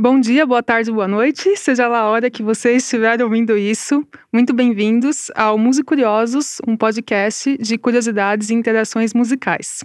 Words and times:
Bom 0.00 0.20
dia, 0.20 0.46
boa 0.46 0.62
tarde, 0.62 0.92
boa 0.92 1.08
noite, 1.08 1.56
seja 1.56 1.88
lá 1.88 1.98
a 1.98 2.08
hora 2.08 2.30
que 2.30 2.40
vocês 2.40 2.84
estiverem 2.84 3.24
ouvindo 3.24 3.58
isso. 3.58 4.06
Muito 4.32 4.54
bem-vindos 4.54 5.28
ao 5.34 5.58
Músico 5.58 5.88
Curiosos, 5.88 6.58
um 6.68 6.76
podcast 6.76 7.58
de 7.58 7.76
curiosidades 7.76 8.48
e 8.48 8.54
interações 8.54 9.12
musicais. 9.12 9.82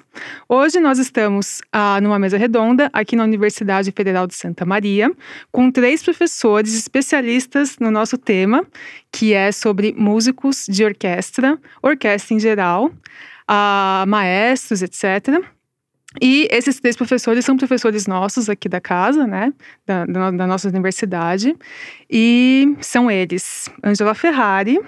Hoje 0.48 0.80
nós 0.80 1.00
estamos 1.00 1.64
ah, 1.72 2.00
numa 2.00 2.20
mesa 2.20 2.38
redonda 2.38 2.92
aqui 2.94 3.16
na 3.16 3.24
Universidade 3.24 3.92
Federal 3.92 4.28
de 4.28 4.36
Santa 4.36 4.64
Maria, 4.68 5.12
com 5.52 5.72
três 5.72 6.04
professores 6.04 6.76
especialistas 6.76 7.80
no 7.80 7.90
nosso 7.90 8.16
tema, 8.16 8.64
que 9.12 9.34
é 9.34 9.52
sobre 9.52 9.96
músicos 9.98 10.68
de 10.70 10.86
orquestra, 10.86 11.58
orquestra 11.82 12.36
em 12.36 12.40
geral, 12.40 12.92
ah, 13.48 14.06
maestros, 14.08 14.84
etc. 14.84 15.44
E 16.22 16.48
esses 16.52 16.80
três 16.80 16.96
professores 16.96 17.44
são 17.44 17.58
professores 17.58 18.08
nossos 18.08 18.50
aqui 18.50 18.70
da 18.70 18.80
casa, 18.80 19.26
né? 19.26 19.54
Da, 19.86 20.06
da, 20.06 20.32
da 20.32 20.48
nossa 20.48 20.68
universidade. 20.68 21.56
E 22.10 22.76
são 22.82 23.10
eles: 23.10 23.70
Angela 23.84 24.14
Ferrari, 24.14 24.80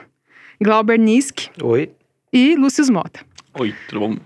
Glauber 0.62 0.98
Nisk. 0.98 1.48
Oi. 1.62 1.92
E 2.32 2.56
Lúcio 2.56 2.92
Mota. 2.92 3.22
Oi, 3.60 3.74
tudo 3.88 4.00
bom? 4.02 4.18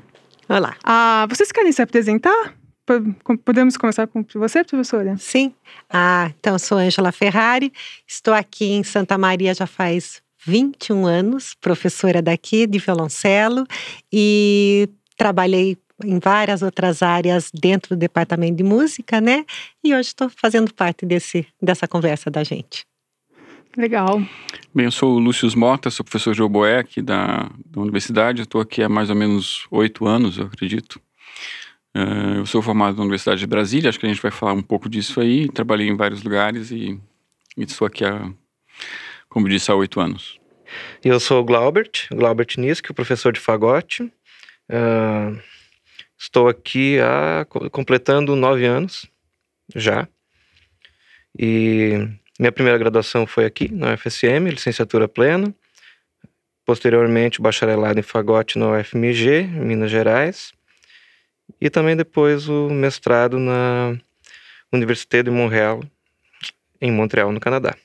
Olá. 0.47 0.75
Ah, 0.83 1.27
vocês 1.29 1.51
querem 1.51 1.71
se 1.71 1.81
apresentar? 1.81 2.55
Podemos 3.45 3.77
começar 3.77 4.07
com 4.07 4.25
você, 4.33 4.63
professora? 4.63 5.15
Sim. 5.17 5.53
Ah, 5.89 6.31
então, 6.39 6.53
eu 6.53 6.59
sou 6.59 6.77
Angela 6.79 7.11
Ferrari, 7.11 7.71
estou 8.07 8.33
aqui 8.33 8.71
em 8.71 8.83
Santa 8.83 9.15
Maria 9.15 9.53
já 9.53 9.67
faz 9.67 10.23
21 10.43 11.05
anos, 11.05 11.53
professora 11.53 12.21
daqui 12.21 12.65
de 12.65 12.79
violoncelo 12.79 13.65
e 14.11 14.89
trabalhei 15.15 15.77
em 16.03 16.19
várias 16.19 16.61
outras 16.61 17.01
áreas 17.01 17.51
dentro 17.53 17.95
do 17.95 17.99
departamento 17.99 18.55
de 18.55 18.63
música, 18.63 19.19
né? 19.19 19.45
E 19.83 19.93
hoje 19.93 20.09
estou 20.09 20.29
fazendo 20.29 20.73
parte 20.73 21.05
desse, 21.05 21.45
dessa 21.61 21.87
conversa 21.87 22.29
da 22.29 22.43
gente. 22.43 22.85
Legal. 23.77 24.21
Bem, 24.73 24.85
eu 24.85 24.91
sou 24.91 25.15
o 25.15 25.19
Lúcio 25.19 25.47
Mota, 25.57 25.89
sou 25.89 26.03
professor 26.03 26.33
de 26.33 26.41
oboé 26.41 26.79
aqui 26.79 27.01
da, 27.01 27.49
da 27.65 27.81
universidade. 27.81 28.41
Estou 28.41 28.61
aqui 28.61 28.81
há 28.81 28.89
mais 28.89 29.09
ou 29.09 29.15
menos 29.15 29.67
oito 29.71 30.07
anos, 30.07 30.37
eu 30.37 30.45
acredito. 30.45 30.99
Uh, 31.95 32.37
eu 32.37 32.45
sou 32.45 32.61
formado 32.61 32.95
na 32.95 33.01
Universidade 33.01 33.39
de 33.39 33.47
Brasília, 33.47 33.89
acho 33.89 33.99
que 33.99 34.05
a 34.05 34.09
gente 34.09 34.21
vai 34.21 34.31
falar 34.31 34.53
um 34.53 34.61
pouco 34.61 34.89
disso 34.89 35.19
aí. 35.19 35.47
Trabalhei 35.49 35.87
em 35.87 35.95
vários 35.95 36.23
lugares 36.23 36.71
e, 36.71 36.99
e 37.57 37.63
estou 37.63 37.87
aqui 37.87 38.05
há, 38.05 38.31
como 39.27 39.49
disse, 39.49 39.71
há 39.71 39.75
oito 39.75 39.99
anos. 39.99 40.39
Eu 41.03 41.19
sou 41.19 41.41
o 41.41 41.43
Glaubert, 41.43 42.07
Glaubert 42.11 42.57
Nisk, 42.57 42.91
professor 42.93 43.31
de 43.33 43.39
fagote. 43.39 44.03
Uh, 44.69 45.39
Estou 46.19 46.49
aqui 46.49 46.99
há, 46.99 47.45
completando 47.71 48.35
nove 48.35 48.65
anos 48.65 49.07
já. 49.73 50.05
E 51.37 51.93
minha 52.37 52.51
primeira 52.51 52.77
graduação 52.77 53.25
foi 53.25 53.45
aqui, 53.45 53.73
na 53.73 53.93
UFSM, 53.93 54.49
licenciatura 54.49 55.07
plena. 55.07 55.55
Posteriormente, 56.65 57.41
bacharelado 57.41 57.99
em 57.99 58.03
fagote 58.03 58.59
na 58.59 58.77
UFMG, 58.77 59.43
Minas 59.43 59.89
Gerais. 59.89 60.51
E 61.59 61.69
também 61.69 61.95
depois 61.95 62.49
o 62.49 62.69
mestrado 62.69 63.39
na 63.39 63.97
Université 64.73 65.23
de 65.23 65.31
Montréal, 65.31 65.81
em 66.81 66.91
Montreal, 66.91 67.31
no 67.31 67.39
Canadá. 67.39 67.75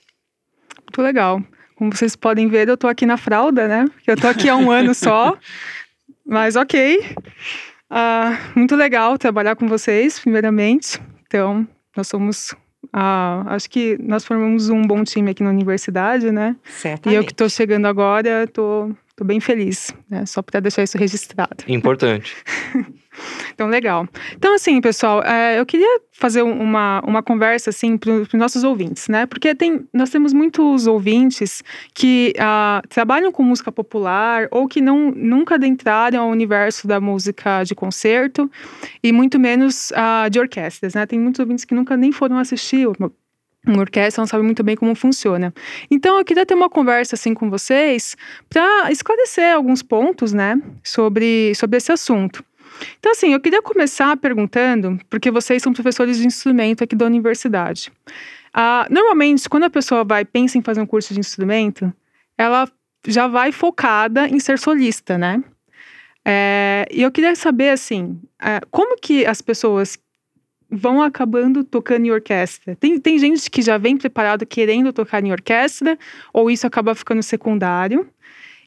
Muito 0.83 1.01
legal. 1.01 1.41
Como 1.77 1.95
vocês 1.95 2.17
podem 2.17 2.49
ver, 2.49 2.69
eu 2.69 2.77
tô 2.77 2.89
aqui 2.89 3.07
na 3.07 3.17
fralda, 3.17 3.69
né? 3.69 3.87
Eu 4.05 4.17
tô 4.17 4.27
aqui 4.27 4.49
há 4.49 4.57
um 4.57 4.73
ano 4.73 4.93
só. 4.93 5.39
Mas 6.27 6.57
ok. 6.57 6.99
Uh, 7.91 8.59
muito 8.59 8.75
legal 8.75 9.17
trabalhar 9.19 9.57
com 9.57 9.69
vocês, 9.69 10.19
primeiramente. 10.19 11.01
Então, 11.27 11.67
nós 11.97 12.09
somos. 12.09 12.53
Uh, 12.87 13.49
acho 13.49 13.69
que 13.71 13.97
nós 14.01 14.25
formamos 14.25 14.69
um 14.69 14.83
bom 14.83 15.03
time 15.05 15.31
aqui 15.31 15.43
na 15.43 15.51
universidade, 15.51 16.31
né? 16.31 16.57
Certamente. 16.65 17.15
E 17.15 17.17
eu 17.17 17.25
que 17.25 17.33
estou 17.33 17.49
chegando 17.49 17.87
agora, 17.87 18.45
estou 18.45 18.95
Tô 19.17 19.25
bem 19.25 19.39
feliz, 19.39 19.95
né? 20.11 20.27
Só 20.27 20.43
para 20.43 20.59
deixar 20.59 20.83
isso 20.83 20.99
registrado. 20.99 21.65
Importante. 21.69 22.35
então, 23.53 23.69
legal. 23.69 24.09
Então, 24.37 24.55
assim, 24.55 24.81
pessoal, 24.81 25.23
é, 25.23 25.59
eu 25.59 25.67
queria 25.67 26.01
fazer 26.13 26.43
uma, 26.43 27.01
uma 27.07 27.23
conversa, 27.23 27.71
assim, 27.71 27.97
para 27.97 28.11
os 28.13 28.33
nossos 28.35 28.65
ouvintes, 28.65 29.09
né? 29.09 29.27
Porque 29.27 29.55
tem, 29.55 29.87
nós 29.93 30.11
temos 30.11 30.33
muitos 30.33 30.87
ouvintes 30.87 31.63
que 31.93 32.33
uh, 32.37 32.87
trabalham 32.89 33.33
com 33.33 33.43
música 33.43 33.73
popular 33.73 34.49
ou 34.51 34.69
que 34.69 34.81
não, 34.81 35.11
nunca 35.11 35.57
adentraram 35.57 36.23
ao 36.23 36.29
universo 36.29 36.87
da 36.87 37.01
música 37.01 37.65
de 37.65 37.75
concerto 37.75 38.51
e 39.03 39.13
muito 39.13 39.39
menos 39.39 39.91
uh, 39.91 40.31
de 40.31 40.39
orquestras, 40.39 40.95
né? 40.95 41.07
Tem 41.07 41.19
muitos 41.19 41.41
ouvintes 41.41 41.65
que 41.65 41.75
nunca 41.75 41.97
nem 41.97 42.13
foram 42.13 42.39
assistir 42.39 42.87
uma 43.67 43.81
orquestra 43.81 44.21
não 44.21 44.27
sabe 44.27 44.45
muito 44.45 44.63
bem 44.63 44.77
como 44.77 44.95
funciona. 44.95 45.53
Então 45.91 46.19
eu 46.19 46.25
queria 46.25 46.45
ter 46.45 46.55
uma 46.55 46.69
conversa 46.69 47.15
assim 47.15 47.33
com 47.35 47.49
vocês 47.49 48.17
para 48.49 48.91
esclarecer 48.91 49.55
alguns 49.55 49.83
pontos, 49.83 50.33
né, 50.33 50.61
sobre, 50.83 51.55
sobre 51.55 51.79
esse 51.79 51.91
assunto. 51.91 52.45
Então 52.99 53.13
assim, 53.13 53.33
eu 53.33 53.41
queria 53.41 53.63
começar 53.63 54.17
perguntando, 54.17 54.99
porque 55.09 55.31
vocês 55.31 55.63
são 55.63 55.73
professores 55.73 56.19
de 56.19 56.27
instrumento 56.27 56.85
aqui 56.85 56.97
da 56.97 57.07
universidade. 57.07 57.93
Ah, 58.53 58.87
normalmente, 58.91 59.49
quando 59.49 59.65
a 59.65 59.71
pessoa 59.71 60.05
vai 60.05 60.25
pensa 60.25 60.57
em 60.57 60.63
fazer 60.63 60.81
um 60.81 60.87
curso 60.87 61.13
de 61.13 61.21
instrumento, 61.21 61.93
ela 62.39 62.69
já 63.07 63.27
vai 63.27 63.53
focada 63.53 64.29
em 64.29 64.39
ser 64.39 64.59
solista, 64.59 65.19
né? 65.19 65.43
É, 66.25 66.87
e 66.91 67.03
eu 67.03 67.13
queria 67.13 67.35
saber 67.37 67.71
assim, 67.71 68.19
é, 68.41 68.61
como 68.71 68.97
que 68.97 69.27
as 69.27 69.43
pessoas 69.43 69.99
vão 70.71 71.03
acabando 71.03 71.63
tocando 71.63 72.07
em 72.07 72.11
orquestra. 72.11 72.75
Tem, 72.77 72.99
tem 72.99 73.19
gente 73.19 73.51
que 73.51 73.63
já 73.63 73.77
vem 73.79 73.97
preparado 73.97 74.47
querendo 74.47 74.93
tocar 74.93 75.23
em 75.23 75.31
orquestra, 75.31 75.99
ou 76.33 76.51
isso 76.51 76.67
acaba 76.67 76.95
ficando 76.95 77.23
secundário. 77.23 78.09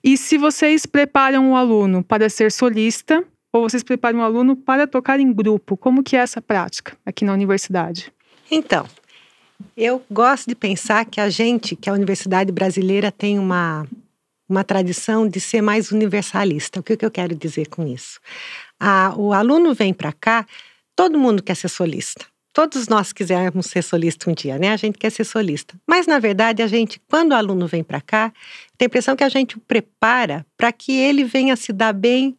E 0.03 0.15
se 0.15 0.37
vocês 0.37 0.85
preparam 0.85 1.47
o 1.47 1.51
um 1.51 1.55
aluno 1.55 2.03
para 2.03 2.29
ser 2.29 2.51
solista, 2.51 3.23
ou 3.57 3.69
vocês 3.69 3.83
preparam 3.83 4.19
um 4.19 4.23
aluno 4.23 4.55
para 4.55 4.87
tocar 4.87 5.19
em 5.19 5.31
grupo, 5.31 5.77
como 5.77 6.03
que 6.03 6.15
é 6.15 6.19
essa 6.19 6.41
prática 6.41 6.97
aqui 7.05 7.25
na 7.25 7.33
universidade? 7.33 8.11
Então, 8.49 8.85
eu 9.75 10.03
gosto 10.09 10.47
de 10.47 10.55
pensar 10.55 11.05
que 11.05 11.19
a 11.19 11.29
gente, 11.29 11.75
que 11.75 11.89
a 11.89 11.93
universidade 11.93 12.51
brasileira 12.51 13.11
tem 13.11 13.39
uma, 13.39 13.85
uma 14.47 14.63
tradição 14.63 15.27
de 15.27 15.39
ser 15.39 15.61
mais 15.61 15.91
universalista. 15.91 16.79
O 16.79 16.83
que, 16.83 16.95
que 16.95 17.05
eu 17.05 17.11
quero 17.11 17.35
dizer 17.35 17.67
com 17.67 17.85
isso? 17.85 18.19
Ah, 18.79 19.13
o 19.17 19.33
aluno 19.33 19.73
vem 19.73 19.93
para 19.93 20.13
cá 20.13 20.45
Todo 20.97 21.19
mundo 21.19 21.43
quer 21.43 21.55
ser 21.55 21.69
solista. 21.69 22.25
Todos 22.51 22.87
nós 22.87 23.13
quisermos 23.13 23.67
ser 23.67 23.83
solista 23.83 24.31
um 24.31 24.33
dia, 24.33 24.57
né? 24.57 24.71
A 24.71 24.77
gente 24.77 24.97
quer 24.97 25.11
ser 25.11 25.23
solista. 25.23 25.75
Mas, 25.85 26.07
na 26.07 26.17
verdade, 26.17 26.63
a 26.63 26.67
gente, 26.67 26.99
quando 27.07 27.33
o 27.33 27.35
aluno 27.35 27.67
vem 27.67 27.83
para 27.83 28.01
cá, 28.01 28.33
tem 28.75 28.87
a 28.87 28.87
impressão 28.87 29.15
que 29.15 29.23
a 29.23 29.29
gente 29.29 29.57
o 29.57 29.59
prepara 29.59 30.43
para 30.57 30.71
que 30.71 30.91
ele 30.91 31.23
venha 31.23 31.55
se 31.55 31.71
dar 31.71 31.93
bem 31.93 32.35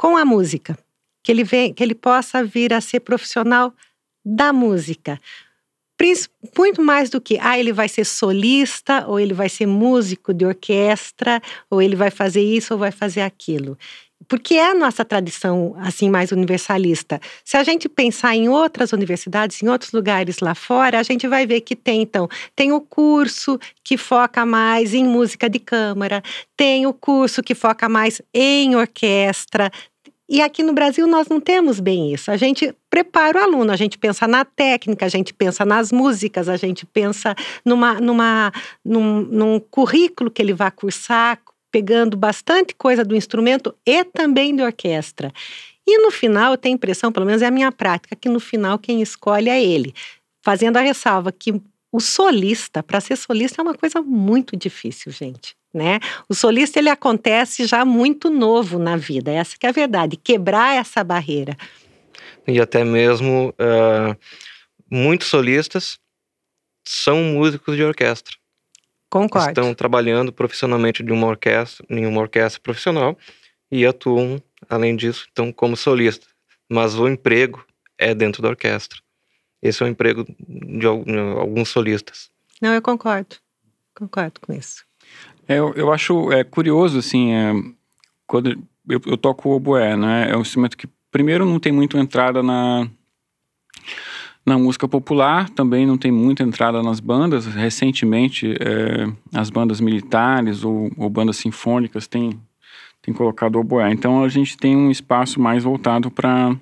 com 0.00 0.16
a 0.16 0.24
música. 0.24 0.78
Que 1.22 1.30
ele, 1.30 1.44
vem, 1.44 1.74
que 1.74 1.82
ele 1.82 1.94
possa 1.94 2.42
vir 2.42 2.72
a 2.72 2.80
ser 2.80 3.00
profissional 3.00 3.70
da 4.24 4.50
música. 4.50 5.20
Muito 6.56 6.80
mais 6.80 7.10
do 7.10 7.20
que, 7.20 7.38
ah, 7.38 7.58
ele 7.58 7.70
vai 7.70 7.86
ser 7.86 8.06
solista, 8.06 9.06
ou 9.06 9.20
ele 9.20 9.34
vai 9.34 9.50
ser 9.50 9.66
músico 9.66 10.32
de 10.32 10.46
orquestra, 10.46 11.42
ou 11.68 11.82
ele 11.82 11.94
vai 11.94 12.10
fazer 12.10 12.40
isso 12.40 12.72
ou 12.72 12.80
vai 12.80 12.90
fazer 12.90 13.20
aquilo 13.20 13.76
porque 14.28 14.54
é 14.54 14.70
a 14.70 14.74
nossa 14.74 15.04
tradição 15.04 15.74
assim 15.78 16.08
mais 16.08 16.30
universalista. 16.32 17.20
Se 17.44 17.56
a 17.56 17.64
gente 17.64 17.88
pensar 17.88 18.36
em 18.36 18.48
outras 18.48 18.92
universidades, 18.92 19.62
em 19.62 19.68
outros 19.68 19.92
lugares 19.92 20.38
lá 20.40 20.54
fora, 20.54 20.98
a 20.98 21.02
gente 21.02 21.26
vai 21.26 21.46
ver 21.46 21.62
que 21.62 21.74
tem 21.74 22.02
então, 22.02 22.28
tem 22.54 22.72
o 22.72 22.80
curso 22.80 23.58
que 23.82 23.96
foca 23.96 24.46
mais 24.46 24.94
em 24.94 25.04
música 25.04 25.48
de 25.48 25.58
câmara, 25.58 26.22
tem 26.56 26.86
o 26.86 26.92
curso 26.92 27.42
que 27.42 27.54
foca 27.54 27.88
mais 27.88 28.22
em 28.32 28.76
orquestra, 28.76 29.70
e 30.32 30.40
aqui 30.40 30.62
no 30.62 30.72
Brasil 30.72 31.08
nós 31.08 31.26
não 31.26 31.40
temos 31.40 31.80
bem 31.80 32.14
isso. 32.14 32.30
A 32.30 32.36
gente 32.36 32.72
prepara 32.88 33.40
o 33.40 33.42
aluno, 33.42 33.72
a 33.72 33.76
gente 33.76 33.98
pensa 33.98 34.28
na 34.28 34.44
técnica, 34.44 35.04
a 35.04 35.08
gente 35.08 35.34
pensa 35.34 35.64
nas 35.64 35.90
músicas, 35.90 36.48
a 36.48 36.56
gente 36.56 36.86
pensa 36.86 37.34
numa, 37.64 38.00
numa, 38.00 38.52
num, 38.84 39.22
num 39.22 39.58
currículo 39.58 40.30
que 40.30 40.40
ele 40.40 40.52
vai 40.52 40.70
cursar, 40.70 41.40
pegando 41.70 42.16
bastante 42.16 42.74
coisa 42.74 43.04
do 43.04 43.16
instrumento 43.16 43.74
e 43.86 44.04
também 44.04 44.54
de 44.54 44.62
orquestra. 44.62 45.32
E 45.86 45.98
no 45.98 46.10
final, 46.10 46.52
eu 46.52 46.58
tenho 46.58 46.74
a 46.74 46.76
impressão, 46.76 47.10
pelo 47.10 47.26
menos 47.26 47.42
é 47.42 47.46
a 47.46 47.50
minha 47.50 47.72
prática, 47.72 48.14
que 48.14 48.28
no 48.28 48.40
final 48.40 48.78
quem 48.78 49.02
escolhe 49.02 49.48
é 49.48 49.62
ele. 49.62 49.94
Fazendo 50.42 50.76
a 50.76 50.80
ressalva 50.80 51.32
que 51.32 51.60
o 51.92 52.00
solista, 52.00 52.82
para 52.82 53.00
ser 53.00 53.16
solista, 53.16 53.60
é 53.60 53.62
uma 53.62 53.74
coisa 53.74 54.00
muito 54.00 54.56
difícil, 54.56 55.10
gente. 55.10 55.56
Né? 55.72 56.00
O 56.28 56.34
solista 56.34 56.78
ele 56.78 56.88
acontece 56.88 57.64
já 57.66 57.84
muito 57.84 58.28
novo 58.28 58.78
na 58.78 58.96
vida, 58.96 59.30
essa 59.30 59.56
que 59.58 59.66
é 59.66 59.68
a 59.68 59.72
verdade, 59.72 60.16
quebrar 60.16 60.76
essa 60.76 61.02
barreira. 61.04 61.56
E 62.46 62.60
até 62.60 62.84
mesmo 62.84 63.50
uh, 63.50 64.16
muitos 64.90 65.28
solistas 65.28 65.98
são 66.86 67.18
músicos 67.22 67.76
de 67.76 67.84
orquestra. 67.84 68.39
Concordo. 69.10 69.48
Estão 69.48 69.74
trabalhando 69.74 70.32
profissionalmente 70.32 71.02
de 71.02 71.12
uma 71.12 71.26
orquestra, 71.26 71.84
em 71.90 72.06
uma 72.06 72.20
orquestra 72.20 72.60
profissional 72.62 73.18
e 73.70 73.84
atuam, 73.84 74.40
além 74.68 74.94
disso, 74.94 75.26
estão 75.26 75.52
como 75.52 75.76
solista. 75.76 76.26
Mas 76.68 76.94
o 76.94 77.08
emprego 77.08 77.64
é 77.98 78.14
dentro 78.14 78.40
da 78.40 78.48
orquestra. 78.48 79.00
Esse 79.60 79.82
é 79.82 79.86
o 79.86 79.88
emprego 79.88 80.24
de 80.38 80.86
alguns 80.86 81.68
solistas. 81.68 82.30
Não, 82.62 82.72
eu 82.72 82.80
concordo. 82.80 83.36
Concordo 83.94 84.40
com 84.40 84.52
isso. 84.52 84.84
É, 85.48 85.58
eu, 85.58 85.74
eu 85.74 85.92
acho 85.92 86.32
é, 86.32 86.44
curioso, 86.44 86.98
assim, 86.98 87.34
é, 87.34 87.52
quando 88.26 88.50
eu, 88.88 89.00
eu 89.04 89.16
toco 89.18 89.48
o 89.48 89.56
oboé, 89.56 89.96
né? 89.96 90.30
É 90.30 90.36
um 90.36 90.42
instrumento 90.42 90.76
que, 90.76 90.88
primeiro, 91.10 91.44
não 91.44 91.58
tem 91.58 91.72
muito 91.72 91.98
entrada 91.98 92.42
na, 92.42 92.88
na 94.50 94.58
música 94.58 94.88
popular, 94.88 95.48
também 95.48 95.86
não 95.86 95.96
tem 95.96 96.10
muita 96.10 96.42
entrada 96.42 96.82
nas 96.82 96.98
bandas. 96.98 97.46
Recentemente, 97.46 98.52
é, 98.60 99.06
as 99.32 99.48
bandas 99.48 99.80
militares 99.80 100.64
ou, 100.64 100.90
ou, 100.96 101.08
bandas 101.08 101.36
sinfônicas 101.36 102.08
têm, 102.08 102.40
têm 103.00 103.14
colocado 103.14 103.56
oboé. 103.60 103.92
Então, 103.92 104.24
a 104.24 104.28
gente 104.28 104.56
tem 104.56 104.76
um 104.76 104.90
espaço 104.90 105.40
mais 105.40 105.62
voltado 105.62 106.10
para 106.10 106.56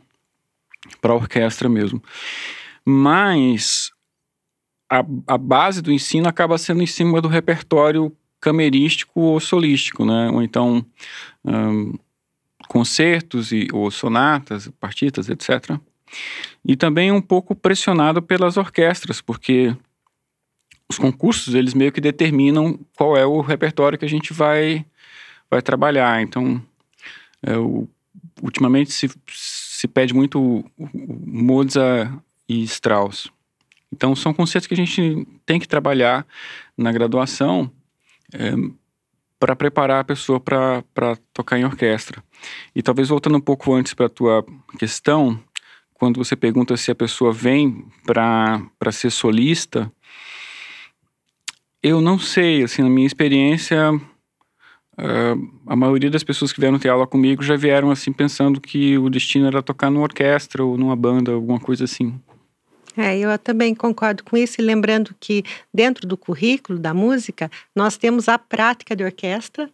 a 1.02 1.14
orquestra 1.14 1.66
mesmo. 1.66 2.02
Mas 2.84 3.90
a, 4.90 5.02
a 5.26 5.38
base 5.38 5.80
do 5.80 5.90
ensino 5.90 6.28
acaba 6.28 6.58
sendo 6.58 6.82
em 6.82 6.86
cima 6.86 7.22
do 7.22 7.28
repertório 7.28 8.14
camerístico 8.38 9.20
ou 9.20 9.40
solístico, 9.40 10.04
né? 10.04 10.30
Ou 10.30 10.42
então 10.42 10.84
um, 11.44 11.94
concertos 12.68 13.50
e, 13.50 13.66
ou 13.72 13.90
sonatas, 13.90 14.68
partitas, 14.78 15.28
etc. 15.30 15.80
E 16.68 16.76
também 16.76 17.10
um 17.10 17.22
pouco 17.22 17.54
pressionado 17.54 18.20
pelas 18.20 18.58
orquestras, 18.58 19.22
porque 19.22 19.74
os 20.86 20.98
concursos 20.98 21.54
eles 21.54 21.72
meio 21.72 21.90
que 21.90 22.00
determinam 22.00 22.78
qual 22.94 23.16
é 23.16 23.24
o 23.24 23.40
repertório 23.40 23.98
que 23.98 24.04
a 24.04 24.08
gente 24.08 24.34
vai 24.34 24.84
vai 25.50 25.62
trabalhar. 25.62 26.20
Então, 26.20 26.62
é, 27.42 27.56
o, 27.56 27.88
ultimamente 28.42 28.92
se, 28.92 29.10
se 29.28 29.88
pede 29.88 30.12
muito 30.12 30.62
Mozart 30.76 32.12
e 32.46 32.62
Strauss. 32.64 33.30
Então, 33.90 34.14
são 34.14 34.34
conceitos 34.34 34.66
que 34.66 34.74
a 34.74 34.76
gente 34.76 35.26
tem 35.46 35.58
que 35.58 35.66
trabalhar 35.66 36.26
na 36.76 36.92
graduação 36.92 37.70
é, 38.34 38.52
para 39.38 39.56
preparar 39.56 40.00
a 40.00 40.04
pessoa 40.04 40.40
para 40.40 40.84
tocar 41.32 41.58
em 41.58 41.64
orquestra. 41.64 42.22
E 42.74 42.82
talvez 42.82 43.08
voltando 43.08 43.38
um 43.38 43.40
pouco 43.40 43.72
antes 43.72 43.94
para 43.94 44.06
a 44.06 44.10
tua 44.10 44.44
questão, 44.78 45.40
quando 45.98 46.22
você 46.22 46.36
pergunta 46.36 46.76
se 46.76 46.90
a 46.90 46.94
pessoa 46.94 47.32
vem 47.32 47.84
para 48.06 48.92
ser 48.92 49.10
solista, 49.10 49.92
eu 51.82 52.00
não 52.00 52.18
sei, 52.18 52.62
assim, 52.62 52.82
na 52.82 52.88
minha 52.88 53.06
experiência, 53.06 53.92
uh, 53.92 55.60
a 55.66 55.76
maioria 55.76 56.10
das 56.10 56.22
pessoas 56.22 56.52
que 56.52 56.60
vieram 56.60 56.78
ter 56.78 56.88
aula 56.88 57.06
comigo 57.06 57.42
já 57.42 57.56
vieram 57.56 57.90
assim 57.90 58.12
pensando 58.12 58.60
que 58.60 58.96
o 58.98 59.10
destino 59.10 59.46
era 59.46 59.62
tocar 59.62 59.90
numa 59.90 60.04
orquestra 60.04 60.64
ou 60.64 60.78
numa 60.78 60.96
banda, 60.96 61.32
alguma 61.32 61.58
coisa 61.58 61.84
assim. 61.84 62.14
É, 62.96 63.16
eu 63.16 63.36
também 63.38 63.74
concordo 63.74 64.24
com 64.24 64.36
isso, 64.36 64.60
e 64.60 64.64
lembrando 64.64 65.14
que 65.20 65.44
dentro 65.72 66.06
do 66.06 66.16
currículo 66.16 66.78
da 66.78 66.92
música, 66.92 67.50
nós 67.74 67.96
temos 67.96 68.28
a 68.28 68.38
prática 68.38 68.96
de 68.96 69.04
orquestra, 69.04 69.70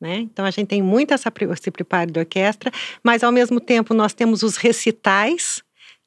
né? 0.00 0.18
Então 0.18 0.44
a 0.44 0.50
gente 0.50 0.68
tem 0.68 0.82
muito 0.82 1.14
essa, 1.14 1.32
esse 1.52 1.70
preparo 1.70 2.10
de 2.10 2.18
orquestra, 2.18 2.70
mas 3.02 3.22
ao 3.22 3.32
mesmo 3.32 3.58
tempo 3.58 3.94
nós 3.94 4.12
temos 4.12 4.42
os 4.42 4.56
recitais, 4.56 5.62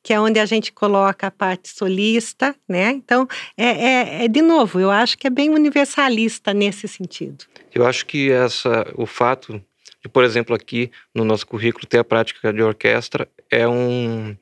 que 0.08 0.14
é 0.14 0.22
onde 0.22 0.40
a 0.40 0.46
gente 0.46 0.72
coloca 0.72 1.28
a 1.28 1.32
parte 1.32 1.68
solista, 1.68 2.56
né? 2.66 2.92
Então, 2.92 3.28
é, 3.58 3.66
é, 3.66 4.24
é, 4.24 4.28
de 4.30 4.42
novo, 4.42 4.80
eu 4.80 4.90
acho 4.90 5.18
que 5.18 5.28
é 5.28 5.30
bem 5.30 5.50
universalista 5.50 6.54
nesse 6.54 6.88
sentido. 6.88 7.44
Eu 7.76 7.86
acho 7.86 8.06
que 8.06 8.32
essa, 8.32 8.90
o 8.96 9.06
fato 9.06 9.62
de, 10.02 10.08
por 10.08 10.24
exemplo, 10.24 10.56
aqui 10.56 10.90
no 11.14 11.26
nosso 11.26 11.46
currículo 11.46 11.86
ter 11.86 11.98
a 11.98 12.06
prática 12.06 12.54
de 12.54 12.64
orquestra 12.64 13.28
é 13.52 13.68
um 13.68 14.34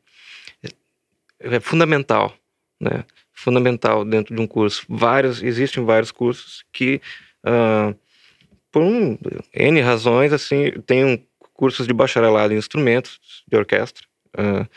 é 1.40 1.60
fundamental, 1.60 2.32
né? 2.80 3.04
Fundamental 3.34 4.06
dentro 4.06 4.36
de 4.36 4.40
um 4.40 4.46
curso. 4.46 4.86
Vários, 4.88 5.42
existem 5.42 5.84
vários 5.84 6.12
cursos 6.12 6.64
que, 6.72 7.02
uh, 7.44 7.98
por 8.72 8.84
um, 8.84 9.18
N 9.52 9.82
razões, 9.82 10.32
assim, 10.32 10.74
tem 10.86 11.04
um, 11.04 11.18
cursos 11.54 11.88
de 11.88 11.94
bacharelado 11.94 12.54
em 12.54 12.58
instrumentos 12.58 13.20
de 13.48 13.58
orquestra, 13.58 14.06
uh, 14.38 14.68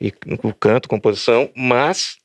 e 0.00 0.12
o 0.42 0.52
canto, 0.52 0.88
composição, 0.88 1.50
mas, 1.56 2.18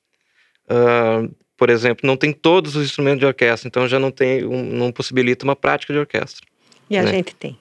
uh, 0.69 1.33
por 1.57 1.69
exemplo, 1.69 2.05
não 2.05 2.17
tem 2.17 2.33
todos 2.33 2.75
os 2.75 2.85
instrumentos 2.85 3.19
de 3.19 3.25
orquestra, 3.25 3.67
então 3.67 3.87
já 3.87 3.99
não 3.99 4.11
tem, 4.11 4.45
um, 4.45 4.63
não 4.63 4.91
possibilita 4.91 5.45
uma 5.45 5.55
prática 5.55 5.93
de 5.93 5.99
orquestra. 5.99 6.45
E 6.89 6.97
a 6.97 7.03
né? 7.03 7.11
gente 7.11 7.35
tem. 7.35 7.57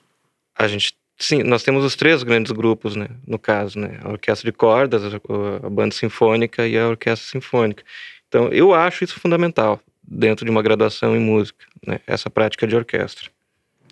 A 0.56 0.66
gente 0.66 0.98
Sim, 1.20 1.42
nós 1.42 1.64
temos 1.64 1.84
os 1.84 1.96
três 1.96 2.22
grandes 2.22 2.52
grupos, 2.52 2.94
né, 2.94 3.08
no 3.26 3.40
caso, 3.40 3.76
né, 3.76 3.98
a 4.04 4.10
orquestra 4.10 4.48
de 4.48 4.56
cordas, 4.56 5.02
a 5.04 5.68
banda 5.68 5.92
sinfônica 5.92 6.64
e 6.66 6.78
a 6.78 6.88
orquestra 6.88 7.28
sinfônica. 7.28 7.82
Então, 8.28 8.48
eu 8.48 8.72
acho 8.72 9.02
isso 9.02 9.18
fundamental 9.18 9.80
dentro 10.00 10.44
de 10.44 10.50
uma 10.50 10.62
graduação 10.62 11.16
em 11.16 11.18
música, 11.18 11.66
né, 11.84 11.98
essa 12.06 12.30
prática 12.30 12.68
de 12.68 12.76
orquestra. 12.76 13.30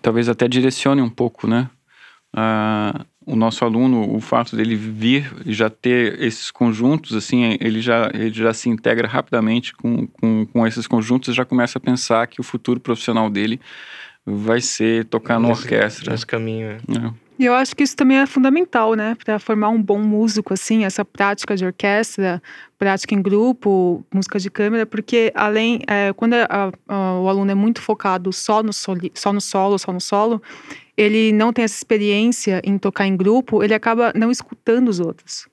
Talvez 0.01 0.29
até 0.29 0.47
direcione 0.47 1.01
um 1.01 1.09
pouco, 1.09 1.47
né, 1.47 1.69
uh, 2.33 3.05
o 3.27 3.35
nosso 3.35 3.65
aluno, 3.65 4.15
o 4.15 4.21
fato 4.21 4.55
dele 4.55 4.73
vir 4.73 5.29
e 5.45 5.53
já 5.53 5.69
ter 5.69 6.19
esses 6.21 6.49
conjuntos, 6.49 7.13
assim, 7.13 7.57
ele 7.59 7.81
já, 7.81 8.09
ele 8.13 8.31
já 8.31 8.53
se 8.53 8.69
integra 8.69 9.05
rapidamente 9.05 9.75
com, 9.75 10.07
com, 10.07 10.45
com 10.45 10.65
esses 10.65 10.87
conjuntos 10.87 11.27
e 11.27 11.33
já 11.33 11.43
começa 11.43 11.77
a 11.77 11.81
pensar 11.81 12.25
que 12.27 12.39
o 12.39 12.43
futuro 12.43 12.79
profissional 12.79 13.29
dele 13.29 13.59
vai 14.25 14.61
ser 14.61 15.03
tocar 15.05 15.41
numa 15.41 15.53
orquestra. 15.53 16.11
Nesse 16.11 16.25
caminho, 16.25 16.67
é. 16.67 16.77
é. 16.77 17.26
E 17.39 17.45
eu 17.45 17.53
acho 17.53 17.75
que 17.75 17.83
isso 17.83 17.95
também 17.95 18.17
é 18.17 18.25
fundamental, 18.25 18.95
né, 18.95 19.15
para 19.23 19.37
formar 19.37 19.69
um 19.69 19.81
bom 19.81 19.99
músico, 19.99 20.53
assim, 20.53 20.85
essa 20.85 21.05
prática 21.05 21.55
de 21.55 21.65
orquestra, 21.65 22.41
prática 22.79 23.13
em 23.13 23.21
grupo, 23.21 24.03
música 24.11 24.39
de 24.39 24.49
câmera, 24.49 24.87
porque 24.87 25.31
além, 25.35 25.81
é, 25.87 26.11
quando 26.13 26.33
a, 26.33 26.71
a, 26.87 27.19
o 27.19 27.29
aluno 27.29 27.51
é 27.51 27.55
muito 27.55 27.79
focado 27.79 28.33
só 28.33 28.63
no, 28.63 28.73
soli, 28.73 29.11
só 29.13 29.31
no 29.31 29.39
solo, 29.39 29.77
só 29.77 29.93
no 29.93 30.01
solo, 30.01 30.41
ele 30.95 31.31
não 31.31 31.53
tem 31.53 31.63
essa 31.63 31.75
experiência 31.75 32.59
em 32.63 32.77
tocar 32.79 33.05
em 33.05 33.15
grupo, 33.15 33.63
ele 33.63 33.73
acaba 33.75 34.11
não 34.15 34.31
escutando 34.31 34.89
os 34.89 34.99
outros. 34.99 35.47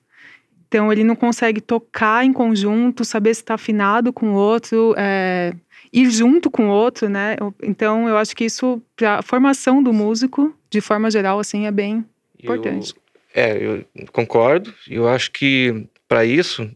Então, 0.67 0.91
ele 0.91 1.03
não 1.03 1.15
consegue 1.15 1.61
tocar 1.61 2.25
em 2.25 2.33
conjunto, 2.33 3.05
saber 3.05 3.33
se 3.35 3.41
está 3.41 3.53
afinado 3.53 4.11
com 4.11 4.31
o 4.31 4.33
outro, 4.33 4.95
é, 4.97 5.53
ir 5.91 6.09
junto 6.09 6.49
com 6.49 6.67
o 6.67 6.71
outro, 6.71 7.09
né? 7.09 7.35
Então, 7.61 8.07
eu 8.07 8.17
acho 8.17 8.35
que 8.35 8.45
isso, 8.45 8.81
para 8.95 9.19
a 9.19 9.21
formação 9.21 9.81
do 9.81 9.93
músico, 9.93 10.55
de 10.69 10.81
forma 10.81 11.09
geral, 11.09 11.39
assim, 11.39 11.65
é 11.65 11.71
bem 11.71 12.05
importante. 12.41 12.93
Eu, 13.33 13.43
é, 13.43 13.57
eu 13.57 13.85
concordo. 14.11 14.73
Eu 14.89 15.07
acho 15.07 15.31
que, 15.31 15.87
para 16.07 16.25
isso, 16.25 16.69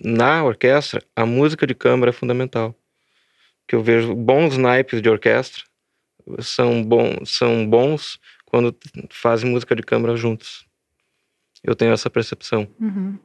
na 0.00 0.44
orquestra, 0.44 1.02
a 1.14 1.26
música 1.26 1.66
de 1.66 1.74
câmara 1.74 2.10
é 2.10 2.12
fundamental. 2.12 2.74
Que 3.66 3.74
eu 3.74 3.82
vejo 3.82 4.14
bons 4.14 4.56
naipes 4.56 5.02
de 5.02 5.08
orquestra 5.08 5.68
são, 6.40 6.82
bom, 6.82 7.24
são 7.24 7.66
bons 7.66 8.18
quando 8.44 8.74
fazem 9.10 9.50
música 9.50 9.74
de 9.74 9.82
câmara 9.82 10.16
juntos. 10.16 10.66
Eu 11.62 11.74
tenho 11.74 11.92
essa 11.92 12.08
percepção. 12.08 12.68
Uhum. 12.80 13.18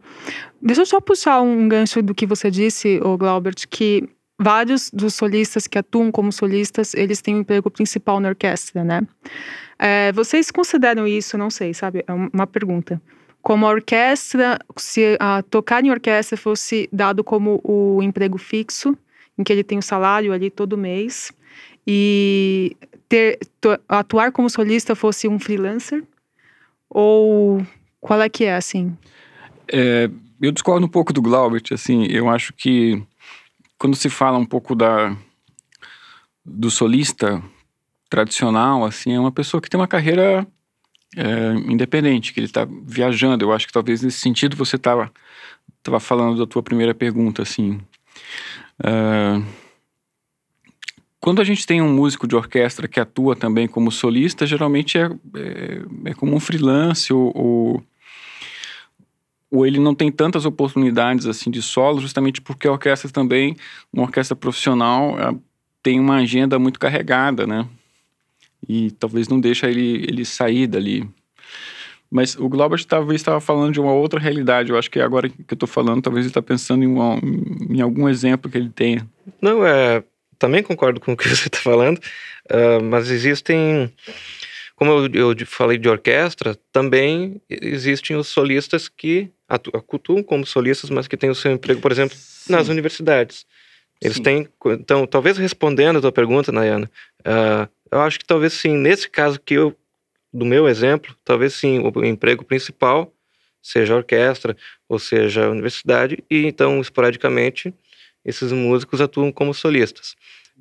Deixa 0.62 0.82
eu 0.82 0.86
só 0.86 1.00
puxar 1.00 1.42
um 1.42 1.68
gancho 1.68 2.02
do 2.02 2.16
que 2.16 2.26
você 2.26 2.50
disse, 2.50 3.00
o 3.04 3.18
Glaubert, 3.18 3.68
que 3.70 4.10
vários 4.40 4.90
dos 4.92 5.16
solistas 5.16 5.68
que 5.68 5.78
atuam 5.78 6.12
como 6.12 6.32
solistas, 6.32 6.94
eles 6.94 7.22
têm 7.22 7.36
um 7.36 7.40
emprego 7.40 7.70
principal 7.70 8.20
na 8.20 8.30
orquestra, 8.30 8.84
né? 8.84 9.02
É, 9.78 10.12
vocês 10.12 10.52
consideram 10.52 11.08
isso, 11.08 11.38
não 11.38 11.50
sei, 11.50 11.74
sabe? 11.74 12.04
É 12.08 12.14
uma 12.14 12.48
pergunta. 12.48 13.02
Como 13.42 13.66
a 13.66 13.70
orquestra, 13.70 14.58
se 14.78 15.18
a, 15.20 15.42
tocar 15.44 15.84
em 15.84 15.92
orquestra 15.92 16.38
fosse 16.38 16.88
dado 16.92 17.24
como 17.24 17.60
o 17.64 18.02
emprego 18.02 18.38
fixo, 18.38 18.98
em 19.38 19.44
que 19.44 19.52
ele 19.52 19.64
tem 19.64 19.78
o 19.78 19.84
salário 19.84 20.32
ali 20.32 20.50
todo 20.50 20.78
mês, 20.78 21.32
e 21.86 22.78
ter, 23.10 23.40
atuar 23.88 24.32
como 24.32 24.50
solista 24.50 24.96
fosse 24.96 25.28
um 25.28 25.40
freelancer? 25.40 26.04
Ou 26.90 27.66
qual 28.00 28.22
é 28.22 28.30
que 28.30 28.46
é, 28.46 28.56
assim? 28.56 28.96
É, 29.68 30.10
eu 30.42 30.52
discordo 30.52 30.86
um 30.86 30.90
pouco 30.90 31.12
do 31.12 31.22
Glaubert, 31.22 31.66
assim, 31.72 32.06
eu 32.06 32.30
acho 32.30 32.54
que 32.54 33.02
quando 33.84 33.98
se 33.98 34.10
fala 34.10 34.38
um 34.38 34.46
pouco 34.46 34.76
da 34.76 35.14
do 36.46 36.72
solista 36.72 37.44
tradicional, 38.10 38.86
assim, 38.86 39.14
é 39.14 39.20
uma 39.20 39.32
pessoa 39.32 39.60
que 39.60 39.70
tem 39.70 39.78
uma 39.78 39.90
carreira 39.90 40.48
é, 41.18 41.54
independente, 41.70 42.32
que 42.32 42.40
ele 42.40 42.48
está 42.48 42.66
viajando. 42.66 43.44
Eu 43.44 43.52
acho 43.52 43.68
que 43.68 43.74
talvez 43.74 44.02
nesse 44.02 44.20
sentido 44.20 44.56
você 44.56 44.78
estava 44.78 45.12
tava 45.82 46.00
falando 46.00 46.38
da 46.38 46.48
tua 46.48 46.64
primeira 46.64 46.96
pergunta, 46.96 47.42
assim. 47.42 47.82
É, 48.82 49.44
quando 51.20 51.42
a 51.42 51.44
gente 51.44 51.68
tem 51.68 51.82
um 51.82 51.94
músico 51.94 52.26
de 52.26 52.38
orquestra 52.38 52.88
que 52.88 53.02
atua 53.02 53.36
também 53.36 53.68
como 53.68 53.92
solista, 53.92 54.48
geralmente 54.48 54.98
é, 54.98 55.08
é, 55.36 56.12
é 56.12 56.14
como 56.14 56.34
um 56.34 56.40
freelance 56.40 57.12
ou, 57.12 57.34
ou 57.36 57.84
ou 59.54 59.68
ele 59.68 59.80
não 59.80 59.94
tem 59.94 60.12
tantas 60.12 60.46
oportunidades 60.46 61.28
assim 61.28 61.52
de 61.52 61.62
solo, 61.62 62.02
justamente 62.02 62.42
porque 62.42 62.68
a 62.68 62.72
orquestra 62.72 63.12
também, 63.12 63.56
uma 63.94 64.02
orquestra 64.02 64.36
profissional, 64.36 65.16
tem 65.84 66.00
uma 66.00 66.16
agenda 66.16 66.58
muito 66.58 66.80
carregada, 66.80 67.46
né? 67.46 67.68
E 68.68 68.90
talvez 68.92 69.28
não 69.28 69.40
deixa 69.40 69.70
ele, 69.70 70.06
ele 70.08 70.26
sair 70.26 70.66
dali. 70.66 71.08
Mas 72.10 72.36
o 72.36 72.50
Globert 72.50 72.84
talvez 72.86 73.22
estava 73.22 73.40
falando 73.40 73.74
de 73.74 73.80
uma 73.80 73.94
outra 73.94 74.20
realidade. 74.20 74.72
Eu 74.72 74.78
acho 74.78 74.90
que 74.90 75.00
agora 75.00 75.30
que 75.30 75.36
eu 75.48 75.54
estou 75.54 75.70
falando, 75.70 76.02
talvez 76.02 76.26
ele 76.26 76.32
está 76.32 76.42
pensando 76.42 76.84
em, 76.84 76.88
uma, 76.88 77.20
em, 77.70 77.80
algum 77.80 78.10
exemplo 78.10 78.50
que 78.50 78.58
ele 78.58 78.70
tenha. 78.70 79.08
Não, 79.40 79.64
é, 79.64 80.04
também 80.40 80.64
concordo 80.64 81.00
com 81.00 81.14
o 81.14 81.18
que 81.18 81.30
você 81.30 81.48
está 81.48 81.60
falando, 81.60 82.00
uh, 82.50 82.84
mas 82.84 83.12
existem, 83.12 83.92
como 84.76 84.92
eu, 85.14 85.36
eu, 85.36 85.46
falei 85.46 85.78
de 85.78 85.88
orquestra, 85.88 86.58
também 86.72 87.40
existem 87.48 88.16
os 88.16 88.30
solistas 88.30 88.90
que 88.90 89.30
atuam 89.54 90.24
como 90.24 90.46
solistas, 90.46 90.90
mas 90.90 91.08
que 91.08 91.18
têm 91.18 91.30
o 91.30 91.36
seu 91.36 91.52
emprego, 91.52 91.82
por 91.82 91.92
exemplo, 91.92 92.18
Sim. 92.18 92.54
nas 92.54 92.68
universidades. 92.68 93.46
Eles 94.02 94.18
sim. 94.18 94.24
têm. 94.24 94.48
Então, 94.68 95.08
talvez 95.08 95.38
respondendo 95.38 95.98
a 95.98 96.02
tua 96.02 96.12
pergunta, 96.12 96.52
Nayana, 96.52 96.90
uh, 97.22 97.70
eu 97.92 98.02
acho 98.02 98.20
que 98.20 98.26
talvez 98.26 98.54
sim, 98.54 98.76
nesse 98.76 99.10
caso 99.10 99.40
que 99.40 99.54
eu, 99.54 99.76
do 100.34 100.46
meu 100.46 100.68
exemplo, 100.68 101.16
talvez 101.24 101.54
sim, 101.54 101.80
o 101.80 102.04
emprego 102.04 102.44
principal 102.44 103.14
seja 103.62 103.96
orquestra, 103.96 104.58
ou 104.90 105.00
seja 105.00 105.50
universidade, 105.50 106.22
e 106.30 106.46
então, 106.46 106.82
esporadicamente, 106.82 107.74
esses 108.26 108.52
músicos 108.52 109.00
atuam 109.00 109.32
como 109.32 109.54
solistas. 109.54 110.16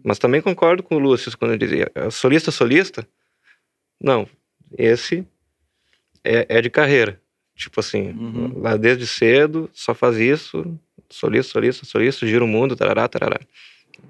Mas 0.04 0.18
também 0.18 0.40
concordo 0.40 0.82
com 0.82 0.96
o 0.96 0.98
Lúcio 0.98 1.36
quando 1.36 1.52
ele 1.52 1.66
dizia, 1.66 1.90
é, 1.94 2.10
solista, 2.10 2.50
solista? 2.50 3.06
Não, 4.00 4.28
esse 4.76 5.26
é, 6.24 6.46
é 6.48 6.60
de 6.60 6.70
carreira. 6.70 7.20
Tipo 7.62 7.80
assim, 7.80 8.10
uhum. 8.10 8.60
lá 8.60 8.76
desde 8.76 9.06
cedo, 9.06 9.70
só 9.72 9.94
faz 9.94 10.16
isso, 10.16 10.78
solista, 11.08 11.52
solista, 11.52 11.86
solista, 11.86 12.26
gira 12.26 12.44
o 12.44 12.48
mundo, 12.48 12.74
tarará, 12.74 13.06
tarará. 13.08 13.38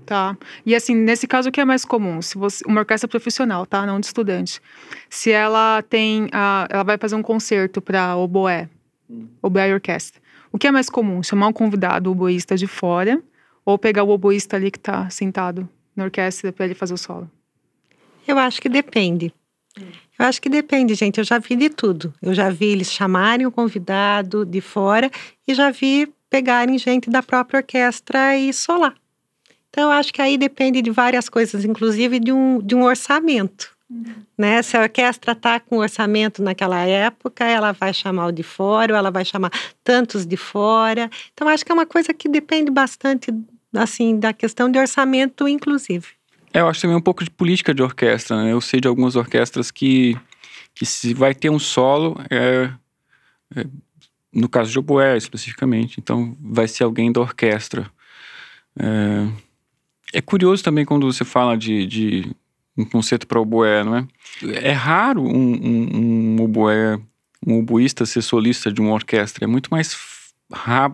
Tá. 0.06 0.36
E 0.64 0.74
assim, 0.74 0.94
nesse 0.94 1.26
caso, 1.26 1.48
o 1.48 1.52
que 1.52 1.60
é 1.60 1.64
mais 1.64 1.84
comum? 1.84 2.22
Se 2.22 2.38
você, 2.38 2.64
uma 2.66 2.80
orquestra 2.80 3.06
profissional, 3.06 3.66
tá? 3.66 3.84
Não 3.84 4.00
de 4.00 4.06
estudante. 4.06 4.60
Se 5.10 5.30
ela 5.30 5.82
tem, 5.82 6.28
a, 6.32 6.66
ela 6.70 6.82
vai 6.82 6.96
fazer 6.96 7.14
um 7.14 7.22
concerto 7.22 7.80
para 7.80 8.16
oboé, 8.16 8.68
hum. 9.08 9.28
oboé 9.42 9.68
e 9.68 9.74
orquestra. 9.74 10.20
O 10.50 10.58
que 10.58 10.66
é 10.66 10.70
mais 10.70 10.88
comum? 10.88 11.22
Chamar 11.22 11.48
um 11.48 11.52
convidado 11.52 12.10
oboísta 12.10 12.56
de 12.56 12.66
fora 12.66 13.22
ou 13.64 13.78
pegar 13.78 14.02
o 14.02 14.10
oboísta 14.10 14.56
ali 14.56 14.70
que 14.70 14.78
está 14.78 15.08
sentado 15.10 15.68
na 15.94 16.04
orquestra 16.04 16.52
para 16.52 16.64
ele 16.64 16.74
fazer 16.74 16.94
o 16.94 16.98
solo? 16.98 17.30
Eu 18.26 18.38
acho 18.38 18.60
que 18.60 18.68
depende. 18.68 19.32
Eu 20.18 20.26
acho 20.26 20.40
que 20.40 20.48
depende, 20.48 20.94
gente. 20.94 21.18
Eu 21.18 21.24
já 21.24 21.38
vi 21.38 21.56
de 21.56 21.70
tudo. 21.70 22.12
Eu 22.20 22.34
já 22.34 22.50
vi 22.50 22.66
eles 22.66 22.92
chamarem 22.92 23.46
o 23.46 23.52
convidado 23.52 24.44
de 24.44 24.60
fora 24.60 25.10
e 25.46 25.54
já 25.54 25.70
vi 25.70 26.12
pegarem 26.28 26.78
gente 26.78 27.10
da 27.10 27.22
própria 27.22 27.58
orquestra 27.58 28.36
e 28.36 28.52
solar. 28.52 28.94
Então, 29.68 29.84
eu 29.84 29.90
acho 29.90 30.12
que 30.12 30.20
aí 30.20 30.36
depende 30.36 30.82
de 30.82 30.90
várias 30.90 31.28
coisas, 31.28 31.64
inclusive 31.64 32.18
de 32.20 32.30
um, 32.30 32.58
de 32.60 32.74
um 32.74 32.82
orçamento. 32.82 33.70
Uhum. 33.90 34.14
Né? 34.36 34.62
Se 34.62 34.76
a 34.76 34.82
orquestra 34.82 35.32
está 35.32 35.58
com 35.60 35.78
orçamento 35.78 36.42
naquela 36.42 36.80
época, 36.80 37.44
ela 37.44 37.72
vai 37.72 37.92
chamar 37.92 38.26
o 38.26 38.32
de 38.32 38.42
fora, 38.42 38.92
ou 38.92 38.98
ela 38.98 39.10
vai 39.10 39.24
chamar 39.24 39.50
tantos 39.82 40.26
de 40.26 40.36
fora. 40.36 41.10
Então, 41.32 41.48
acho 41.48 41.64
que 41.64 41.72
é 41.72 41.74
uma 41.74 41.86
coisa 41.86 42.12
que 42.12 42.28
depende 42.28 42.70
bastante 42.70 43.32
assim 43.74 44.18
da 44.18 44.32
questão 44.32 44.70
de 44.70 44.78
orçamento, 44.78 45.48
inclusive. 45.48 46.08
É, 46.52 46.60
eu 46.60 46.68
acho 46.68 46.80
também 46.80 46.96
um 46.96 47.00
pouco 47.00 47.24
de 47.24 47.30
política 47.30 47.74
de 47.74 47.82
orquestra. 47.82 48.42
Né? 48.42 48.52
Eu 48.52 48.60
sei 48.60 48.80
de 48.80 48.88
algumas 48.88 49.16
orquestras 49.16 49.70
que, 49.70 50.16
que 50.74 50.84
se 50.84 51.14
vai 51.14 51.34
ter 51.34 51.50
um 51.50 51.58
solo, 51.58 52.16
é, 52.30 52.70
é 53.56 53.66
no 54.32 54.48
caso 54.48 54.70
de 54.70 54.78
oboé 54.78 55.16
especificamente, 55.16 56.00
então 56.00 56.36
vai 56.40 56.66
ser 56.66 56.84
alguém 56.84 57.12
da 57.12 57.20
orquestra. 57.20 57.90
É, 58.78 59.28
é 60.14 60.20
curioso 60.22 60.62
também 60.62 60.84
quando 60.84 61.10
você 61.10 61.24
fala 61.24 61.56
de, 61.56 61.86
de 61.86 62.36
um 62.76 62.84
conceito 62.84 63.26
para 63.26 63.40
oboé, 63.40 63.84
não 63.84 63.96
é? 63.96 64.06
É 64.62 64.72
raro 64.72 65.22
um, 65.22 65.52
um, 65.52 66.36
um 66.36 66.42
oboé, 66.42 66.98
um 67.46 67.58
oboísta 67.58 68.06
ser 68.06 68.22
solista 68.22 68.72
de 68.72 68.80
uma 68.80 68.92
orquestra. 68.92 69.44
É 69.44 69.46
muito 69.46 69.68
mais 69.70 69.92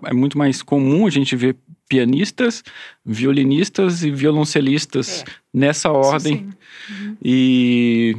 é 0.05 0.13
muito 0.13 0.39
mais 0.39 0.63
comum 0.63 1.07
a 1.07 1.11
gente 1.11 1.35
ver 1.35 1.57
pianistas, 1.89 2.63
violinistas 3.05 4.03
e 4.03 4.11
violoncelistas 4.11 5.23
é. 5.23 5.31
nessa 5.53 5.91
ordem. 5.91 6.49
Uhum. 6.91 7.17
E 7.23 8.17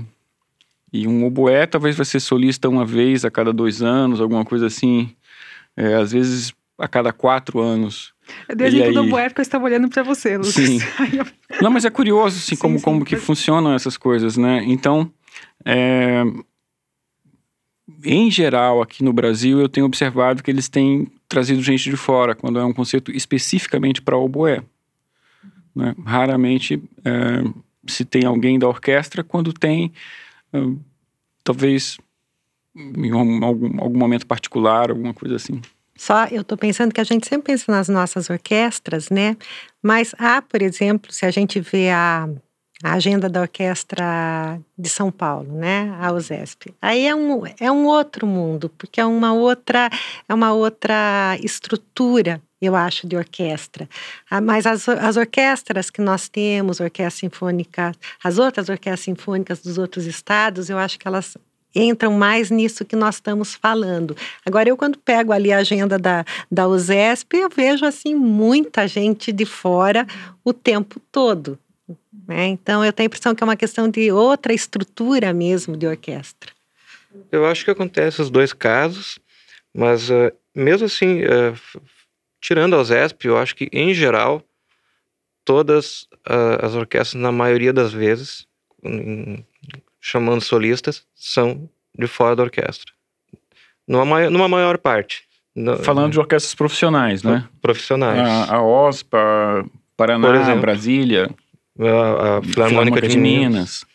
e 0.91 1.07
um 1.07 1.23
oboé 1.23 1.67
talvez 1.67 1.95
vai 1.95 2.05
ser 2.05 2.19
solista 2.19 2.67
uma 2.67 2.83
vez 2.83 3.23
a 3.23 3.29
cada 3.29 3.53
dois 3.53 3.81
anos, 3.81 4.19
alguma 4.19 4.43
coisa 4.43 4.65
assim. 4.67 5.11
É, 5.77 5.95
às 5.95 6.11
vezes 6.11 6.53
a 6.77 6.87
cada 6.87 7.13
quatro 7.13 7.59
anos. 7.59 8.13
É 8.47 8.55
do 8.55 8.63
exemplo 8.63 8.87
aí... 8.87 8.93
do 8.93 9.01
oboé 9.01 9.29
porque 9.29 9.41
eu 9.41 9.43
estava 9.43 9.65
olhando 9.65 9.89
para 9.89 10.01
você, 10.01 10.37
Lucas. 10.37 10.53
Sim. 10.53 10.79
Não, 11.61 11.69
mas 11.69 11.85
é 11.85 11.89
curioso 11.89 12.37
assim, 12.37 12.55
sim, 12.55 12.61
como, 12.61 12.77
sim, 12.77 12.83
como 12.83 13.05
que 13.05 13.17
funcionam 13.17 13.73
essas 13.73 13.97
coisas, 13.97 14.37
né? 14.37 14.63
Então, 14.65 15.11
é... 15.65 16.23
em 18.03 18.31
geral, 18.31 18.81
aqui 18.81 19.03
no 19.03 19.13
Brasil, 19.13 19.59
eu 19.59 19.69
tenho 19.69 19.85
observado 19.85 20.41
que 20.41 20.49
eles 20.49 20.69
têm 20.69 21.07
trazido 21.29 21.61
gente 21.61 21.89
de 21.89 21.95
fora, 21.95 22.35
quando 22.35 22.59
é 22.59 22.65
um 22.65 22.73
conceito 22.73 23.11
especificamente 23.11 24.01
para 24.01 24.17
oboé. 24.17 24.61
Né? 25.73 25.95
Raramente 26.05 26.83
é, 27.05 27.43
se 27.87 28.03
tem 28.03 28.25
alguém 28.25 28.59
da 28.59 28.67
orquestra, 28.67 29.23
quando 29.23 29.53
tem 29.53 29.93
talvez 31.43 31.97
em 32.75 33.11
algum, 33.11 33.45
algum 33.81 33.97
momento 33.97 34.25
particular, 34.25 34.89
alguma 34.89 35.13
coisa 35.13 35.35
assim. 35.35 35.61
Só 35.95 36.25
eu 36.27 36.41
estou 36.41 36.57
pensando 36.57 36.93
que 36.93 37.01
a 37.01 37.03
gente 37.03 37.27
sempre 37.27 37.51
pensa 37.51 37.71
nas 37.71 37.89
nossas 37.89 38.29
orquestras, 38.29 39.09
né? 39.09 39.35
Mas 39.83 40.15
há, 40.17 40.41
por 40.41 40.61
exemplo, 40.61 41.11
se 41.11 41.25
a 41.25 41.31
gente 41.31 41.59
vê 41.59 41.89
a, 41.89 42.29
a 42.83 42.93
agenda 42.93 43.27
da 43.27 43.41
orquestra 43.41 44.59
de 44.77 44.89
São 44.89 45.11
Paulo, 45.11 45.51
né? 45.53 45.95
A 45.99 46.11
USESP. 46.13 46.73
Aí 46.81 47.05
é 47.05 47.13
um, 47.13 47.43
é 47.59 47.71
um 47.71 47.85
outro 47.85 48.25
mundo, 48.25 48.69
porque 48.77 49.01
é 49.01 49.05
uma 49.05 49.33
outra, 49.33 49.89
é 50.27 50.33
uma 50.33 50.53
outra 50.53 51.37
estrutura 51.41 52.41
eu 52.61 52.75
acho, 52.75 53.07
de 53.07 53.15
orquestra. 53.15 53.87
Ah, 54.29 54.41
mas 54.41 54.65
as, 54.65 54.87
as 54.89 55.15
orquestras 55.15 55.89
que 55.89 56.01
nós 56.01 56.27
temos, 56.27 56.79
orquestra 56.79 57.21
sinfônica, 57.21 57.93
as 58.21 58.37
outras 58.37 58.67
orquestras 58.67 58.99
sinfônicas 58.99 59.61
dos 59.61 59.77
outros 59.77 60.05
estados, 60.05 60.69
eu 60.69 60.77
acho 60.77 60.99
que 60.99 61.07
elas 61.07 61.37
entram 61.73 62.11
mais 62.13 62.49
nisso 62.49 62.83
que 62.83 62.95
nós 62.95 63.15
estamos 63.15 63.53
falando. 63.53 64.15
Agora, 64.45 64.67
eu 64.67 64.75
quando 64.75 64.97
pego 64.97 65.31
ali 65.31 65.53
a 65.53 65.59
agenda 65.59 65.97
da, 65.97 66.25
da 66.51 66.67
USESP, 66.67 67.37
eu 67.37 67.49
vejo, 67.49 67.85
assim, 67.85 68.15
muita 68.15 68.87
gente 68.87 69.31
de 69.31 69.45
fora 69.45 70.05
o 70.43 70.51
tempo 70.51 70.99
todo. 71.11 71.57
Né? 72.27 72.47
Então, 72.47 72.83
eu 72.83 72.91
tenho 72.91 73.05
a 73.05 73.09
impressão 73.09 73.35
que 73.35 73.43
é 73.43 73.45
uma 73.45 73.55
questão 73.55 73.89
de 73.89 74.11
outra 74.11 74.53
estrutura 74.53 75.33
mesmo 75.33 75.77
de 75.77 75.87
orquestra. 75.87 76.51
Eu 77.31 77.45
acho 77.45 77.65
que 77.65 77.71
acontece 77.71 78.21
os 78.21 78.29
dois 78.29 78.53
casos, 78.53 79.19
mas 79.73 80.09
uh, 80.09 80.31
mesmo 80.55 80.85
assim, 80.85 81.21
uh, 81.23 81.81
tirando 82.41 82.75
a 82.75 82.79
OSESP, 82.79 83.27
eu 83.27 83.37
acho 83.37 83.55
que, 83.55 83.69
em 83.71 83.93
geral, 83.93 84.43
todas 85.43 86.03
uh, 86.27 86.65
as 86.65 86.75
orquestras, 86.75 87.21
na 87.21 87.31
maioria 87.31 87.73
das 87.73 87.91
vezes, 87.91 88.45
em, 88.83 89.45
chamando 89.99 90.41
solistas, 90.41 91.03
são 91.15 91.69
de 91.97 92.07
fora 92.07 92.35
da 92.35 92.43
orquestra. 92.43 92.91
Numa 93.87 94.05
maior, 94.05 94.29
numa 94.29 94.47
maior 94.47 94.77
parte. 94.77 95.23
Falando 95.83 96.11
de 96.11 96.19
orquestras 96.19 96.53
profissionais, 96.55 97.23
né? 97.23 97.47
Profissionais. 97.61 98.19
A, 98.19 98.55
a 98.55 98.63
OSPA, 98.63 99.65
Paraná, 99.97 100.35
exemplo, 100.35 100.61
Brasília. 100.61 101.29
A, 101.79 102.37
a 102.37 102.43
Filarmônica, 102.43 103.01
de, 103.01 103.07
de 103.07 103.17
Minas. 103.17 103.51
Minas. 103.51 103.85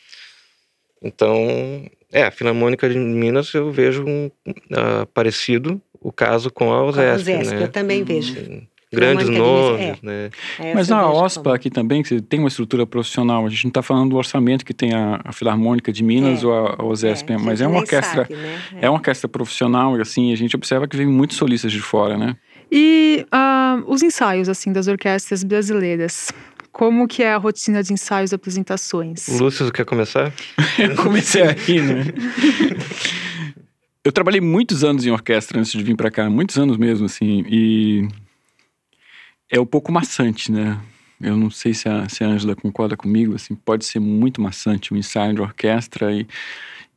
Então, 1.02 1.90
é, 2.12 2.24
a 2.24 2.30
Filarmônica 2.30 2.88
de 2.88 2.98
Minas 2.98 3.52
eu 3.52 3.70
vejo 3.70 4.04
um 4.04 4.30
uh, 4.46 5.06
parecido 5.12 5.80
o 6.00 6.12
caso 6.12 6.50
com 6.50 6.72
a 6.72 6.84
OSESP, 6.84 7.24
com 7.24 7.36
a 7.36 7.40
OSESP 7.40 7.54
né? 7.56 7.62
eu 7.64 7.68
também 7.68 8.00
uhum. 8.00 8.06
vejo. 8.06 8.66
Grandes 8.92 9.28
nomes, 9.28 9.80
é. 9.80 9.96
né? 10.02 10.30
É, 10.60 10.74
Mas 10.74 10.88
na 10.88 11.10
OSPA 11.10 11.42
como... 11.42 11.54
aqui 11.54 11.68
também, 11.68 12.02
que 12.02 12.20
tem 12.20 12.38
uma 12.38 12.48
estrutura 12.48 12.86
profissional, 12.86 13.44
a 13.44 13.48
gente 13.48 13.64
não 13.64 13.70
está 13.70 13.82
falando 13.82 14.10
do 14.10 14.16
orçamento 14.16 14.64
que 14.64 14.72
tem 14.72 14.92
a, 14.94 15.20
a 15.24 15.32
Filarmônica 15.32 15.92
de 15.92 16.04
Minas 16.04 16.44
é. 16.44 16.46
ou 16.46 16.52
a, 16.54 16.76
a 16.78 16.84
OSESP, 16.84 17.32
é, 17.32 17.38
mas 17.38 17.60
é 17.60 17.66
uma 17.66 17.80
orquestra, 17.80 18.22
sabe, 18.22 18.36
né? 18.36 18.60
é. 18.80 18.88
uma 18.88 18.96
orquestra 18.96 19.28
profissional 19.28 19.98
e 19.98 20.00
assim, 20.00 20.32
a 20.32 20.36
gente 20.36 20.54
observa 20.54 20.86
que 20.86 20.96
vem 20.96 21.06
muitos 21.06 21.36
solistas 21.36 21.72
de 21.72 21.80
fora, 21.80 22.16
né? 22.16 22.36
E 22.70 23.26
uh, 23.32 23.84
os 23.86 24.02
ensaios, 24.02 24.48
assim, 24.48 24.72
das 24.72 24.86
orquestras 24.86 25.42
brasileiras, 25.42 26.32
como 26.74 27.06
que 27.06 27.22
é 27.22 27.32
a 27.32 27.36
rotina 27.36 27.84
de 27.84 27.92
ensaios 27.92 28.32
e 28.32 28.34
apresentações? 28.34 29.28
Lúcio, 29.28 29.70
quer 29.70 29.84
começar? 29.84 30.34
eu 30.76 30.96
comecei 30.96 31.42
aqui, 31.42 31.80
né? 31.80 32.02
eu 34.04 34.10
trabalhei 34.10 34.40
muitos 34.40 34.82
anos 34.82 35.06
em 35.06 35.10
orquestra 35.12 35.60
antes 35.60 35.70
de 35.70 35.84
vir 35.84 35.96
para 35.96 36.10
cá, 36.10 36.28
muitos 36.28 36.58
anos 36.58 36.76
mesmo, 36.76 37.06
assim, 37.06 37.44
e 37.48 38.08
é 39.48 39.60
um 39.60 39.64
pouco 39.64 39.92
maçante, 39.92 40.50
né? 40.50 40.76
Eu 41.20 41.36
não 41.36 41.48
sei 41.48 41.72
se 41.72 41.88
a, 41.88 42.08
se 42.08 42.24
a 42.24 42.26
Angela 42.26 42.56
concorda 42.56 42.96
comigo, 42.96 43.36
assim, 43.36 43.54
pode 43.54 43.84
ser 43.84 44.00
muito 44.00 44.42
maçante 44.42 44.92
um 44.92 44.96
ensaio 44.96 45.32
de 45.32 45.40
orquestra 45.40 46.12
e, 46.12 46.26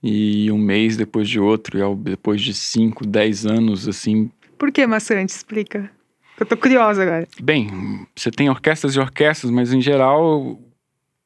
e 0.02 0.52
um 0.52 0.58
mês 0.58 0.98
depois 0.98 1.30
de 1.30 1.40
outro, 1.40 1.78
e 1.78 1.96
depois 1.98 2.42
de 2.42 2.52
cinco, 2.52 3.06
dez 3.06 3.46
anos, 3.46 3.88
assim. 3.88 4.32
Por 4.58 4.72
que 4.72 4.88
maçante? 4.88 5.34
Explica. 5.34 5.96
Eu 6.40 6.46
tô 6.46 6.56
curiosa 6.56 7.02
agora. 7.02 7.28
Bem, 7.42 8.08
você 8.16 8.30
tem 8.30 8.50
orquestras 8.50 8.96
e 8.96 9.00
orquestras, 9.00 9.50
mas 9.52 9.74
em 9.74 9.82
geral, 9.82 10.60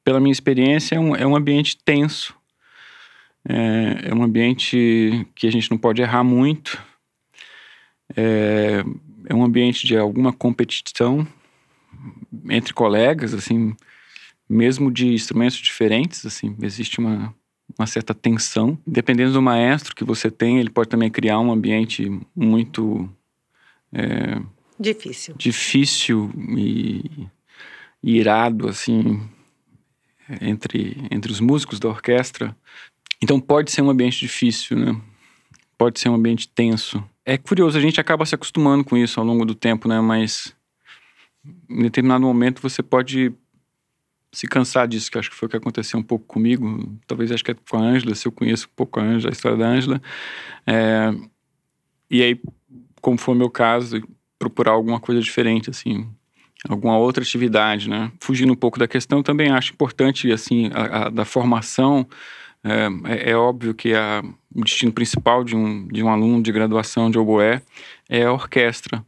pela 0.03 0.19
minha 0.19 0.31
experiência, 0.31 0.95
é 0.95 0.99
um, 0.99 1.15
é 1.15 1.27
um 1.27 1.35
ambiente 1.35 1.77
tenso 1.83 2.33
É, 3.43 4.09
é 4.09 4.15
um 4.15 4.23
ambiente 4.23 5.27
que 5.35 5.47
a 5.47 5.51
gente 5.51 5.69
não 5.69 5.77
pode 5.77 6.01
errar 6.01 6.23
muito. 6.23 6.81
É, 8.15 8.83
é 9.27 9.35
um 9.35 9.43
ambiente 9.43 9.85
de 9.85 9.97
alguma 9.97 10.31
competição 10.31 11.27
entre 12.49 12.73
colegas, 12.73 13.33
assim, 13.33 13.75
mesmo 14.47 14.91
de 14.91 15.13
instrumentos 15.13 15.57
diferentes, 15.57 16.25
assim, 16.25 16.55
existe 16.61 16.99
uma, 16.99 17.33
uma 17.77 17.87
certa 17.87 18.13
tensão. 18.13 18.77
Dependendo 18.85 19.33
do 19.33 19.41
maestro 19.41 19.95
que 19.95 20.03
você 20.03 20.31
tem, 20.31 20.59
ele 20.59 20.69
pode 20.69 20.89
também 20.89 21.09
criar 21.09 21.39
um 21.39 21.51
ambiente 21.51 22.09
muito 22.35 23.09
é, 23.93 24.41
difícil, 24.81 25.35
difícil 25.37 26.31
e, 26.57 27.27
e 28.03 28.17
irado, 28.17 28.67
assim, 28.67 29.21
entre 30.41 30.97
entre 31.11 31.31
os 31.31 31.39
músicos 31.39 31.79
da 31.79 31.89
orquestra. 31.89 32.55
Então 33.21 33.39
pode 33.39 33.71
ser 33.71 33.81
um 33.81 33.89
ambiente 33.89 34.19
difícil, 34.19 34.77
né? 34.77 34.99
Pode 35.77 35.99
ser 35.99 36.09
um 36.09 36.15
ambiente 36.15 36.47
tenso. 36.47 37.03
É 37.23 37.37
curioso, 37.37 37.77
a 37.77 37.81
gente 37.81 38.01
acaba 38.01 38.25
se 38.25 38.33
acostumando 38.33 38.83
com 38.83 38.97
isso 38.97 39.19
ao 39.19 39.25
longo 39.25 39.45
do 39.45 39.53
tempo, 39.53 39.87
né? 39.87 40.01
Mas 40.01 40.55
em 41.69 41.83
determinado 41.83 42.23
momento 42.23 42.61
você 42.61 42.81
pode 42.81 43.33
se 44.31 44.47
cansar 44.47 44.87
disso, 44.87 45.11
que 45.11 45.17
acho 45.17 45.29
que 45.29 45.35
foi 45.35 45.47
o 45.47 45.49
que 45.49 45.57
aconteceu 45.57 45.99
um 45.99 46.03
pouco 46.03 46.25
comigo. 46.25 46.97
Talvez 47.05 47.31
acho 47.31 47.43
que 47.43 47.51
é 47.51 47.55
com 47.69 47.77
a 47.77 47.81
Ângela, 47.81 48.15
se 48.15 48.27
eu 48.27 48.31
conheço 48.31 48.67
um 48.67 48.75
pouco 48.75 48.99
a 48.99 49.03
Ângela, 49.03 49.31
a 49.31 49.33
história 49.33 49.57
da 49.57 49.67
Ângela. 49.67 50.01
É, 50.65 51.13
e 52.09 52.23
aí, 52.23 52.41
como 53.01 53.17
foi 53.17 53.35
o 53.35 53.37
meu 53.37 53.49
caso, 53.49 54.01
procurar 54.41 54.71
alguma 54.71 54.99
coisa 54.99 55.21
diferente, 55.21 55.69
assim, 55.69 56.09
alguma 56.67 56.97
outra 56.97 57.21
atividade, 57.23 57.87
né? 57.87 58.11
Fugindo 58.19 58.51
um 58.51 58.55
pouco 58.55 58.79
da 58.79 58.87
questão, 58.87 59.21
também 59.21 59.51
acho 59.51 59.71
importante, 59.71 60.31
assim, 60.31 60.71
a, 60.73 61.05
a 61.05 61.09
da 61.09 61.23
formação. 61.23 62.07
É, 62.63 62.87
é, 63.05 63.31
é, 63.31 63.35
óbvio 63.35 63.75
que 63.75 63.93
a, 63.93 64.23
o 64.55 64.63
destino 64.63 64.91
principal 64.91 65.43
de 65.43 65.55
um, 65.55 65.87
de 65.87 66.01
um 66.01 66.09
aluno 66.09 66.41
de 66.41 66.51
graduação 66.51 67.11
de 67.11 67.19
oboé 67.19 67.61
é 68.09 68.23
a 68.23 68.33
orquestra. 68.33 69.05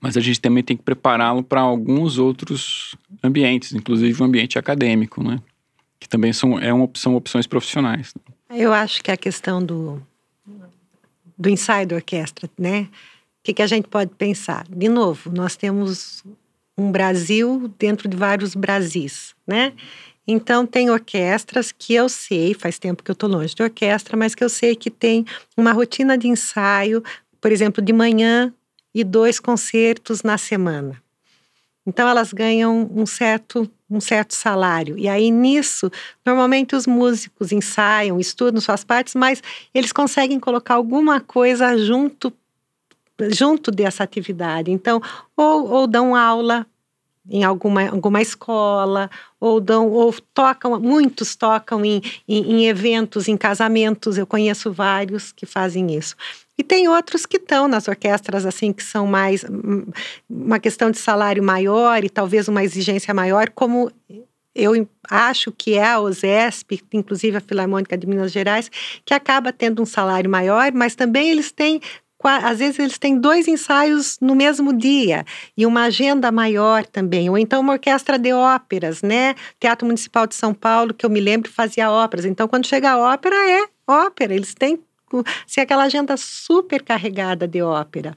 Mas 0.00 0.16
a 0.16 0.20
gente 0.20 0.40
também 0.40 0.62
tem 0.62 0.74
que 0.74 0.82
prepará-lo 0.82 1.42
para 1.42 1.60
alguns 1.60 2.16
outros 2.16 2.96
ambientes, 3.22 3.74
inclusive 3.74 4.22
o 4.22 4.24
ambiente 4.24 4.58
acadêmico, 4.58 5.22
né? 5.22 5.38
Que 5.98 6.08
também 6.08 6.32
são, 6.32 6.58
é 6.58 6.72
uma, 6.72 6.88
são 6.94 7.14
opções 7.14 7.46
profissionais. 7.46 8.14
Eu 8.48 8.72
acho 8.72 9.02
que 9.02 9.10
a 9.10 9.18
questão 9.18 9.62
do, 9.62 10.00
do 11.36 11.50
ensaio 11.50 11.86
da 11.86 11.96
orquestra, 11.96 12.48
né? 12.58 12.88
Que, 13.50 13.54
que 13.54 13.62
a 13.62 13.66
gente 13.66 13.88
pode 13.88 14.12
pensar? 14.14 14.64
De 14.70 14.88
novo, 14.88 15.28
nós 15.28 15.56
temos 15.56 16.22
um 16.78 16.92
Brasil 16.92 17.68
dentro 17.76 18.08
de 18.08 18.16
vários 18.16 18.54
Brasis, 18.54 19.34
né? 19.44 19.72
Então, 20.24 20.64
tem 20.64 20.88
orquestras 20.88 21.72
que 21.72 21.92
eu 21.92 22.08
sei, 22.08 22.54
faz 22.54 22.78
tempo 22.78 23.02
que 23.02 23.10
eu 23.10 23.12
estou 23.12 23.28
longe 23.28 23.52
de 23.52 23.60
orquestra, 23.60 24.16
mas 24.16 24.36
que 24.36 24.44
eu 24.44 24.48
sei 24.48 24.76
que 24.76 24.88
tem 24.88 25.26
uma 25.56 25.72
rotina 25.72 26.16
de 26.16 26.28
ensaio, 26.28 27.02
por 27.40 27.50
exemplo, 27.50 27.82
de 27.82 27.92
manhã 27.92 28.54
e 28.94 29.02
dois 29.02 29.40
concertos 29.40 30.22
na 30.22 30.38
semana. 30.38 31.02
Então, 31.84 32.08
elas 32.08 32.32
ganham 32.32 32.88
um 32.94 33.04
certo, 33.04 33.68
um 33.90 34.00
certo 34.00 34.32
salário. 34.32 34.96
E 34.96 35.08
aí, 35.08 35.28
nisso, 35.32 35.90
normalmente 36.24 36.76
os 36.76 36.86
músicos 36.86 37.50
ensaiam, 37.50 38.20
estudam 38.20 38.60
suas 38.60 38.84
partes, 38.84 39.16
mas 39.16 39.42
eles 39.74 39.90
conseguem 39.90 40.38
colocar 40.38 40.74
alguma 40.74 41.20
coisa 41.20 41.76
junto 41.76 42.32
junto 43.30 43.70
dessa 43.70 44.02
atividade. 44.02 44.70
Então, 44.70 45.00
ou, 45.36 45.70
ou 45.70 45.86
dão 45.86 46.14
aula 46.14 46.66
em 47.28 47.44
alguma, 47.44 47.88
alguma 47.88 48.20
escola, 48.20 49.10
ou 49.38 49.60
dão, 49.60 49.88
ou 49.88 50.12
tocam, 50.34 50.78
muitos 50.80 51.36
tocam 51.36 51.84
em, 51.84 52.02
em, 52.26 52.52
em, 52.52 52.66
eventos, 52.66 53.28
em 53.28 53.36
casamentos, 53.36 54.18
eu 54.18 54.26
conheço 54.26 54.72
vários 54.72 55.30
que 55.30 55.46
fazem 55.46 55.94
isso. 55.94 56.16
E 56.58 56.64
tem 56.64 56.88
outros 56.88 57.24
que 57.26 57.36
estão 57.36 57.68
nas 57.68 57.88
orquestras, 57.88 58.44
assim, 58.44 58.72
que 58.72 58.82
são 58.82 59.06
mais 59.06 59.44
hum, 59.44 59.86
uma 60.28 60.58
questão 60.58 60.90
de 60.90 60.98
salário 60.98 61.42
maior 61.42 62.04
e 62.04 62.10
talvez 62.10 62.48
uma 62.48 62.64
exigência 62.64 63.14
maior, 63.14 63.50
como 63.50 63.90
eu 64.54 64.88
acho 65.08 65.52
que 65.52 65.74
é 65.74 65.86
a 65.86 66.00
OSESP, 66.00 66.82
inclusive 66.92 67.36
a 67.36 67.40
Filarmônica 67.40 67.96
de 67.96 68.06
Minas 68.06 68.32
Gerais, 68.32 68.70
que 69.04 69.14
acaba 69.14 69.52
tendo 69.52 69.80
um 69.80 69.86
salário 69.86 70.28
maior, 70.28 70.72
mas 70.72 70.94
também 70.94 71.30
eles 71.30 71.52
têm 71.52 71.80
às 72.28 72.58
vezes 72.58 72.78
eles 72.78 72.98
têm 72.98 73.18
dois 73.18 73.48
ensaios 73.48 74.18
no 74.20 74.34
mesmo 74.34 74.72
dia 74.72 75.24
e 75.56 75.64
uma 75.64 75.84
agenda 75.84 76.30
maior 76.30 76.84
também, 76.84 77.30
ou 77.30 77.38
então 77.38 77.60
uma 77.60 77.74
orquestra 77.74 78.18
de 78.18 78.32
óperas, 78.32 79.02
né? 79.02 79.34
Teatro 79.58 79.86
Municipal 79.86 80.26
de 80.26 80.34
São 80.34 80.52
Paulo, 80.52 80.92
que 80.92 81.04
eu 81.04 81.10
me 81.10 81.20
lembro, 81.20 81.50
fazia 81.50 81.90
óperas. 81.90 82.24
Então, 82.24 82.46
quando 82.46 82.66
chega 82.66 82.90
a 82.90 82.98
ópera, 82.98 83.36
é 83.36 83.66
ópera, 83.86 84.34
eles 84.34 84.54
têm 84.54 84.78
se 85.46 85.60
aquela 85.60 85.84
agenda 85.84 86.16
super 86.16 86.82
carregada 86.82 87.48
de 87.48 87.62
ópera. 87.62 88.16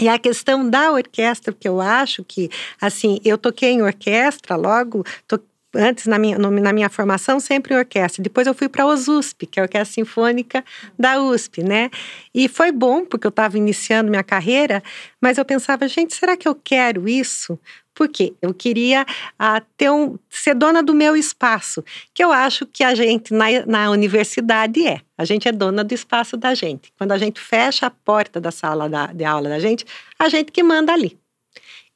E 0.00 0.08
a 0.08 0.18
questão 0.18 0.68
da 0.68 0.92
orquestra, 0.92 1.52
que 1.52 1.68
eu 1.68 1.80
acho 1.80 2.24
que, 2.24 2.50
assim, 2.80 3.20
eu 3.24 3.36
toquei 3.36 3.70
em 3.70 3.82
orquestra 3.82 4.56
logo, 4.56 5.04
to, 5.28 5.38
antes 5.74 6.06
na 6.06 6.18
minha, 6.18 6.38
na 6.38 6.72
minha 6.72 6.88
formação 6.88 7.40
sempre 7.40 7.74
em 7.74 7.78
orquestra. 7.78 8.22
Depois 8.22 8.46
eu 8.46 8.54
fui 8.54 8.68
para 8.68 8.84
a 8.84 8.86
OSUSP, 8.86 9.46
que 9.46 9.58
é 9.58 9.62
a 9.62 9.64
Orquestra 9.64 9.94
Sinfônica 9.94 10.64
da 10.98 11.20
USP, 11.20 11.62
né? 11.62 11.90
E 12.34 12.48
foi 12.48 12.70
bom 12.70 13.04
porque 13.04 13.26
eu 13.26 13.30
estava 13.30 13.56
iniciando 13.56 14.10
minha 14.10 14.22
carreira, 14.22 14.82
mas 15.20 15.38
eu 15.38 15.44
pensava, 15.44 15.88
gente, 15.88 16.14
será 16.14 16.36
que 16.36 16.46
eu 16.46 16.54
quero 16.54 17.08
isso? 17.08 17.58
Porque 17.94 18.34
eu 18.40 18.54
queria 18.54 19.02
uh, 19.04 19.64
ter 19.76 19.90
um, 19.90 20.18
ser 20.30 20.54
dona 20.54 20.82
do 20.82 20.94
meu 20.94 21.14
espaço, 21.14 21.84
que 22.14 22.24
eu 22.24 22.32
acho 22.32 22.66
que 22.66 22.82
a 22.82 22.94
gente 22.94 23.34
na, 23.34 23.46
na 23.66 23.90
universidade 23.90 24.86
é. 24.86 25.00
A 25.16 25.24
gente 25.24 25.46
é 25.46 25.52
dona 25.52 25.84
do 25.84 25.92
espaço 25.92 26.36
da 26.36 26.54
gente. 26.54 26.92
Quando 26.98 27.12
a 27.12 27.18
gente 27.18 27.38
fecha 27.38 27.86
a 27.86 27.90
porta 27.90 28.40
da 28.40 28.50
sala 28.50 28.88
da, 28.88 29.06
de 29.06 29.24
aula 29.24 29.48
da 29.48 29.58
gente, 29.58 29.84
a 30.18 30.28
gente 30.28 30.50
que 30.50 30.62
manda 30.62 30.92
ali. 30.92 31.21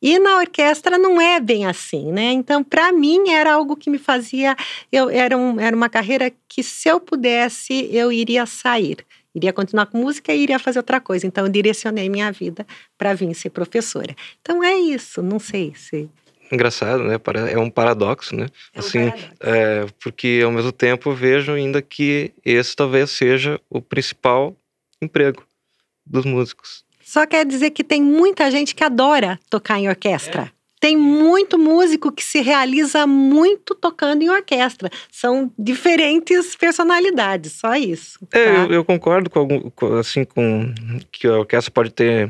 E 0.00 0.18
na 0.18 0.38
orquestra 0.38 0.98
não 0.98 1.20
é 1.20 1.40
bem 1.40 1.64
assim, 1.64 2.12
né? 2.12 2.30
Então, 2.32 2.62
para 2.62 2.92
mim, 2.92 3.30
era 3.30 3.54
algo 3.54 3.76
que 3.76 3.88
me 3.88 3.98
fazia. 3.98 4.54
Eu, 4.92 5.08
era, 5.08 5.36
um, 5.36 5.58
era 5.58 5.74
uma 5.74 5.88
carreira 5.88 6.32
que, 6.48 6.62
se 6.62 6.88
eu 6.88 7.00
pudesse, 7.00 7.88
eu 7.90 8.12
iria 8.12 8.44
sair. 8.44 8.98
Iria 9.34 9.52
continuar 9.52 9.86
com 9.86 9.98
música 9.98 10.32
e 10.32 10.42
iria 10.42 10.58
fazer 10.58 10.78
outra 10.78 11.00
coisa. 11.00 11.26
Então, 11.26 11.44
eu 11.44 11.50
direcionei 11.50 12.08
minha 12.08 12.30
vida 12.30 12.66
para 12.96 13.14
vir 13.14 13.34
ser 13.34 13.50
professora. 13.50 14.14
Então, 14.40 14.62
é 14.62 14.74
isso. 14.74 15.22
Não 15.22 15.38
sei 15.38 15.72
se. 15.74 16.08
Engraçado, 16.52 17.02
né? 17.02 17.18
É 17.50 17.58
um 17.58 17.70
paradoxo, 17.70 18.36
né? 18.36 18.46
É 18.74 18.78
um 18.78 18.80
assim, 18.80 19.10
paradoxo. 19.10 19.36
É, 19.40 19.86
porque 20.00 20.40
ao 20.44 20.52
mesmo 20.52 20.72
tempo 20.72 21.12
vejo 21.12 21.52
ainda 21.52 21.82
que 21.82 22.32
esse 22.44 22.76
talvez 22.76 23.10
seja 23.10 23.60
o 23.68 23.80
principal 23.80 24.54
emprego 25.02 25.42
dos 26.04 26.24
músicos. 26.24 26.85
Só 27.06 27.24
quer 27.24 27.46
dizer 27.46 27.70
que 27.70 27.84
tem 27.84 28.02
muita 28.02 28.50
gente 28.50 28.74
que 28.74 28.82
adora 28.82 29.38
tocar 29.48 29.78
em 29.78 29.88
orquestra. 29.88 30.42
É. 30.42 30.50
Tem 30.80 30.96
muito 30.96 31.56
músico 31.56 32.10
que 32.10 32.22
se 32.22 32.40
realiza 32.40 33.06
muito 33.06 33.76
tocando 33.76 34.22
em 34.22 34.28
orquestra. 34.28 34.90
São 35.12 35.52
diferentes 35.56 36.56
personalidades, 36.56 37.52
só 37.52 37.76
isso. 37.76 38.18
Tá? 38.26 38.36
É, 38.36 38.56
eu, 38.56 38.72
eu, 38.72 38.84
concordo 38.84 39.30
com, 39.30 39.38
algum, 39.38 39.70
assim, 40.00 40.24
com 40.24 40.74
que 41.12 41.28
a 41.28 41.38
orquestra 41.38 41.70
pode 41.70 41.90
ter 41.90 42.28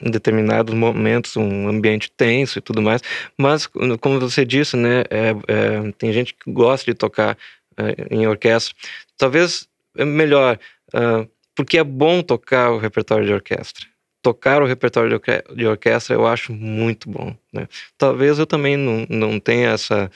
em 0.00 0.12
determinados 0.12 0.72
momentos 0.72 1.36
um 1.36 1.68
ambiente 1.68 2.08
tenso 2.16 2.60
e 2.60 2.62
tudo 2.62 2.80
mais, 2.80 3.02
mas 3.36 3.66
como 3.66 4.20
você 4.20 4.44
disse, 4.44 4.76
né, 4.76 5.02
é, 5.10 5.30
é, 5.48 5.92
tem 5.98 6.12
gente 6.12 6.34
que 6.34 6.52
gosta 6.52 6.88
de 6.88 6.96
tocar 6.96 7.36
é, 7.76 8.14
em 8.14 8.28
orquestra. 8.28 8.76
Talvez 9.16 9.68
é 9.96 10.04
melhor 10.04 10.56
uh, 10.94 11.28
porque 11.58 11.76
é 11.76 11.82
bom 11.82 12.22
tocar 12.22 12.70
o 12.70 12.78
repertório 12.78 13.26
de 13.26 13.32
orquestra. 13.32 13.84
Tocar 14.22 14.62
o 14.62 14.64
repertório 14.64 15.08
de, 15.08 15.14
orque 15.16 15.42
de 15.56 15.66
orquestra 15.66 16.14
eu 16.14 16.24
acho 16.24 16.52
muito 16.52 17.10
bom. 17.10 17.34
Né? 17.52 17.66
Talvez 17.98 18.38
eu 18.38 18.46
também 18.46 18.76
não, 18.76 19.04
não 19.10 19.40
tenha 19.40 19.70
essa. 19.70 20.08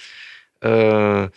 Uh, 0.62 1.28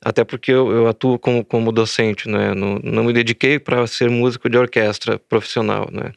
até 0.00 0.22
porque 0.22 0.52
eu, 0.52 0.70
eu, 0.70 0.86
atuo 0.86 1.18
como, 1.18 1.44
como 1.44 1.72
docente, 1.72 2.28
né? 2.28 2.54
não, 2.54 2.78
não 2.84 3.02
me 3.02 3.12
dediquei 3.12 3.58
para 3.58 3.84
ser 3.88 4.08
músico 4.08 4.48
de 4.48 4.56
orquestra 4.56 5.18
profissional. 5.18 5.88
Né? 5.90 6.12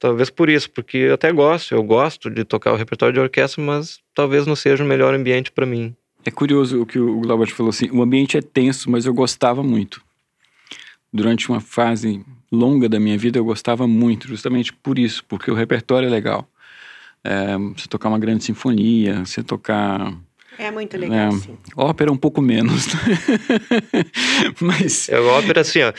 Talvez 0.00 0.28
por 0.28 0.50
isso, 0.50 0.68
porque 0.72 0.96
eu 0.96 1.14
até 1.14 1.30
gosto, 1.30 1.72
eu 1.72 1.84
gosto 1.84 2.28
de 2.28 2.42
tocar 2.42 2.72
o 2.72 2.76
repertório 2.76 3.14
de 3.14 3.20
orquestra, 3.20 3.62
mas 3.62 4.00
talvez 4.12 4.44
não 4.44 4.56
seja 4.56 4.82
o 4.82 4.86
melhor 4.88 5.14
ambiente 5.14 5.52
para 5.52 5.64
mim. 5.64 5.94
É 6.26 6.32
curioso 6.32 6.82
o 6.82 6.86
que 6.86 6.98
o 6.98 7.20
Glaubert 7.20 7.54
falou 7.54 7.70
assim: 7.70 7.88
o 7.92 8.02
ambiente 8.02 8.36
é 8.36 8.42
tenso, 8.42 8.90
mas 8.90 9.06
eu 9.06 9.14
gostava 9.14 9.62
muito 9.62 10.02
durante 11.12 11.48
uma 11.48 11.60
fase 11.60 12.24
longa 12.50 12.88
da 12.88 12.98
minha 12.98 13.16
vida 13.16 13.38
eu 13.38 13.44
gostava 13.44 13.86
muito, 13.86 14.28
justamente 14.28 14.72
por 14.72 14.98
isso, 14.98 15.24
porque 15.26 15.50
o 15.50 15.54
repertório 15.54 16.06
é 16.06 16.10
legal. 16.10 16.48
É, 17.22 17.56
você 17.56 17.86
tocar 17.86 18.08
uma 18.08 18.18
grande 18.18 18.44
sinfonia, 18.44 19.24
você 19.24 19.42
tocar. 19.42 20.14
É 20.58 20.70
muito 20.70 20.96
legal, 20.96 21.28
é, 21.28 21.32
sim. 21.32 21.58
Ópera 21.76 22.10
um 22.10 22.16
pouco 22.16 22.40
menos. 22.40 22.86
Mas. 24.60 25.08
É, 25.08 25.20
ópera 25.20 25.60
assim, 25.60 25.80
ó. 25.82 25.92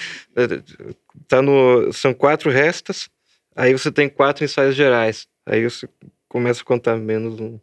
Tá 1.28 1.42
no, 1.42 1.92
são 1.94 2.14
quatro 2.14 2.50
restas, 2.50 3.10
aí 3.56 3.72
você 3.72 3.92
tem 3.92 4.10
quatro 4.10 4.44
ensaios 4.44 4.76
gerais. 4.76 5.28
Aí 5.46 5.64
você 5.64 5.88
começa 6.28 6.62
a 6.62 6.66
contar 6.66 6.98
menos 6.98 7.40
um. 7.40 7.60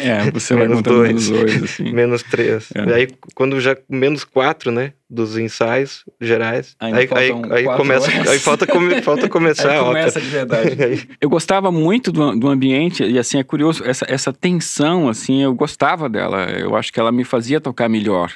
É, 0.00 0.30
você 0.30 0.54
vai 0.54 0.64
Menos 0.68 0.78
contando 0.78 0.96
dois. 0.96 1.08
menos 1.08 1.28
dois, 1.28 1.62
assim. 1.64 1.90
menos 1.92 2.22
três. 2.22 2.68
É. 2.74 2.94
Aí, 2.94 3.08
quando 3.34 3.60
já 3.60 3.76
menos 3.88 4.22
quatro, 4.24 4.70
né? 4.70 4.92
Dos 5.08 5.36
ensaios 5.36 6.04
gerais. 6.20 6.74
Ainda 6.80 6.98
aí, 6.98 7.08
aí, 7.12 7.32
aí 7.50 7.76
começa. 7.76 8.10
horas. 8.10 8.28
Aí 8.28 8.38
falta, 8.38 8.66
come- 8.66 9.00
falta 9.02 9.28
começar 9.28 9.70
Aí 9.70 9.78
a 9.78 9.82
começa 9.84 10.18
ópera. 10.18 10.24
de 10.24 10.30
verdade. 10.30 11.08
Eu 11.20 11.28
gostava 11.28 11.70
muito 11.72 12.10
do, 12.12 12.36
do 12.36 12.48
ambiente, 12.48 13.02
e 13.04 13.18
assim, 13.18 13.38
é 13.38 13.42
curioso, 13.44 13.84
essa, 13.84 14.04
essa 14.08 14.32
tensão, 14.32 15.08
assim, 15.08 15.42
eu 15.42 15.54
gostava 15.54 16.08
dela. 16.08 16.44
Eu 16.50 16.74
acho 16.76 16.92
que 16.92 16.98
ela 17.00 17.10
me 17.12 17.24
fazia 17.24 17.60
tocar 17.60 17.88
melhor. 17.88 18.32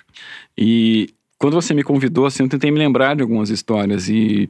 E 0.57 1.09
quando 1.39 1.55
você 1.55 1.73
me 1.75 1.83
convidou, 1.83 2.27
assim, 2.27 2.43
eu 2.43 2.49
tentei 2.49 2.71
me 2.71 2.79
lembrar 2.79 3.17
de 3.17 3.23
algumas 3.23 3.51
histórias. 3.51 4.09
E, 4.09 4.49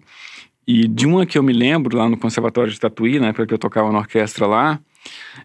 e 0.66 0.86
de 0.88 1.06
uma 1.06 1.24
que 1.26 1.38
eu 1.38 1.42
me 1.42 1.52
lembro 1.52 1.96
lá 1.96 2.08
no 2.08 2.16
Conservatório 2.16 2.70
de 2.72 2.78
Tatuí, 2.80 3.18
na 3.18 3.28
época 3.28 3.46
que 3.46 3.54
eu 3.54 3.58
tocava 3.58 3.90
na 3.92 3.98
orquestra 3.98 4.46
lá, 4.46 4.78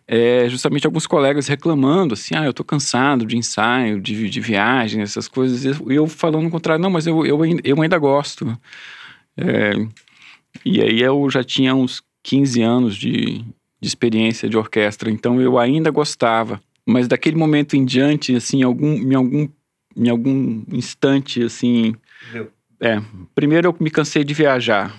é 0.07 0.47
justamente 0.49 0.85
alguns 0.85 1.07
colegas 1.07 1.47
reclamando, 1.47 2.13
assim, 2.13 2.35
ah, 2.35 2.45
eu 2.45 2.53
tô 2.53 2.63
cansado 2.63 3.25
de 3.25 3.37
ensaio, 3.37 3.99
de, 3.99 4.29
de 4.29 4.39
viagem, 4.41 5.01
essas 5.01 5.27
coisas. 5.27 5.63
E 5.65 5.93
eu, 5.93 6.07
falando 6.07 6.47
o 6.47 6.51
contrário, 6.51 6.81
não, 6.81 6.89
mas 6.89 7.07
eu, 7.07 7.25
eu, 7.25 7.41
ainda- 7.41 7.61
eu 7.63 7.81
ainda 7.81 7.97
gosto. 7.97 8.57
É, 9.37 9.73
e 10.63 10.81
aí 10.81 11.01
eu 11.01 11.29
já 11.29 11.43
tinha 11.43 11.73
uns 11.75 12.03
15 12.23 12.61
anos 12.61 12.95
de, 12.95 13.39
de 13.81 13.87
experiência 13.87 14.47
de 14.49 14.57
orquestra, 14.57 15.09
então 15.11 15.41
eu 15.41 15.57
ainda 15.57 15.89
gostava. 15.91 16.61
Mas 16.85 17.07
daquele 17.07 17.35
momento 17.35 17.75
em 17.75 17.83
diante, 17.83 18.35
assim, 18.35 18.61
algum, 18.63 18.93
em 18.93 19.15
algum, 19.15 19.47
em 19.95 20.09
algum 20.09 20.63
instante, 20.71 21.41
assim, 21.41 21.95
Deu. 22.31 22.51
é, 22.79 23.01
primeiro 23.33 23.69
eu 23.69 23.75
me 23.79 23.89
cansei 23.89 24.23
de 24.23 24.33
viajar. 24.33 24.95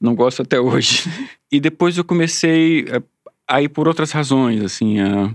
Não 0.00 0.14
gosto 0.14 0.42
até 0.42 0.58
hoje. 0.60 1.02
E 1.52 1.60
depois 1.60 1.96
eu 1.96 2.02
comecei 2.02 2.84
a 3.48 3.62
ir 3.62 3.68
por 3.68 3.88
outras 3.88 4.10
razões, 4.12 4.62
assim, 4.62 5.00
a- 5.00 5.34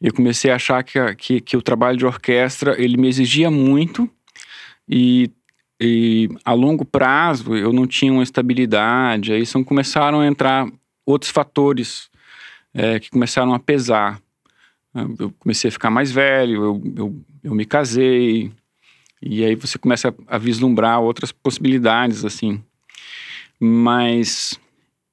eu 0.00 0.12
comecei 0.14 0.50
a 0.50 0.56
achar 0.56 0.82
que, 0.84 1.14
que, 1.16 1.40
que 1.40 1.56
o 1.56 1.62
trabalho 1.62 1.96
de 1.96 2.06
orquestra, 2.06 2.80
ele 2.82 2.96
me 2.96 3.08
exigia 3.08 3.50
muito 3.50 4.08
e 4.88 5.30
e 5.80 6.28
a 6.44 6.52
longo 6.52 6.84
prazo 6.84 7.54
eu 7.56 7.72
não 7.72 7.84
tinha 7.84 8.12
uma 8.12 8.22
estabilidade, 8.22 9.32
aí 9.32 9.44
são, 9.44 9.64
começaram 9.64 10.20
a 10.20 10.26
entrar 10.26 10.70
outros 11.04 11.32
fatores 11.32 12.08
é, 12.72 13.00
que 13.00 13.10
começaram 13.10 13.52
a 13.52 13.58
pesar. 13.58 14.20
Eu 15.18 15.32
comecei 15.40 15.68
a 15.68 15.72
ficar 15.72 15.90
mais 15.90 16.12
velho, 16.12 16.62
eu, 16.62 16.82
eu, 16.96 17.24
eu 17.42 17.54
me 17.54 17.64
casei, 17.64 18.52
e 19.20 19.44
aí 19.44 19.56
você 19.56 19.76
começa 19.76 20.14
a 20.28 20.38
vislumbrar 20.38 21.00
outras 21.00 21.32
possibilidades, 21.32 22.24
assim. 22.24 22.62
Mas 23.58 24.58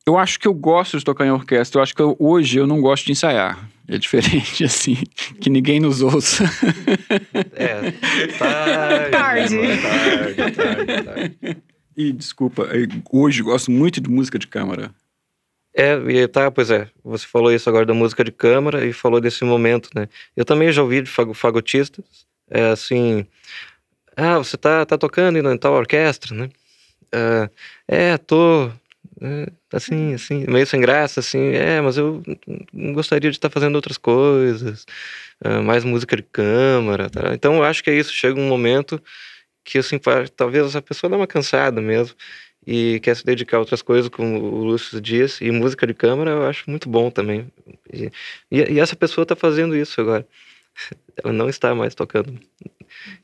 eu 0.05 0.17
acho 0.17 0.39
que 0.39 0.47
eu 0.47 0.53
gosto 0.53 0.97
de 0.97 1.03
tocar 1.05 1.25
em 1.25 1.31
orquestra, 1.31 1.79
eu 1.79 1.83
acho 1.83 1.95
que 1.95 2.01
eu- 2.01 2.15
hoje 2.19 2.57
eu 2.59 2.67
não 2.67 2.81
gosto 2.81 3.05
de 3.05 3.11
ensaiar. 3.11 3.69
É 3.87 3.97
diferente, 3.97 4.63
assim, 4.63 4.95
que 5.41 5.49
ninguém 5.49 5.79
nos 5.79 6.01
ouça. 6.01 6.45
É, 7.53 7.91
tarde. 8.37 9.11
Tarde. 9.11 9.57
Tarde, 9.81 10.51
tarde, 10.55 11.03
tarde. 11.03 11.57
E 11.97 12.11
desculpa, 12.13 12.67
hoje 13.11 13.41
gosto 13.43 13.69
muito 13.69 13.99
de 13.99 14.09
música 14.09 14.39
de 14.39 14.47
câmara. 14.47 14.91
É, 15.75 15.93
e 15.95 16.27
tá, 16.27 16.49
pois 16.51 16.69
é. 16.69 16.87
Você 17.03 17.25
falou 17.27 17.51
isso 17.51 17.69
agora 17.69 17.85
da 17.85 17.93
música 17.93 18.23
de 18.23 18.31
câmara 18.31 18.85
e 18.85 18.93
falou 18.93 19.19
desse 19.21 19.43
momento, 19.43 19.89
né? 19.95 20.07
Eu 20.35 20.45
também 20.45 20.71
já 20.71 20.81
ouvi 20.83 21.01
de 21.01 21.09
fago- 21.09 21.33
fagotistas, 21.33 22.05
é 22.49 22.71
assim, 22.71 23.25
ah, 24.15 24.37
você 24.37 24.57
tá, 24.57 24.85
tá 24.85 24.97
tocando 24.97 25.37
em 25.37 25.57
tal 25.57 25.73
orquestra, 25.73 26.35
né? 26.35 26.49
Ah, 27.11 27.49
é, 27.87 28.17
tô, 28.17 28.69
é, 29.21 29.47
assim, 29.73 30.13
assim, 30.13 30.45
meio 30.47 30.65
sem 30.67 30.81
graça, 30.81 31.19
assim, 31.19 31.39
é, 31.53 31.81
mas 31.81 31.97
eu 31.97 32.21
gostaria 32.93 33.29
de 33.31 33.37
estar 33.37 33.49
fazendo 33.49 33.75
outras 33.75 33.97
coisas, 33.97 34.85
mais 35.65 35.83
música 35.83 36.15
de 36.15 36.23
câmara, 36.23 37.09
tá? 37.09 37.33
Então 37.33 37.55
eu 37.55 37.63
acho 37.63 37.83
que 37.83 37.89
é 37.89 37.95
isso, 37.95 38.13
chega 38.13 38.39
um 38.39 38.47
momento 38.47 39.01
que, 39.63 39.77
assim, 39.77 39.99
talvez 40.35 40.75
a 40.75 40.81
pessoa 40.81 41.09
dá 41.09 41.17
uma 41.17 41.27
cansada 41.27 41.81
mesmo 41.81 42.15
e 42.65 42.99
quer 43.01 43.15
se 43.15 43.25
dedicar 43.25 43.57
a 43.57 43.59
outras 43.61 43.81
coisas, 43.81 44.09
como 44.09 44.39
o 44.39 44.63
Lúcio 44.65 45.01
disse, 45.01 45.45
e 45.45 45.51
música 45.51 45.87
de 45.87 45.93
câmara 45.93 46.31
eu 46.31 46.47
acho 46.47 46.69
muito 46.69 46.89
bom 46.89 47.09
também. 47.11 47.47
E, 47.91 48.11
e- 48.51 48.73
e 48.73 48.79
essa 48.79 48.95
pessoa 48.95 49.23
está 49.23 49.35
fazendo 49.35 49.75
isso 49.75 49.99
agora. 50.01 50.27
Ela 51.23 51.33
não 51.33 51.49
está 51.49 51.73
mais 51.75 51.95
tocando 51.95 52.33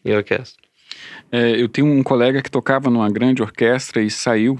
em 0.05 0.15
orquestra. 0.15 0.61
É, 1.31 1.61
eu 1.61 1.69
tenho 1.69 1.87
um 1.87 2.03
colega 2.03 2.41
que 2.41 2.51
tocava 2.51 2.89
numa 2.89 3.09
grande 3.11 3.41
orquestra 3.41 4.01
e 4.01 4.09
saiu. 4.09 4.59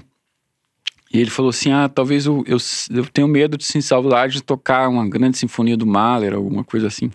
E 1.12 1.20
ele 1.20 1.30
falou 1.30 1.50
assim: 1.50 1.70
Ah, 1.72 1.88
talvez 1.88 2.26
eu, 2.26 2.44
eu, 2.46 2.58
eu 2.90 3.06
tenho 3.06 3.28
medo 3.28 3.56
de 3.56 3.64
sem 3.64 3.80
saudade 3.80 4.34
de 4.34 4.42
tocar 4.42 4.88
uma 4.88 5.08
grande 5.08 5.38
sinfonia 5.38 5.76
do 5.76 5.86
Mahler, 5.86 6.34
alguma 6.34 6.62
coisa 6.62 6.86
assim. 6.86 7.10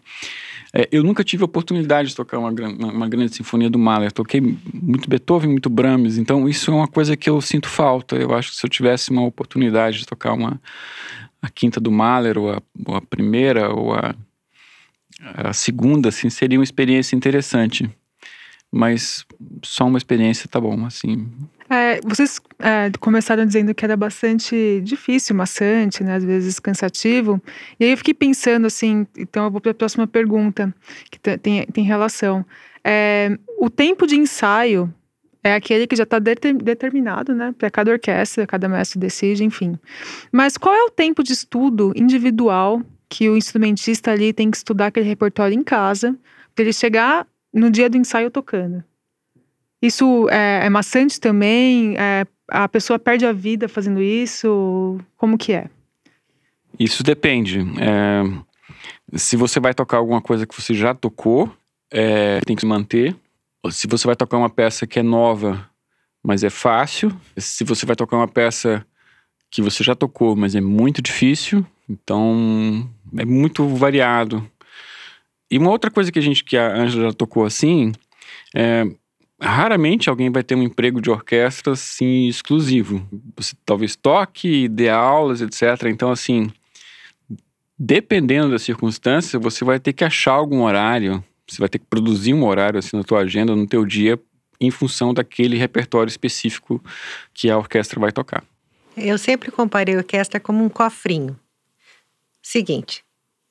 É, 0.76 0.90
eu 0.92 1.04
nunca 1.04 1.24
tive 1.24 1.44
a 1.44 1.46
oportunidade 1.46 2.10
de 2.10 2.16
tocar 2.16 2.40
uma, 2.40 2.50
uma 2.50 3.08
grande 3.08 3.36
sinfonia 3.36 3.70
do 3.70 3.78
Mahler. 3.78 4.12
Toquei 4.12 4.42
muito 4.74 5.08
Beethoven, 5.08 5.52
muito 5.52 5.70
Brahms. 5.70 6.18
Então, 6.18 6.50
isso 6.50 6.72
é 6.72 6.74
uma 6.74 6.88
coisa 6.88 7.16
que 7.16 7.30
eu 7.30 7.40
sinto 7.42 7.70
falta. 7.70 8.16
Eu 8.16 8.34
acho 8.34 8.50
que 8.50 8.58
se 8.58 8.66
eu 8.66 8.70
tivesse 8.70 9.12
uma 9.12 9.24
oportunidade 9.24 10.00
de 10.00 10.08
tocar 10.08 10.34
uma 10.34 10.60
a 11.40 11.50
quinta 11.50 11.80
do 11.80 11.92
Mahler, 11.92 12.38
ou 12.38 12.52
a, 12.52 12.62
ou 12.86 12.96
a 12.96 13.02
primeira, 13.02 13.70
ou 13.70 13.94
a, 13.94 14.16
a 15.22 15.54
segunda, 15.54 16.10
assim, 16.10 16.30
seria 16.30 16.58
uma 16.58 16.64
experiência 16.64 17.16
interessante 17.16 17.92
mas 18.76 19.24
só 19.62 19.86
uma 19.86 20.00
experiência 20.00 20.50
tá 20.50 20.60
bom, 20.60 20.84
assim. 20.84 21.28
É, 21.74 22.00
vocês 22.04 22.40
é, 22.60 22.92
começaram 23.00 23.44
dizendo 23.48 23.74
que 23.74 23.84
era 23.84 23.98
bastante 23.98 24.80
difícil, 24.82 25.36
maçante, 25.36 26.04
né, 26.04 26.16
às 26.18 26.24
vezes 26.24 26.60
cansativo. 26.60 27.42
E 27.80 27.86
aí 27.86 27.92
eu 27.92 27.98
fiquei 27.98 28.14
pensando 28.14 28.68
assim, 28.68 29.08
então 29.18 29.46
eu 29.46 29.52
vou 29.52 29.60
para 29.60 29.72
a 29.72 29.74
próxima 29.74 30.06
pergunta, 30.06 30.72
que 31.10 31.18
te- 31.18 31.38
tem, 31.40 31.66
tem 31.66 31.84
relação. 31.84 32.46
É, 32.84 33.36
o 33.58 33.72
tempo 33.72 34.06
de 34.06 34.16
ensaio 34.16 34.94
é 35.44 35.56
aquele 35.56 35.88
que 35.88 35.96
já 35.96 36.04
está 36.04 36.20
determinado, 36.20 37.34
né, 37.34 37.56
para 37.58 37.72
cada 37.72 37.92
orquestra, 37.92 38.46
cada 38.46 38.70
mestre 38.70 39.00
decide, 39.00 39.44
enfim. 39.44 39.76
Mas 40.32 40.58
qual 40.58 40.76
é 40.76 40.84
o 40.84 40.92
tempo 40.92 41.24
de 41.24 41.34
estudo 41.34 41.92
individual 41.96 42.84
que 43.10 43.28
o 43.30 43.36
instrumentista 43.36 44.12
ali 44.12 44.32
tem 44.32 44.52
que 44.52 44.58
estudar 44.58 44.88
aquele 44.88 45.08
repertório 45.08 45.58
em 45.58 45.64
casa, 45.64 46.16
para 46.54 46.66
ele 46.66 46.74
chegar 46.74 47.26
no 47.52 47.72
dia 47.72 47.90
do 47.90 47.98
ensaio 47.98 48.30
tocando? 48.30 48.84
Isso 49.84 50.30
é, 50.30 50.66
é 50.66 50.70
maçante 50.70 51.20
também? 51.20 51.98
É, 51.98 52.26
a 52.48 52.70
pessoa 52.70 52.98
perde 52.98 53.26
a 53.26 53.34
vida 53.34 53.68
fazendo 53.68 54.02
isso? 54.02 54.98
Como 55.18 55.38
que 55.38 55.52
é? 55.52 55.70
Isso 56.80 57.04
depende. 57.04 57.60
É, 57.82 58.24
se 59.18 59.36
você 59.36 59.60
vai 59.60 59.74
tocar 59.74 59.98
alguma 59.98 60.22
coisa 60.22 60.48
que 60.48 60.56
você 60.56 60.74
já 60.74 60.94
tocou, 60.94 61.54
é, 61.92 62.40
tem 62.46 62.56
que 62.56 62.62
se 62.62 62.66
manter. 62.66 63.14
Se 63.72 63.86
você 63.86 64.08
vai 64.08 64.16
tocar 64.16 64.38
uma 64.38 64.50
peça 64.50 64.88
que 64.88 65.00
é 65.00 65.04
nova, 65.04 65.70
mas 66.24 66.46
é 66.46 66.50
fácil. 66.50 67.12
Se 67.36 67.66
você 67.66 67.86
vai 67.86 67.98
tocar 67.98 68.16
uma 68.16 68.28
peça 68.28 68.86
que 69.52 69.62
você 69.62 69.84
já 69.84 69.96
tocou, 69.96 70.34
mas 70.34 70.56
é 70.56 70.62
muito 70.62 71.02
difícil, 71.02 71.66
então 71.90 72.90
é 73.18 73.26
muito 73.26 73.68
variado. 73.68 74.50
E 75.52 75.58
uma 75.58 75.72
outra 75.72 75.92
coisa 75.92 76.10
que 76.10 76.20
a 76.20 76.22
gente, 76.22 76.42
que 76.42 76.56
a 76.56 76.74
Ângela 76.74 77.08
já 77.10 77.14
tocou 77.14 77.44
assim, 77.44 77.92
é 78.56 78.86
raramente 79.44 80.10
alguém 80.10 80.32
vai 80.32 80.44
ter 80.44 80.56
um 80.56 80.64
emprego 80.64 81.02
de 81.02 81.10
orquestra 81.10 81.74
assim 81.74 82.28
exclusivo. 82.28 83.08
Você 83.36 83.56
talvez 83.66 83.96
toque, 83.96 84.68
dê 84.70 84.90
aulas, 84.90 85.42
etc. 85.42 85.88
Então 85.88 86.10
assim, 86.10 86.52
dependendo 87.78 88.52
da 88.52 88.60
circunstância, 88.60 89.38
você 89.38 89.66
vai 89.66 89.80
ter 89.80 89.94
que 89.94 90.04
achar 90.04 90.34
algum 90.34 90.64
horário, 90.64 91.24
você 91.48 91.60
vai 91.60 91.68
ter 91.68 91.80
que 91.80 91.86
produzir 91.86 92.34
um 92.34 92.46
horário 92.46 92.80
assim 92.80 92.96
na 92.96 93.04
tua 93.04 93.20
agenda, 93.20 93.56
no 93.56 93.68
teu 93.68 93.86
dia, 93.86 94.20
em 94.60 94.72
função 94.72 95.14
daquele 95.14 95.58
repertório 95.58 96.10
específico 96.10 96.82
que 97.34 97.50
a 97.50 97.58
orquestra 97.58 98.00
vai 98.00 98.12
tocar. 98.12 98.44
Eu 98.96 99.18
sempre 99.18 99.52
comparei 99.52 99.96
a 99.96 99.98
orquestra 99.98 100.40
como 100.40 100.64
um 100.64 100.70
cofrinho. 100.70 101.38
Seguinte, 102.42 103.04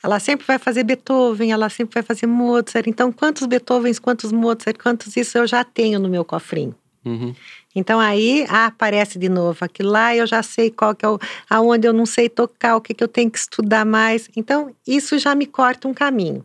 ela 0.03 0.19
sempre 0.19 0.47
vai 0.47 0.59
fazer 0.59 0.85
Beethoven, 0.85 1.53
ela 1.53 1.69
sempre 1.69 1.95
vai 1.95 2.03
fazer 2.03 2.27
Mozart. 2.27 2.87
Então, 2.87 3.13
quantos 3.13 3.47
Beethovens, 3.47 3.99
quantos 3.99 4.33
Mozart, 4.33 4.77
quantos 4.83 5.17
isso 5.17 5.39
eu 5.39 5.47
já 5.47 5.63
tenho 5.65 5.99
no 5.99 6.09
meu 6.09 6.25
cofrinho. 6.25 6.75
Uhum. 7.05 7.35
Então 7.75 7.99
aí 7.99 8.47
ah, 8.49 8.67
aparece 8.67 9.19
de 9.19 9.29
novo 9.29 9.65
aquilo 9.65 9.91
lá, 9.91 10.15
eu 10.15 10.27
já 10.27 10.43
sei 10.43 10.71
qual 10.71 10.95
que 10.95 11.05
é 11.05 11.09
o, 11.09 11.19
aonde 11.51 11.87
eu 11.89 11.93
não 11.93 12.07
sei 12.07 12.29
tocar, 12.29 12.77
o 12.77 12.81
que, 12.81 12.95
que 12.95 13.03
eu 13.03 13.09
tenho 13.09 13.31
que 13.31 13.39
estudar 13.39 13.85
mais. 13.85 14.29
Então, 14.37 14.75
isso 14.87 15.19
já 15.19 15.35
me 15.35 15.47
corta 15.47 15.89
um 15.89 15.95
caminho. 15.95 16.45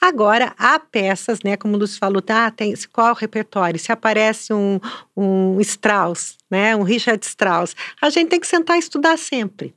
Agora, 0.00 0.54
há 0.58 0.78
peças, 0.78 1.40
né? 1.42 1.56
Como 1.56 1.74
o 1.74 1.78
Lúcio 1.78 1.98
falou, 1.98 2.20
tá, 2.20 2.50
tem, 2.50 2.74
qual 2.92 3.08
é 3.08 3.12
o 3.12 3.14
repertório? 3.14 3.80
Se 3.80 3.90
aparece 3.90 4.52
um, 4.52 4.78
um 5.16 5.58
Strauss, 5.60 6.36
né? 6.50 6.76
Um 6.76 6.82
Richard 6.82 7.24
Strauss, 7.24 7.74
a 8.00 8.10
gente 8.10 8.28
tem 8.28 8.38
que 8.38 8.46
sentar 8.46 8.76
e 8.76 8.80
estudar 8.80 9.16
sempre. 9.16 9.74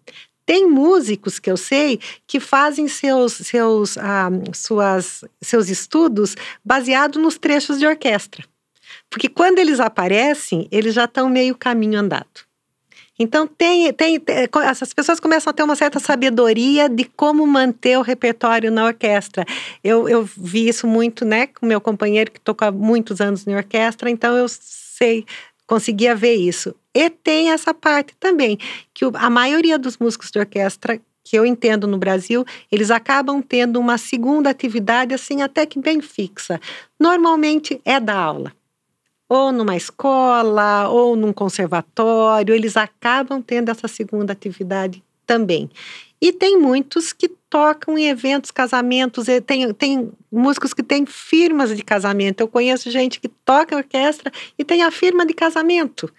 Tem 0.50 0.68
músicos 0.68 1.38
que 1.38 1.52
eu 1.52 1.56
sei 1.56 2.00
que 2.26 2.40
fazem 2.40 2.88
seus, 2.88 3.34
seus, 3.34 4.00
ah, 4.00 4.32
suas, 4.52 5.24
seus 5.40 5.70
estudos 5.70 6.36
baseados 6.66 7.22
nos 7.22 7.38
trechos 7.38 7.78
de 7.78 7.86
orquestra. 7.86 8.44
Porque 9.12 9.30
quando 9.30 9.60
eles 9.60 9.80
aparecem, 9.80 10.68
eles 10.72 10.96
já 10.96 11.04
estão 11.04 11.30
meio 11.30 11.56
caminho 11.56 12.00
andado. 12.00 12.26
Então, 13.20 13.46
tem, 13.46 13.94
tem, 13.94 14.20
essas 14.64 14.92
pessoas 14.92 15.20
começam 15.20 15.52
a 15.52 15.54
ter 15.54 15.62
uma 15.62 15.76
certa 15.76 16.00
sabedoria 16.00 16.90
de 16.90 17.04
como 17.04 17.46
manter 17.46 18.00
o 18.00 18.02
repertório 18.02 18.72
na 18.72 18.86
orquestra. 18.86 19.46
Eu, 19.84 20.10
eu 20.10 20.28
vi 20.36 20.68
isso 20.68 20.88
muito, 20.88 21.26
né, 21.26 21.46
com 21.46 21.68
meu 21.68 21.80
companheiro 21.80 22.32
que 22.32 22.40
tocou 22.40 22.68
há 22.68 22.72
muitos 22.72 23.22
anos 23.22 23.46
na 23.46 23.56
orquestra, 23.56 24.10
então 24.10 24.36
eu 24.36 24.48
sei, 24.50 25.28
conseguia 25.70 26.16
ver 26.16 26.34
isso. 26.34 26.74
E 26.96 27.12
tem 27.12 27.52
essa 27.52 27.76
parte 27.76 28.16
também, 28.20 28.58
que 28.92 29.06
a 29.14 29.30
maioria 29.30 29.78
dos 29.78 30.00
músicos 30.00 30.32
de 30.32 30.40
orquestra 30.40 31.00
que 31.24 31.38
eu 31.38 31.46
entendo 31.46 31.86
no 31.86 32.00
Brasil, 32.00 32.44
eles 32.72 32.90
acabam 32.90 33.40
tendo 33.40 33.80
uma 33.80 34.00
segunda 34.00 34.50
atividade 34.50 35.14
assim 35.14 35.44
até 35.44 35.68
que 35.68 35.80
bem 35.80 36.02
fixa. 36.02 36.60
Normalmente 37.00 37.80
é 37.86 38.00
da 38.00 38.16
aula. 38.16 38.52
Ou 39.30 39.52
numa 39.52 39.76
escola, 39.76 40.90
ou 40.90 41.16
num 41.16 41.32
conservatório, 41.32 42.56
eles 42.56 42.76
acabam 42.76 43.40
tendo 43.40 43.70
essa 43.70 43.88
segunda 43.88 44.34
atividade 44.34 45.04
também. 45.28 45.70
E 46.22 46.34
tem 46.34 46.58
muitos 46.58 47.14
que 47.14 47.30
tocam 47.50 47.98
em 47.98 48.08
eventos, 48.08 48.52
casamentos, 48.52 49.26
tem, 49.46 49.74
tem 49.74 50.12
músicos 50.32 50.74
que 50.74 50.84
têm 50.84 51.06
firmas 51.06 51.76
de 51.76 51.84
casamento. 51.84 52.42
Eu 52.42 52.48
conheço 52.48 52.92
gente 52.92 53.20
que 53.20 53.28
toca 53.28 53.76
orquestra 53.76 54.32
e 54.58 54.64
tem 54.64 54.84
a 54.84 54.92
firma 54.92 55.26
de 55.26 55.34
casamento. 55.34 56.12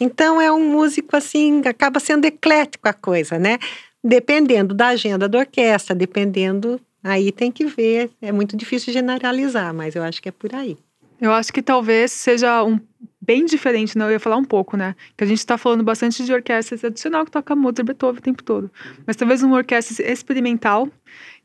Então 0.00 0.40
é 0.40 0.52
um 0.52 0.70
músico 0.70 1.16
assim, 1.16 1.62
acaba 1.64 1.98
sendo 1.98 2.26
eclético 2.26 2.88
a 2.88 2.92
coisa, 2.92 3.38
né? 3.38 3.58
Dependendo 4.04 4.74
da 4.74 4.88
agenda 4.88 5.28
da 5.28 5.38
orquestra, 5.38 5.94
dependendo, 5.94 6.80
aí 7.02 7.32
tem 7.32 7.50
que 7.50 7.64
ver. 7.64 8.10
É 8.20 8.30
muito 8.30 8.56
difícil 8.56 8.92
generalizar, 8.92 9.74
mas 9.74 9.96
eu 9.96 10.02
acho 10.02 10.22
que 10.22 10.28
é 10.28 10.32
por 10.32 10.54
aí. 10.54 10.76
Eu 11.20 11.32
acho 11.32 11.52
que 11.52 11.62
talvez 11.62 12.12
seja 12.12 12.62
um 12.64 12.78
bem 13.20 13.44
diferente, 13.44 13.98
não? 13.98 14.06
Eu 14.06 14.12
ia 14.12 14.20
falar 14.20 14.36
um 14.36 14.44
pouco, 14.44 14.76
né? 14.76 14.94
Que 15.16 15.24
a 15.24 15.26
gente 15.26 15.38
está 15.38 15.58
falando 15.58 15.82
bastante 15.82 16.24
de 16.24 16.32
orquestra 16.32 16.78
tradicional 16.78 17.24
que 17.24 17.30
toca 17.30 17.56
Mozart, 17.56 17.84
Beethoven 17.84 18.18
o 18.18 18.22
tempo 18.22 18.42
todo. 18.42 18.70
Mas 19.06 19.16
talvez 19.16 19.42
uma 19.42 19.56
orquestra 19.56 20.10
experimental 20.10 20.88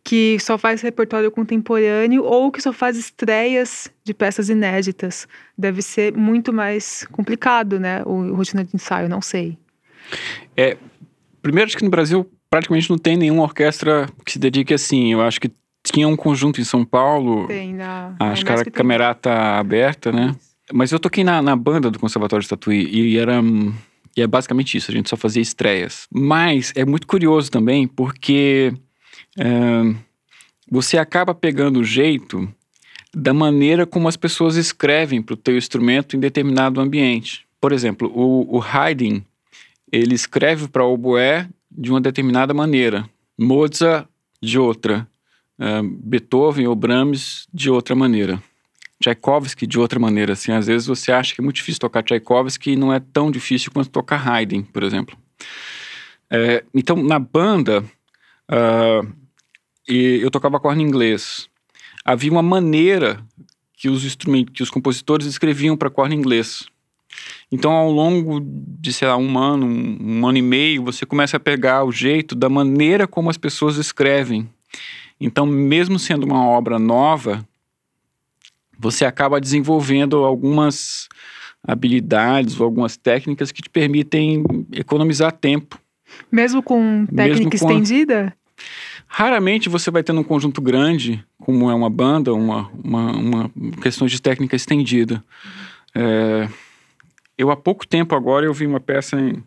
que 0.03 0.37
só 0.39 0.57
faz 0.57 0.81
repertório 0.81 1.31
contemporâneo 1.31 2.23
ou 2.23 2.51
que 2.51 2.61
só 2.61 2.73
faz 2.73 2.97
estreias 2.97 3.91
de 4.03 4.13
peças 4.13 4.49
inéditas. 4.49 5.27
Deve 5.57 5.81
ser 5.81 6.15
muito 6.15 6.53
mais 6.53 7.07
complicado, 7.11 7.79
né? 7.79 8.03
O, 8.05 8.33
rotina 8.35 8.63
de 8.63 8.75
ensaio, 8.75 9.09
não 9.09 9.21
sei. 9.21 9.57
É, 10.55 10.77
primeiro 11.41 11.67
acho 11.67 11.77
que 11.77 11.83
no 11.83 11.89
Brasil 11.89 12.29
praticamente 12.49 12.89
não 12.89 12.97
tem 12.97 13.15
nenhuma 13.15 13.43
orquestra 13.43 14.07
que 14.25 14.33
se 14.33 14.39
dedique 14.39 14.73
assim. 14.73 15.13
Eu 15.13 15.21
acho 15.21 15.39
que 15.39 15.51
tinha 15.91 16.07
um 16.07 16.15
conjunto 16.15 16.61
em 16.61 16.63
São 16.63 16.85
Paulo. 16.85 17.47
Tem, 17.47 17.73
na. 17.73 18.15
Acho 18.19 18.45
que 18.45 18.51
era 18.51 18.65
Camerata 18.65 19.31
Aberta, 19.31 20.11
né? 20.11 20.35
Mas 20.73 20.91
eu 20.91 20.99
toquei 20.99 21.23
na, 21.23 21.41
na 21.41 21.55
banda 21.55 21.91
do 21.91 21.99
Conservatório 21.99 22.41
de 22.41 22.49
Tatuí 22.49 22.87
e 22.91 23.17
era. 23.17 23.41
E 24.15 24.21
é 24.21 24.27
basicamente 24.27 24.77
isso, 24.77 24.91
a 24.91 24.93
gente 24.93 25.09
só 25.09 25.15
fazia 25.15 25.41
estreias. 25.41 26.07
Mas 26.13 26.73
é 26.75 26.83
muito 26.85 27.07
curioso 27.07 27.49
também, 27.49 27.87
porque 27.87 28.73
é, 29.37 29.95
você 30.69 30.97
acaba 30.97 31.33
pegando 31.33 31.79
o 31.79 31.83
jeito 31.83 32.47
da 33.15 33.33
maneira 33.33 33.85
como 33.85 34.07
as 34.07 34.17
pessoas 34.17 34.55
escrevem 34.55 35.21
para 35.21 35.33
o 35.33 35.37
teu 35.37 35.57
instrumento 35.57 36.15
em 36.15 36.19
determinado 36.19 36.81
ambiente. 36.81 37.45
Por 37.59 37.71
exemplo, 37.71 38.11
o, 38.13 38.57
o 38.57 38.61
Haydn, 38.61 39.21
ele 39.91 40.15
escreve 40.15 40.67
para 40.67 40.83
o 40.83 40.93
oboé 40.93 41.47
de 41.69 41.89
uma 41.89 42.01
determinada 42.01 42.53
maneira, 42.53 43.09
Mozart 43.37 44.07
de 44.41 44.57
outra, 44.57 45.07
uh, 45.61 45.83
Beethoven 45.83 46.67
ou 46.67 46.75
Brahms 46.75 47.47
de 47.53 47.69
outra 47.69 47.95
maneira. 47.95 48.41
Tchaikovsky 48.99 49.65
de 49.65 49.79
outra 49.79 49.99
maneira, 49.99 50.33
assim, 50.33 50.51
às 50.51 50.67
vezes 50.67 50.87
você 50.87 51.11
acha 51.11 51.33
que 51.33 51.41
é 51.41 51.43
muito 51.43 51.55
difícil 51.55 51.79
tocar 51.79 52.03
Tchaikovsky 52.03 52.71
e 52.71 52.75
não 52.75 52.93
é 52.93 52.99
tão 52.99 53.31
difícil 53.31 53.71
quanto 53.71 53.89
tocar 53.89 54.27
Haydn, 54.27 54.61
por 54.63 54.83
exemplo. 54.83 55.17
É, 56.29 56.63
então, 56.73 56.95
na 56.95 57.17
banda, 57.17 57.83
uh, 58.49 59.11
eu 59.87 60.29
tocava 60.29 60.59
corno 60.59 60.81
inglês. 60.81 61.49
Havia 62.05 62.31
uma 62.31 62.43
maneira 62.43 63.23
que 63.75 63.89
os 63.89 64.05
instrumentos, 64.05 64.53
que 64.53 64.63
os 64.63 64.69
compositores 64.69 65.25
escreviam 65.25 65.75
para 65.75 65.89
corno 65.89 66.13
inglês. 66.13 66.65
Então, 67.51 67.71
ao 67.71 67.91
longo 67.91 68.39
de, 68.39 68.93
sei 68.93 69.07
lá, 69.07 69.17
um 69.17 69.37
ano, 69.37 69.65
um, 69.65 69.97
um 69.99 70.27
ano 70.27 70.37
e 70.37 70.41
meio, 70.41 70.83
você 70.83 71.05
começa 71.05 71.37
a 71.37 71.39
pegar 71.39 71.83
o 71.83 71.91
jeito 71.91 72.35
da 72.35 72.47
maneira 72.47 73.07
como 73.07 73.29
as 73.29 73.37
pessoas 73.37 73.77
escrevem. 73.77 74.47
Então, 75.21 75.45
mesmo 75.45 75.99
sendo 75.99 76.25
uma 76.25 76.43
obra 76.43 76.79
nova, 76.79 77.47
você 78.77 79.05
acaba 79.05 79.39
desenvolvendo 79.39 80.17
algumas 80.25 81.07
habilidades 81.63 82.59
ou 82.59 82.65
algumas 82.65 82.97
técnicas 82.97 83.51
que 83.51 83.61
te 83.61 83.69
permitem 83.69 84.43
economizar 84.73 85.31
tempo. 85.31 85.79
Mesmo 86.31 86.63
com 86.63 87.05
técnica 87.05 87.49
Mesmo 87.51 87.51
com 87.51 87.55
estendida? 87.55 88.33
A... 88.35 88.63
Raramente 89.07 89.69
você 89.69 89.91
vai 89.91 90.01
ter 90.01 90.11
um 90.11 90.23
conjunto 90.23 90.59
grande, 90.59 91.23
como 91.37 91.69
é 91.69 91.75
uma 91.75 91.89
banda, 91.89 92.33
uma, 92.33 92.71
uma, 92.83 93.11
uma 93.11 93.51
questão 93.79 94.07
de 94.07 94.19
técnica 94.19 94.55
estendida. 94.55 95.23
É... 95.93 96.49
Eu, 97.37 97.51
há 97.51 97.55
pouco 97.55 97.87
tempo 97.87 98.15
agora, 98.15 98.45
eu 98.45 98.53
vi 98.53 98.65
uma 98.65 98.79
peça 98.79 99.19
em, 99.19 99.43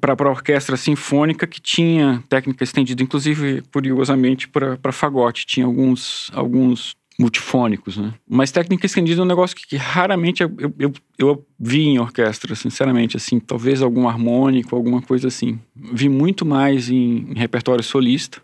para 0.00 0.28
a 0.28 0.30
orquestra 0.30 0.76
sinfônica 0.76 1.46
que 1.46 1.60
tinha 1.60 2.22
técnica 2.28 2.64
estendida, 2.64 3.02
inclusive, 3.02 3.62
curiosamente, 3.72 4.48
para 4.48 4.92
fagote. 4.92 5.46
Tinha 5.46 5.66
alguns, 5.66 6.30
alguns 6.34 6.96
multifônicos, 7.18 7.96
né? 7.96 8.14
Mas 8.28 8.52
técnica 8.52 8.86
estendida 8.86 9.20
é 9.20 9.24
um 9.24 9.26
negócio 9.28 9.56
que, 9.56 9.66
que 9.66 9.76
raramente 9.76 10.42
eu, 10.42 10.50
eu, 10.78 10.92
eu, 11.18 11.46
vi 11.58 11.82
em 11.86 11.98
orquestra, 11.98 12.54
sinceramente, 12.54 13.16
assim, 13.16 13.40
talvez 13.40 13.82
algum 13.82 14.08
harmônico, 14.08 14.76
alguma 14.76 15.02
coisa 15.02 15.26
assim. 15.26 15.58
Vi 15.74 16.08
muito 16.08 16.46
mais 16.46 16.88
em, 16.88 17.26
em 17.30 17.34
repertório 17.34 17.82
solista, 17.82 18.40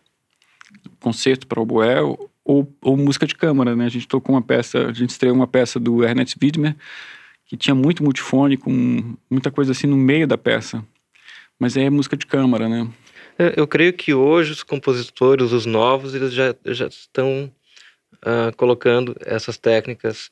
concerto 0.99 1.47
para 1.47 1.61
oboé 1.61 2.03
ou, 2.45 2.69
ou, 2.83 2.97
música 2.97 3.27
de 3.27 3.35
câmara, 3.35 3.77
né? 3.77 3.87
A 3.87 3.91
gente 3.91 4.09
tocou 4.09 4.35
uma 4.35 4.43
peça, 4.43 4.87
a 4.87 4.93
gente 4.93 5.11
estreou 5.11 5.37
uma 5.37 5.47
peça 5.47 5.79
do 5.79 6.03
Ernest 6.05 6.37
Widmer, 6.43 6.77
tinha 7.57 7.75
muito 7.75 8.03
multifônico, 8.03 8.71
um, 8.71 9.17
muita 9.31 9.51
coisa 9.51 9.73
assim 9.73 9.87
no 9.87 9.97
meio 9.97 10.27
da 10.27 10.39
peça. 10.39 10.85
Mas 11.59 11.77
é 11.77 11.89
música 11.89 12.17
de 12.17 12.27
câmara, 12.27 12.69
né? 12.69 12.89
É, 13.39 13.55
eu 13.57 13.67
creio 13.67 13.93
que 13.93 14.15
hoje 14.15 14.53
os 14.53 14.63
compositores, 14.63 15.53
os 15.53 15.67
novos, 15.67 16.15
eles 16.15 16.33
já, 16.33 16.55
já 16.67 16.87
estão 16.87 17.51
uh, 18.17 18.55
colocando 18.57 19.17
essas 19.21 19.57
técnicas 19.57 20.31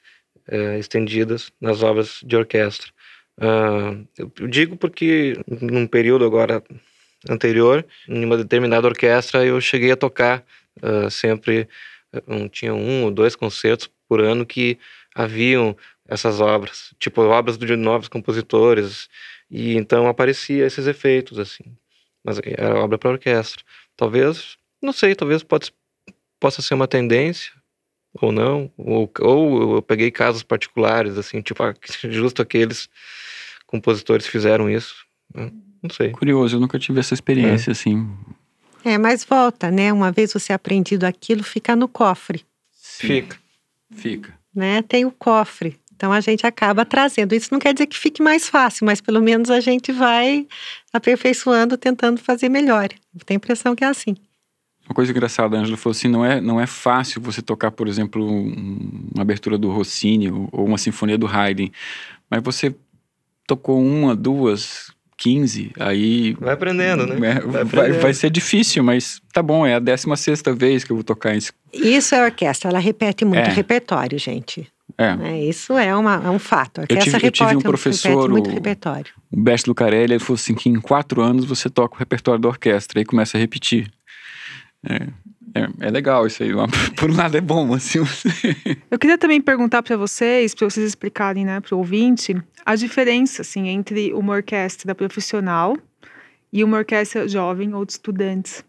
uh, 0.49 0.79
estendidas 0.79 1.53
nas 1.61 1.83
obras 1.83 2.21
de 2.25 2.37
orquestra. 2.37 2.91
Uh, 3.39 4.07
eu 4.39 4.47
digo 4.47 4.77
porque 4.77 5.37
num 5.61 5.87
período 5.87 6.25
agora 6.25 6.63
anterior, 7.29 7.85
em 8.09 8.25
uma 8.25 8.37
determinada 8.37 8.87
orquestra, 8.87 9.45
eu 9.45 9.61
cheguei 9.61 9.91
a 9.91 9.97
tocar 9.97 10.45
uh, 10.83 11.11
sempre, 11.11 11.69
um, 12.27 12.49
tinha 12.49 12.75
um 12.75 13.05
ou 13.05 13.11
dois 13.11 13.35
concertos 13.35 13.91
por 14.09 14.21
ano 14.21 14.45
que 14.45 14.79
haviam 15.15 15.77
essas 16.13 16.41
obras, 16.41 16.95
tipo 16.99 17.23
obras 17.23 17.57
de 17.57 17.77
novos 17.77 18.09
compositores, 18.09 19.09
e 19.51 19.77
então 19.77 20.07
aparecia 20.07 20.67
esses 20.67 20.87
efeitos 20.87 21.39
assim. 21.39 21.65
Mas 22.23 22.39
era 22.45 22.79
obra 22.79 22.99
para 22.99 23.11
orquestra. 23.11 23.65
Talvez, 23.97 24.57
não 24.81 24.93
sei, 24.93 25.15
talvez 25.15 25.43
pode, 25.43 25.73
possa 26.39 26.63
ser 26.63 26.75
uma 26.75 26.87
tendência 26.87 27.53
ou 28.21 28.31
não, 28.31 28.71
ou, 28.77 29.11
ou 29.21 29.77
eu 29.77 29.83
peguei 29.83 30.11
casos 30.11 30.43
particulares, 30.43 31.17
assim, 31.17 31.41
tipo, 31.41 31.63
ah, 31.63 31.75
justo 32.11 32.43
aqueles 32.43 32.89
compositores 33.67 34.27
fizeram 34.27 34.69
isso. 34.69 35.07
Né? 35.35 35.51
Não 35.83 35.91
sei. 35.91 36.11
Curioso, 36.11 36.57
eu 36.57 36.61
nunca 36.61 36.79
tive 36.79 37.01
essa 37.01 37.15
experiência, 37.15 37.71
é. 37.71 37.73
assim. 37.73 38.07
É, 38.85 38.99
mas 38.99 39.25
volta, 39.25 39.71
né? 39.71 39.93
Uma 39.93 40.13
vez 40.13 40.33
você 40.33 40.53
aprendido 40.53 41.05
aquilo, 41.05 41.43
fica 41.43 41.75
no 41.75 41.89
cofre. 41.89 42.45
Sim. 42.73 43.07
Fica. 43.07 43.39
Fica. 43.95 44.39
Né? 44.55 44.83
Tem 44.83 45.05
o 45.05 45.11
cofre. 45.11 45.79
Então 45.95 46.13
a 46.13 46.21
gente 46.21 46.47
acaba 46.47 46.85
trazendo. 46.85 47.35
Isso 47.35 47.49
não 47.53 47.59
quer 47.59 47.73
dizer 47.73 47.87
que 47.87 47.99
fique 47.99 48.23
mais 48.23 48.49
fácil, 48.49 48.87
mas 48.87 49.01
pelo 49.01 49.21
menos 49.21 49.51
a 49.51 49.61
gente 49.61 49.93
vai 49.93 50.47
aperfeiçoando, 50.93 51.77
tentando 51.77 52.21
fazer 52.21 52.49
melhor. 52.49 52.89
Tenho 53.25 53.37
a 53.37 53.41
impressão 53.41 53.75
que 53.75 53.85
é 53.85 53.89
assim. 53.89 54.17
Uma 54.89 54.95
coisa 54.95 55.13
engraçada, 55.13 55.57
a 55.57 55.61
Angela 55.61 55.77
falou 55.77 55.93
assim, 55.93 56.09
não 56.09 56.25
é, 56.25 56.41
não 56.41 56.61
é 56.61 56.67
fácil 56.67 57.21
você 57.23 57.41
tocar, 57.41 57.71
por 57.71 57.87
exemplo, 57.87 58.27
uma 58.27 59.23
abertura 59.23 59.57
do 59.57 59.71
Rossini 59.71 60.31
ou, 60.31 60.67
uma 60.67 60.77
sinfonia 60.77 61.17
do 61.17 61.27
Haydn, 61.27 61.71
mas 62.29 62.43
você 62.43 62.75
tocou 63.47 63.81
uma, 63.81 64.17
duas, 64.17 64.93
quinze, 65.17 65.71
aí... 65.79 66.35
Vai 66.41 66.55
aprendendo, 66.55 67.07
né? 67.07 67.15
É, 67.15 67.19
vai, 67.41 67.63
aprendendo. 67.63 68.01
vai, 68.01 68.13
ser 68.13 68.29
difícil, 68.29 68.83
mas 68.83 69.23
tá 69.33 69.41
bom, 69.41 69.65
é 69.65 69.75
a 69.75 69.79
décima 69.79 70.17
sexta 70.17 70.53
vez 70.53 70.83
que 70.83 70.91
eu 70.91 70.97
vou 70.97 71.05
tocar 71.05 71.37
isso. 71.37 71.53
Isso 71.73 72.15
é 72.17 72.25
orquestra, 72.25 72.69
ela 72.69 72.81
repete 72.81 73.25
muito 73.25 73.49
é. 73.49 73.53
repertório, 73.53 74.19
gente. 74.19 74.69
É. 74.99 75.29
é. 75.31 75.45
isso 75.45 75.77
é, 75.77 75.95
uma, 75.97 76.23
é 76.25 76.31
um 76.31 76.39
fato. 76.39 76.79
A 76.79 76.83
orquestra 76.83 77.11
eu 77.11 77.13
tive, 77.13 77.27
eu 77.27 77.31
tive 77.33 77.57
um 77.57 77.61
professor, 77.61 78.31
muito 78.31 78.51
o, 78.51 78.53
repertório. 78.53 79.13
o 79.31 79.41
Best 79.41 79.69
Lucarelli, 79.69 80.15
ele 80.15 80.19
falou 80.19 80.35
assim 80.35 80.55
que 80.55 80.69
em 80.69 80.81
quatro 80.81 81.21
anos 81.23 81.45
você 81.45 81.69
toca 81.71 81.95
o 81.95 81.99
repertório 81.99 82.41
da 82.41 82.49
orquestra, 82.49 83.01
aí 83.01 83.05
começa 83.05 83.37
a 83.37 83.41
repetir. 83.41 83.91
É. 84.89 85.09
É, 85.55 85.87
é 85.87 85.91
legal 85.91 86.27
isso 86.27 86.43
aí. 86.43 86.51
Por 86.97 87.11
um 87.11 87.17
lado 87.17 87.37
é 87.37 87.41
bom, 87.41 87.75
assim. 87.75 87.99
Eu 88.91 88.99
queria 88.99 89.19
também 89.19 89.41
perguntar 89.41 89.83
para 89.83 89.97
vocês, 89.97 90.55
para 90.55 90.69
vocês 90.69 90.87
explicarem, 90.87 91.45
né, 91.45 91.61
para 91.61 91.75
o 91.75 91.79
ouvinte, 91.79 92.35
a 92.65 92.75
diferença, 92.75 93.43
assim, 93.43 93.69
entre 93.69 94.13
uma 94.15 94.35
orquestra 94.35 94.95
profissional 94.95 95.77
e 96.53 96.65
uma 96.65 96.79
orquestra 96.79 97.29
jovem 97.29 97.75
ou 97.75 97.85
de 97.85 97.93
estudantes. 97.93 98.65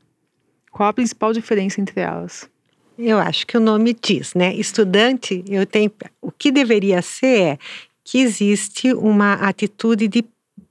Qual 0.71 0.89
a 0.89 0.93
principal 0.93 1.31
diferença 1.31 1.79
entre 1.79 2.01
elas? 2.01 2.49
Eu 2.97 3.17
acho 3.17 3.47
que 3.47 3.57
o 3.57 3.59
nome 3.59 3.95
diz, 3.99 4.33
né? 4.33 4.53
Estudante, 4.53 5.43
eu 5.47 5.65
tenho. 5.65 5.91
O 6.21 6.31
que 6.31 6.51
deveria 6.51 7.01
ser 7.01 7.41
é 7.41 7.57
que 8.03 8.19
existe 8.19 8.93
uma 8.93 9.33
atitude 9.33 10.07
de 10.07 10.23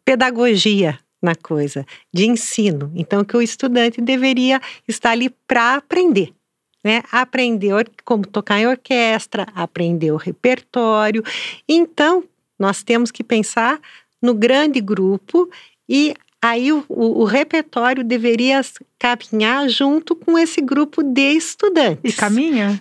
pedagogia 0.05 0.99
na 1.21 1.35
coisa, 1.35 1.87
de 2.13 2.27
ensino. 2.27 2.93
Então, 2.95 3.25
que 3.25 3.37
o 3.37 3.43
estudante 3.43 4.01
deveria 4.01 4.61
estar 4.87 5.11
ali 5.11 5.31
para 5.47 5.77
aprender. 5.77 6.33
Né, 6.85 7.01
aprender 7.13 7.89
como 8.05 8.27
tocar 8.27 8.59
em 8.59 8.67
orquestra, 8.67 9.47
aprender 9.55 10.11
o 10.11 10.17
repertório. 10.17 11.23
Então, 11.69 12.25
nós 12.59 12.83
temos 12.83 13.13
que 13.13 13.23
pensar 13.23 13.81
no 14.21 14.35
grande 14.35 14.81
grupo 14.81 15.49
e 15.89 16.13
aí 16.43 16.73
o, 16.73 16.85
o, 16.89 17.21
o, 17.21 17.25
repertório 17.25 18.03
deveria 18.03 18.61
caminhar 18.99 19.69
junto 19.69 20.17
com 20.17 20.37
esse 20.37 20.61
grupo 20.61 21.03
de 21.03 21.37
estudantes. 21.37 22.13
E 22.13 22.17
caminha? 22.17 22.81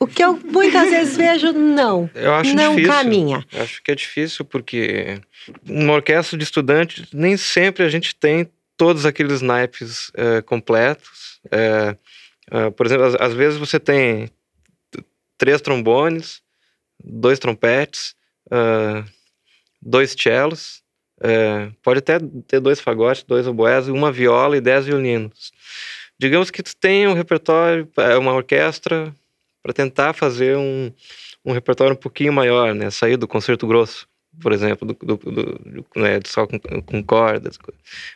O 0.00 0.06
que 0.06 0.24
eu 0.24 0.40
muitas 0.42 0.90
vezes 0.90 1.16
vejo, 1.16 1.52
não. 1.52 2.10
Eu 2.14 2.34
acho 2.34 2.54
não 2.54 2.74
difícil. 2.74 2.92
caminha. 2.92 3.46
Eu 3.52 3.62
acho 3.62 3.82
que 3.82 3.92
é 3.92 3.94
difícil 3.94 4.44
porque 4.44 5.20
numa 5.62 5.92
orquestra 5.92 6.36
de 6.36 6.42
estudantes 6.42 7.06
nem 7.12 7.36
sempre 7.36 7.84
a 7.84 7.88
gente 7.88 8.14
tem 8.14 8.50
todos 8.76 9.06
aqueles 9.06 9.42
naipes 9.42 10.10
é, 10.14 10.42
completos. 10.42 11.40
É, 11.50 11.96
é, 12.50 12.70
por 12.70 12.86
exemplo, 12.86 13.04
às, 13.04 13.14
às, 13.14 13.34
vezes 13.34 13.58
você 13.58 13.78
tem 13.78 14.28
três 15.38 15.60
trombones, 15.60 16.42
dois 17.04 17.38
trompetes, 17.38 18.16
dois 19.80 20.14
cellos, 20.18 20.81
pode 21.82 21.98
até 21.98 22.18
ter 22.46 22.60
dois 22.60 22.80
fagotes, 22.80 23.22
dois 23.22 23.46
oboés, 23.46 23.88
uma 23.88 24.10
viola 24.10 24.56
e 24.56 24.60
dez 24.60 24.86
violinos. 24.86 25.52
Digamos 26.18 26.50
que 26.50 26.62
tu 26.62 26.76
tem 26.76 27.06
um 27.08 27.14
repertório, 27.14 27.88
uma 28.20 28.32
orquestra 28.32 29.14
para 29.62 29.72
tentar 29.72 30.12
fazer 30.12 30.56
um, 30.56 30.92
um 31.44 31.52
repertório 31.52 31.94
um 31.94 31.98
pouquinho 31.98 32.32
maior, 32.32 32.74
né? 32.74 32.90
Sair 32.90 33.16
do 33.16 33.28
concerto 33.28 33.66
grosso, 33.66 34.08
por 34.40 34.52
exemplo, 34.52 34.86
do, 34.86 34.94
do, 34.94 35.16
do, 35.16 35.32
do 35.32 35.86
né, 35.96 36.20
só 36.26 36.46
com, 36.46 36.58
com 36.58 37.02
cordas. 37.02 37.58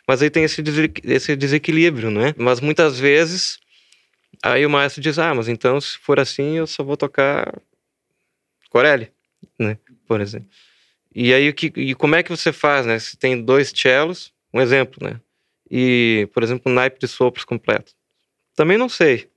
Mas 0.07 0.21
aí 0.21 0.29
tem 0.29 0.43
esse, 0.43 0.61
esse 1.03 1.35
desequilíbrio, 1.35 2.11
né? 2.11 2.33
Mas 2.37 2.59
muitas 2.59 2.99
vezes 2.99 3.59
aí 4.43 4.65
o 4.65 4.69
maestro 4.69 5.01
diz, 5.01 5.17
ah, 5.17 5.33
mas 5.33 5.47
então 5.47 5.79
se 5.79 5.97
for 5.97 6.19
assim 6.19 6.57
eu 6.57 6.67
só 6.67 6.83
vou 6.83 6.97
tocar 6.97 7.53
Corelli, 8.69 9.11
né? 9.57 9.77
Por 10.07 10.21
exemplo. 10.21 10.47
E 11.19 11.33
aí 11.33 11.49
o 11.49 11.53
que, 11.53 11.73
e 11.75 11.95
como 11.95 12.13
é 12.13 12.21
que 12.21 12.29
você 12.29 12.53
faz, 12.53 12.85
né? 12.85 12.99
Se 12.99 13.17
tem 13.17 13.41
dois 13.41 13.73
cellos, 13.75 14.31
um 14.53 14.61
exemplo, 14.61 14.99
né? 15.01 15.19
E, 15.69 16.29
por 16.31 16.43
exemplo, 16.43 16.71
um 16.71 16.75
naipe 16.75 16.99
de 16.99 17.07
sopros 17.07 17.43
completo. 17.43 17.93
Também 18.55 18.77
não 18.77 18.87
sei. 18.87 19.27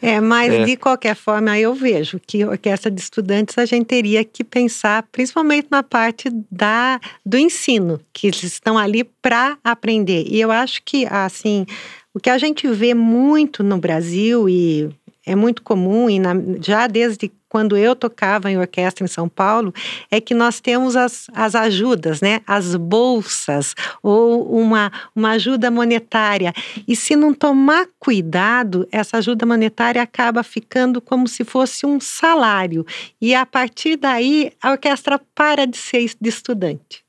É, 0.00 0.20
mas 0.22 0.50
é. 0.50 0.64
de 0.64 0.74
qualquer 0.74 1.14
forma 1.14 1.58
eu 1.58 1.74
vejo 1.74 2.18
que 2.18 2.42
orquestra 2.46 2.90
de 2.90 2.98
estudantes 2.98 3.58
a 3.58 3.66
gente 3.66 3.84
teria 3.84 4.24
que 4.24 4.42
pensar 4.42 5.04
principalmente 5.12 5.68
na 5.70 5.82
parte 5.82 6.30
da, 6.50 6.98
do 7.24 7.36
ensino, 7.36 8.00
que 8.10 8.28
eles 8.28 8.42
estão 8.42 8.78
ali 8.78 9.04
para 9.04 9.58
aprender. 9.62 10.24
E 10.26 10.40
eu 10.40 10.50
acho 10.50 10.82
que 10.82 11.06
assim, 11.06 11.66
o 12.14 12.18
que 12.18 12.30
a 12.30 12.38
gente 12.38 12.66
vê 12.68 12.94
muito 12.94 13.62
no 13.62 13.76
Brasil 13.76 14.48
e 14.48 14.90
é 15.26 15.36
muito 15.36 15.62
comum 15.62 16.08
e 16.08 16.18
na, 16.18 16.32
já 16.60 16.86
desde 16.86 17.30
quando 17.52 17.76
eu 17.76 17.94
tocava 17.94 18.50
em 18.50 18.56
orquestra 18.56 19.04
em 19.04 19.06
São 19.06 19.28
Paulo, 19.28 19.74
é 20.10 20.22
que 20.22 20.32
nós 20.32 20.58
temos 20.58 20.96
as, 20.96 21.26
as 21.34 21.54
ajudas, 21.54 22.22
né? 22.22 22.40
As 22.46 22.74
bolsas 22.76 23.74
ou 24.02 24.50
uma, 24.58 24.90
uma 25.14 25.32
ajuda 25.32 25.70
monetária. 25.70 26.54
E 26.88 26.96
se 26.96 27.14
não 27.14 27.34
tomar 27.34 27.88
cuidado, 27.98 28.88
essa 28.90 29.18
ajuda 29.18 29.44
monetária 29.44 30.00
acaba 30.00 30.42
ficando 30.42 30.98
como 30.98 31.28
se 31.28 31.44
fosse 31.44 31.84
um 31.84 32.00
salário. 32.00 32.86
E 33.20 33.34
a 33.34 33.44
partir 33.44 33.96
daí, 33.96 34.50
a 34.62 34.70
orquestra 34.70 35.20
para 35.34 35.66
de 35.66 35.76
ser 35.76 36.10
de 36.18 36.30
estudante 36.30 37.04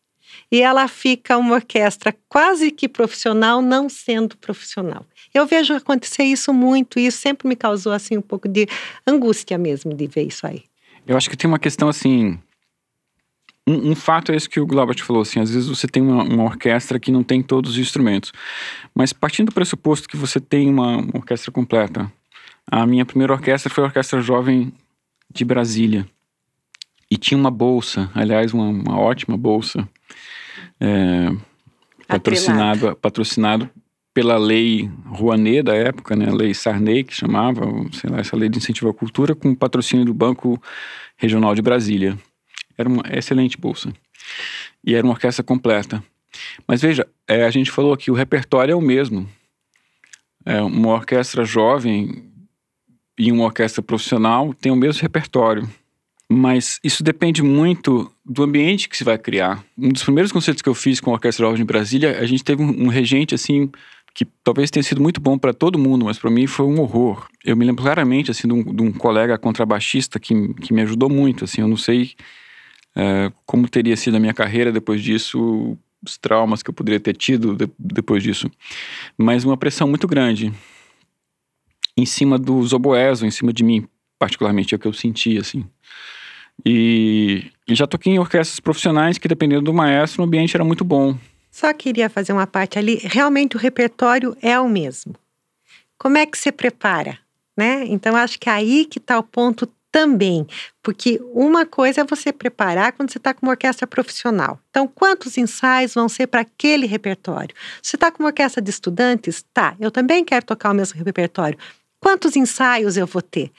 e 0.51 0.61
ela 0.61 0.87
fica 0.87 1.37
uma 1.37 1.55
orquestra 1.55 2.13
quase 2.27 2.69
que 2.69 2.87
profissional, 2.87 3.61
não 3.61 3.89
sendo 3.89 4.37
profissional. 4.37 5.05
Eu 5.33 5.47
vejo 5.47 5.73
acontecer 5.73 6.23
isso 6.23 6.53
muito 6.53 6.99
e 6.99 7.07
isso 7.07 7.17
sempre 7.17 7.47
me 7.47 7.55
causou 7.55 7.91
assim 7.91 8.17
um 8.17 8.21
pouco 8.21 8.47
de 8.47 8.67
angústia 9.05 9.57
mesmo 9.57 9.93
de 9.93 10.05
ver 10.07 10.27
isso 10.27 10.45
aí. 10.45 10.63
Eu 11.07 11.17
acho 11.17 11.29
que 11.29 11.35
tem 11.35 11.47
uma 11.47 11.59
questão 11.59 11.89
assim. 11.89 12.39
Um, 13.67 13.91
um 13.91 13.95
fato 13.95 14.31
é 14.31 14.35
esse 14.35 14.49
que 14.49 14.59
o 14.59 14.65
Glaubert 14.65 15.01
falou, 15.03 15.21
assim, 15.21 15.39
às 15.39 15.49
vezes 15.49 15.69
você 15.69 15.87
tem 15.87 16.03
uma, 16.03 16.23
uma, 16.23 16.43
orquestra 16.43 16.99
que 16.99 17.11
não 17.11 17.23
tem 17.23 17.41
todos 17.41 17.71
os 17.71 17.77
instrumentos. 17.77 18.31
Mas 18.93 19.13
partindo 19.13 19.47
do 19.47 19.53
pressuposto 19.53 20.07
que 20.07 20.17
você 20.17 20.39
tem 20.39 20.69
uma, 20.69 20.97
uma 20.97 21.17
orquestra 21.17 21.51
completa, 21.51 22.11
a 22.67 22.85
minha 22.85 23.05
primeira 23.05 23.33
orquestra 23.33 23.69
foi 23.69 23.83
a 23.83 23.87
Orquestra 23.87 24.21
Jovem 24.21 24.73
de 25.33 25.45
Brasília. 25.45 26.05
E 27.09 27.17
tinha 27.17 27.37
uma 27.37 27.51
bolsa, 27.51 28.09
aliás, 28.13 28.53
uma, 28.53 28.67
uma 28.67 28.99
ótima 28.99 29.37
bolsa, 29.37 29.87
é, 30.79 31.31
patrocinado, 32.07 32.95
patrocinado 32.97 33.69
pela 34.13 34.37
lei 34.37 34.89
Rouanet 35.07 35.63
da 35.63 35.75
época, 35.75 36.15
né, 36.15 36.27
a 36.29 36.33
lei 36.33 36.53
Sarney, 36.53 37.03
que 37.03 37.13
chamava, 37.13 37.65
sei 37.91 38.09
lá, 38.09 38.19
essa 38.19 38.35
lei 38.35 38.47
de 38.47 38.59
incentivo 38.59 38.89
à 38.89 38.93
cultura, 38.93 39.33
com 39.33 39.55
patrocínio 39.55 40.05
do 40.05 40.13
Banco 40.13 40.61
Regional 41.17 41.55
de 41.55 41.61
Brasília. 41.61 42.17
Era 42.77 42.87
uma 42.87 43.03
excelente 43.11 43.57
bolsa. 43.57 43.91
E 44.85 44.93
era 44.93 45.05
uma 45.05 45.13
orquestra 45.13 45.43
completa. 45.43 46.03
Mas 46.67 46.81
veja, 46.81 47.07
é, 47.27 47.43
a 47.43 47.51
gente 47.51 47.71
falou 47.71 47.95
que 47.97 48.11
o 48.11 48.13
repertório 48.13 48.73
é 48.73 48.75
o 48.75 48.81
mesmo. 48.81 49.27
É, 50.45 50.61
uma 50.61 50.89
orquestra 50.89 51.45
jovem 51.45 52.31
e 53.17 53.31
uma 53.31 53.45
orquestra 53.45 53.81
profissional 53.81 54.53
tem 54.53 54.71
o 54.71 54.75
mesmo 54.75 55.01
repertório. 55.01 55.69
Mas 56.29 56.79
isso 56.83 57.03
depende 57.03 57.43
muito 57.43 58.11
do 58.25 58.43
ambiente 58.43 58.89
que 58.89 58.97
se 58.97 59.03
vai 59.03 59.17
criar. 59.17 59.63
Um 59.77 59.89
dos 59.89 60.03
primeiros 60.03 60.31
concertos 60.31 60.61
que 60.61 60.69
eu 60.69 60.73
fiz 60.73 60.99
com 60.99 61.11
a 61.11 61.13
Orquestra 61.13 61.45
Jovem 61.45 61.57
de 61.57 61.63
Brasília, 61.63 62.17
a 62.19 62.25
gente 62.25 62.43
teve 62.43 62.63
um 62.63 62.87
regente 62.87 63.35
assim 63.35 63.69
que 64.13 64.25
talvez 64.43 64.69
tenha 64.69 64.83
sido 64.83 65.01
muito 65.01 65.19
bom 65.19 65.37
para 65.37 65.53
todo 65.53 65.79
mundo, 65.79 66.05
mas 66.05 66.19
para 66.19 66.29
mim 66.29 66.45
foi 66.45 66.65
um 66.65 66.79
horror. 66.79 67.27
Eu 67.43 67.57
me 67.57 67.65
lembro 67.65 67.83
claramente 67.83 68.29
assim 68.29 68.47
de 68.47 68.53
um, 68.53 68.63
de 68.63 68.83
um, 68.83 68.91
colega 68.91 69.37
contrabaixista 69.37 70.19
que, 70.19 70.53
que 70.55 70.73
me 70.73 70.81
ajudou 70.81 71.09
muito. 71.09 71.45
Assim, 71.45 71.61
eu 71.61 71.67
não 71.67 71.77
sei 71.77 72.13
é, 72.95 73.31
como 73.45 73.67
teria 73.67 73.97
sido 73.97 74.17
a 74.17 74.19
minha 74.19 74.33
carreira 74.33 74.71
depois 74.71 75.01
disso, 75.01 75.75
os 76.05 76.17
traumas 76.17 76.61
que 76.61 76.69
eu 76.69 76.73
poderia 76.73 76.99
ter 76.99 77.15
tido 77.15 77.55
de, 77.55 77.67
depois 77.79 78.21
disso, 78.21 78.51
mas 79.17 79.43
uma 79.43 79.57
pressão 79.57 79.87
muito 79.87 80.07
grande 80.07 80.53
em 81.97 82.05
cima 82.05 82.37
dos 82.37 82.73
oboés, 82.73 83.21
ou 83.21 83.27
em 83.27 83.31
cima 83.31 83.53
de 83.53 83.63
mim, 83.63 83.87
particularmente 84.19 84.73
é 84.73 84.77
o 84.77 84.79
que 84.79 84.87
eu 84.87 84.93
senti 84.93 85.37
assim. 85.37 85.65
E, 86.65 87.51
e 87.67 87.75
já 87.75 87.87
toquei 87.87 88.13
em 88.13 88.19
orquestras 88.19 88.59
profissionais 88.59 89.17
que, 89.17 89.27
dependendo 89.27 89.63
do 89.63 89.73
maestro, 89.73 90.21
o 90.21 90.25
ambiente 90.25 90.55
era 90.55 90.63
muito 90.63 90.83
bom. 90.83 91.17
Só 91.53 91.71
queria 91.71 92.09
fazer 92.09 92.33
uma 92.33 92.47
parte 92.47 92.79
ali. 92.79 92.95
Realmente 93.03 93.55
o 93.55 93.59
repertório 93.59 94.35
é 94.41 94.59
o 94.59 94.67
mesmo. 94.67 95.13
Como 95.99 96.17
é 96.17 96.25
que 96.25 96.35
você 96.35 96.51
prepara? 96.51 97.19
Né? 97.55 97.85
Então, 97.85 98.15
acho 98.15 98.39
que 98.39 98.49
é 98.49 98.53
aí 98.53 98.85
que 98.85 98.97
está 98.97 99.19
o 99.19 99.23
ponto 99.23 99.69
também. 99.91 100.47
Porque 100.81 101.21
uma 101.31 101.63
coisa 101.63 102.01
é 102.01 102.03
você 102.03 102.33
preparar 102.33 102.93
quando 102.93 103.11
você 103.11 103.19
está 103.19 103.35
com 103.35 103.45
uma 103.45 103.51
orquestra 103.51 103.85
profissional. 103.85 104.59
Então, 104.71 104.87
quantos 104.87 105.37
ensaios 105.37 105.93
vão 105.93 106.09
ser 106.09 106.25
para 106.25 106.41
aquele 106.41 106.87
repertório? 106.87 107.55
Você 107.79 107.97
está 107.97 108.09
com 108.09 108.23
uma 108.23 108.29
orquestra 108.29 108.59
de 108.59 108.71
estudantes? 108.71 109.45
Tá, 109.53 109.75
eu 109.79 109.91
também 109.91 110.25
quero 110.25 110.43
tocar 110.43 110.71
o 110.71 110.73
mesmo 110.73 111.03
repertório. 111.03 111.59
Quantos 111.99 112.35
ensaios 112.35 112.97
eu 112.97 113.05
vou 113.05 113.21
ter? 113.21 113.51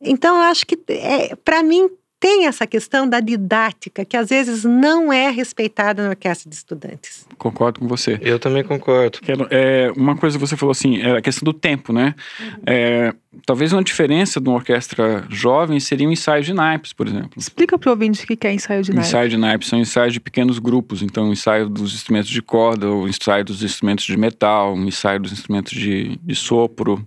Então, 0.00 0.36
eu 0.36 0.42
acho 0.44 0.66
que, 0.66 0.78
é, 0.88 1.36
para 1.36 1.62
mim, 1.62 1.90
tem 2.20 2.46
essa 2.46 2.66
questão 2.66 3.08
da 3.08 3.18
didática, 3.18 4.04
que 4.04 4.14
às 4.14 4.28
vezes 4.28 4.62
não 4.62 5.10
é 5.10 5.30
respeitada 5.30 6.02
na 6.02 6.10
orquestra 6.10 6.50
de 6.50 6.54
estudantes. 6.54 7.26
Concordo 7.38 7.80
com 7.80 7.88
você. 7.88 8.18
Eu 8.20 8.38
também 8.38 8.62
concordo. 8.62 9.18
É, 9.50 9.90
uma 9.96 10.14
coisa 10.14 10.38
que 10.38 10.46
você 10.46 10.54
falou 10.54 10.70
assim, 10.70 11.00
é 11.00 11.16
a 11.16 11.22
questão 11.22 11.46
do 11.46 11.54
tempo, 11.54 11.94
né? 11.94 12.14
Uhum. 12.38 12.62
É, 12.66 13.14
talvez 13.46 13.72
uma 13.72 13.82
diferença 13.82 14.38
de 14.38 14.46
uma 14.50 14.56
orquestra 14.56 15.24
jovem 15.30 15.80
seria 15.80 16.06
um 16.06 16.12
ensaio 16.12 16.42
de 16.42 16.52
naipes, 16.52 16.92
por 16.92 17.08
exemplo. 17.08 17.30
Explica 17.38 17.78
para 17.78 17.88
o 17.88 17.92
ouvinte 17.92 18.22
o 18.22 18.26
que 18.36 18.46
é 18.46 18.52
ensaio 18.52 18.82
de 18.82 18.92
naipes. 18.92 19.08
Ensaio 19.08 19.28
de 19.30 19.36
naipes 19.38 19.68
são 19.68 19.78
ensaios 19.78 20.12
de 20.12 20.20
pequenos 20.20 20.58
grupos, 20.58 21.00
então 21.00 21.32
ensaio 21.32 21.70
dos 21.70 21.94
instrumentos 21.94 22.28
de 22.28 22.42
corda, 22.42 22.90
o 22.90 23.08
ensaio 23.08 23.46
dos 23.46 23.62
instrumentos 23.62 24.04
de 24.04 24.16
metal, 24.18 24.74
o 24.74 24.84
ensaio 24.84 25.20
dos 25.20 25.32
instrumentos 25.32 25.72
de, 25.72 26.18
de 26.22 26.34
sopro, 26.34 27.02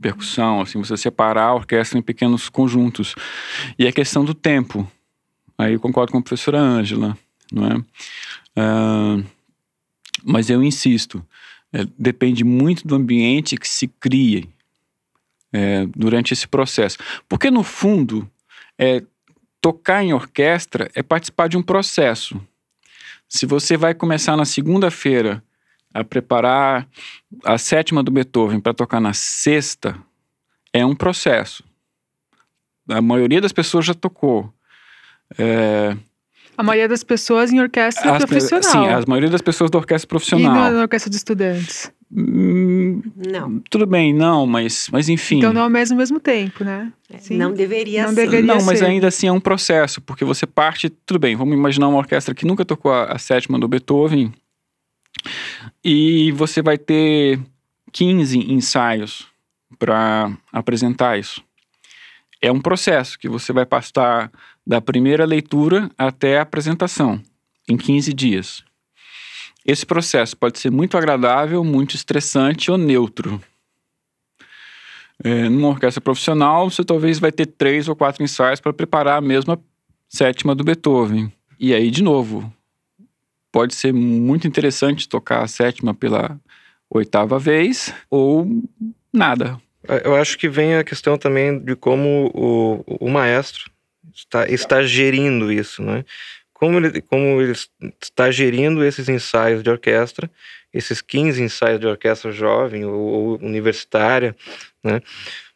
percussão, 0.00 0.60
assim, 0.60 0.78
você 0.78 0.96
separar 0.96 1.46
a 1.46 1.54
orquestra 1.54 1.98
em 1.98 2.02
pequenos 2.02 2.48
conjuntos. 2.48 3.14
E 3.78 3.86
a 3.86 3.92
questão 3.92 4.24
do 4.24 4.34
tempo. 4.34 4.90
Aí 5.58 5.72
eu 5.74 5.80
concordo 5.80 6.12
com 6.12 6.18
a 6.18 6.22
professora 6.22 6.60
Ângela, 6.60 7.16
não 7.50 7.66
é? 7.66 7.76
Uh, 8.58 9.24
mas 10.24 10.50
eu 10.50 10.62
insisto, 10.62 11.24
é, 11.72 11.86
depende 11.98 12.44
muito 12.44 12.86
do 12.86 12.94
ambiente 12.94 13.56
que 13.56 13.68
se 13.68 13.88
cria. 13.88 14.44
é, 15.52 15.86
durante 15.86 16.32
esse 16.32 16.46
processo. 16.46 16.98
Porque, 17.28 17.50
no 17.50 17.62
fundo, 17.62 18.30
é, 18.78 19.02
tocar 19.60 20.02
em 20.04 20.12
orquestra 20.12 20.90
é 20.94 21.02
participar 21.02 21.48
de 21.48 21.56
um 21.56 21.62
processo. 21.62 22.40
Se 23.28 23.46
você 23.46 23.76
vai 23.76 23.94
começar 23.94 24.36
na 24.36 24.44
segunda-feira 24.44 25.42
a 25.92 26.04
preparar 26.04 26.86
a 27.44 27.58
sétima 27.58 28.02
do 28.02 28.10
Beethoven 28.10 28.60
para 28.60 28.74
tocar 28.74 29.00
na 29.00 29.12
sexta, 29.12 29.96
é 30.72 30.84
um 30.84 30.94
processo. 30.94 31.64
A 32.88 33.00
maioria 33.00 33.40
das 33.40 33.52
pessoas 33.52 33.84
já 33.84 33.94
tocou. 33.94 34.52
É, 35.38 35.96
a 36.56 36.62
maioria 36.62 36.88
das 36.88 37.04
pessoas 37.04 37.52
em 37.52 37.60
orquestra 37.60 38.16
as, 38.16 38.24
profissional. 38.24 38.62
Sim, 38.62 38.88
a 38.88 39.02
maioria 39.06 39.28
das 39.28 39.42
pessoas 39.42 39.70
da 39.70 39.78
orquestra 39.78 40.08
profissional. 40.08 40.70
E 40.70 40.72
na 40.72 40.82
orquestra 40.82 41.10
de 41.10 41.16
estudantes. 41.16 41.92
Hum, 42.10 43.02
não. 43.30 43.60
Tudo 43.68 43.84
bem, 43.84 44.14
não, 44.14 44.46
mas, 44.46 44.88
mas 44.90 45.08
enfim. 45.08 45.38
Então 45.38 45.52
não 45.52 45.62
é 45.62 45.66
o 45.66 45.70
mesmo, 45.70 45.98
mesmo 45.98 46.18
tempo, 46.18 46.64
né? 46.64 46.90
É, 47.12 47.18
Sim. 47.18 47.36
Não 47.36 47.52
deveria 47.52 48.04
não 48.04 48.10
ser. 48.10 48.14
Deveria 48.14 48.54
não, 48.54 48.64
mas 48.64 48.78
ser. 48.78 48.86
ainda 48.86 49.08
assim 49.08 49.26
é 49.26 49.32
um 49.32 49.40
processo, 49.40 50.00
porque 50.00 50.24
você 50.24 50.46
parte. 50.46 50.88
Tudo 50.88 51.18
bem, 51.18 51.36
vamos 51.36 51.54
imaginar 51.54 51.88
uma 51.88 51.98
orquestra 51.98 52.34
que 52.34 52.46
nunca 52.46 52.64
tocou 52.64 52.92
a, 52.92 53.04
a 53.04 53.18
sétima 53.18 53.58
do 53.58 53.68
Beethoven 53.68 54.32
e 55.88 56.32
você 56.32 56.60
vai 56.60 56.76
ter 56.76 57.38
15 57.92 58.52
ensaios 58.52 59.28
para 59.78 60.36
apresentar 60.52 61.16
isso. 61.16 61.40
É 62.42 62.50
um 62.50 62.60
processo 62.60 63.16
que 63.16 63.28
você 63.28 63.52
vai 63.52 63.64
passar 63.64 64.32
da 64.66 64.80
primeira 64.80 65.24
leitura 65.24 65.88
até 65.96 66.38
a 66.38 66.42
apresentação, 66.42 67.22
em 67.68 67.76
15 67.76 68.12
dias. 68.12 68.64
Esse 69.64 69.86
processo 69.86 70.36
pode 70.36 70.58
ser 70.58 70.72
muito 70.72 70.96
agradável, 70.96 71.62
muito 71.62 71.94
estressante 71.94 72.68
ou 72.68 72.76
neutro. 72.76 73.40
É, 75.22 75.48
numa 75.48 75.68
orquestra 75.68 76.00
profissional, 76.00 76.68
você 76.68 76.82
talvez 76.82 77.20
vai 77.20 77.30
ter 77.30 77.46
três 77.46 77.88
ou 77.88 77.94
quatro 77.94 78.24
ensaios 78.24 78.58
para 78.58 78.72
preparar 78.72 79.18
a 79.18 79.24
mesma 79.24 79.56
sétima 80.08 80.52
do 80.52 80.64
Beethoven. 80.64 81.32
E 81.60 81.72
aí, 81.72 81.92
de 81.92 82.02
novo, 82.02 82.52
pode 83.56 83.74
ser 83.74 83.90
muito 83.90 84.46
interessante 84.46 85.08
tocar 85.08 85.42
a 85.42 85.48
sétima 85.48 85.94
pela 85.94 86.38
oitava 86.90 87.38
vez 87.38 87.90
ou 88.10 88.46
nada. 89.10 89.58
Eu 90.04 90.14
acho 90.14 90.36
que 90.36 90.46
vem 90.46 90.74
a 90.74 90.84
questão 90.84 91.16
também 91.16 91.58
de 91.58 91.74
como 91.74 92.30
o, 92.34 93.06
o 93.06 93.08
maestro 93.08 93.70
está, 94.14 94.46
está 94.46 94.82
gerindo 94.82 95.50
isso, 95.50 95.82
né? 95.82 96.04
Como 96.52 96.76
ele, 96.76 97.00
como 97.00 97.40
ele 97.40 97.54
está 97.98 98.30
gerindo 98.30 98.84
esses 98.84 99.08
ensaios 99.08 99.62
de 99.62 99.70
orquestra, 99.70 100.30
esses 100.70 101.00
15 101.00 101.42
ensaios 101.42 101.80
de 101.80 101.86
orquestra 101.86 102.30
jovem 102.32 102.84
ou, 102.84 103.00
ou 103.00 103.38
universitária, 103.38 104.36
né? 104.84 105.00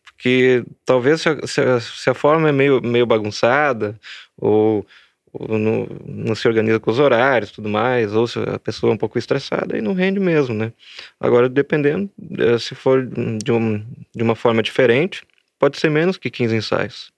Porque 0.06 0.64
talvez 0.86 1.20
se 1.20 1.28
a, 1.28 1.46
se 1.46 1.60
a, 1.60 1.80
se 1.80 2.08
a 2.08 2.14
forma 2.14 2.48
é 2.48 2.52
meio, 2.52 2.80
meio 2.80 3.04
bagunçada, 3.04 4.00
ou 4.38 4.86
não, 5.38 5.86
não, 6.06 6.34
se 6.34 6.48
organiza 6.48 6.80
com 6.80 6.90
os 6.90 6.98
horários 6.98 7.52
tudo 7.52 7.68
mais, 7.68 8.14
ou 8.14 8.26
se 8.26 8.38
a 8.38 8.58
pessoa 8.58 8.92
é 8.92 8.94
um 8.94 8.98
pouco 8.98 9.18
estressada, 9.18 9.76
aí 9.76 9.80
não 9.80 9.92
rende 9.92 10.18
mesmo, 10.18 10.54
né? 10.54 10.72
Agora, 11.20 11.48
dependendo, 11.48 12.10
eh, 12.38 12.58
se 12.58 12.74
for 12.74 13.06
de, 13.06 13.52
um, 13.52 13.84
de 14.14 14.22
uma 14.22 14.34
forma 14.34 14.62
diferente, 14.62 15.22
pode 15.58 15.78
ser 15.78 15.90
menos 15.90 16.16
que 16.16 16.30
15 16.30 16.56
ensaios. 16.56 17.12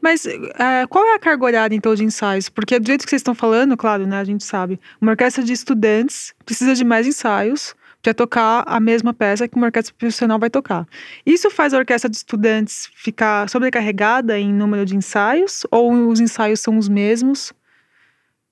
Mas 0.00 0.26
é, 0.26 0.86
qual 0.88 1.04
é 1.04 1.14
a 1.14 1.18
carga 1.18 1.44
horária, 1.44 1.74
então, 1.74 1.94
de 1.94 2.04
ensaios? 2.04 2.48
Porque 2.48 2.78
do 2.78 2.86
jeito 2.86 3.04
que 3.04 3.10
vocês 3.10 3.20
estão 3.20 3.34
falando, 3.34 3.76
claro, 3.76 4.06
né, 4.06 4.18
a 4.18 4.24
gente 4.24 4.44
sabe, 4.44 4.78
uma 5.00 5.12
orquestra 5.12 5.42
de 5.42 5.52
estudantes 5.52 6.34
precisa 6.44 6.74
de 6.74 6.84
mais 6.84 7.06
ensaios 7.06 7.74
para 8.06 8.14
tocar 8.14 8.62
a 8.66 8.78
mesma 8.78 9.12
peça 9.12 9.48
que 9.48 9.56
uma 9.56 9.66
orquestra 9.66 9.92
profissional 9.98 10.38
vai 10.38 10.48
tocar. 10.48 10.86
Isso 11.24 11.50
faz 11.50 11.74
a 11.74 11.78
orquestra 11.78 12.08
de 12.08 12.16
estudantes 12.16 12.88
ficar 12.94 13.48
sobrecarregada 13.48 14.38
em 14.38 14.52
número 14.52 14.86
de 14.86 14.94
ensaios? 14.94 15.66
Ou 15.72 16.08
os 16.08 16.20
ensaios 16.20 16.60
são 16.60 16.78
os 16.78 16.88
mesmos? 16.88 17.52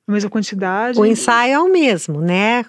A 0.09 0.13
mesma 0.13 0.29
quantidade? 0.29 0.99
O 0.99 1.07
ensaio 1.07 1.53
é 1.53 1.59
o 1.61 1.71
mesmo, 1.71 2.21
né? 2.21 2.65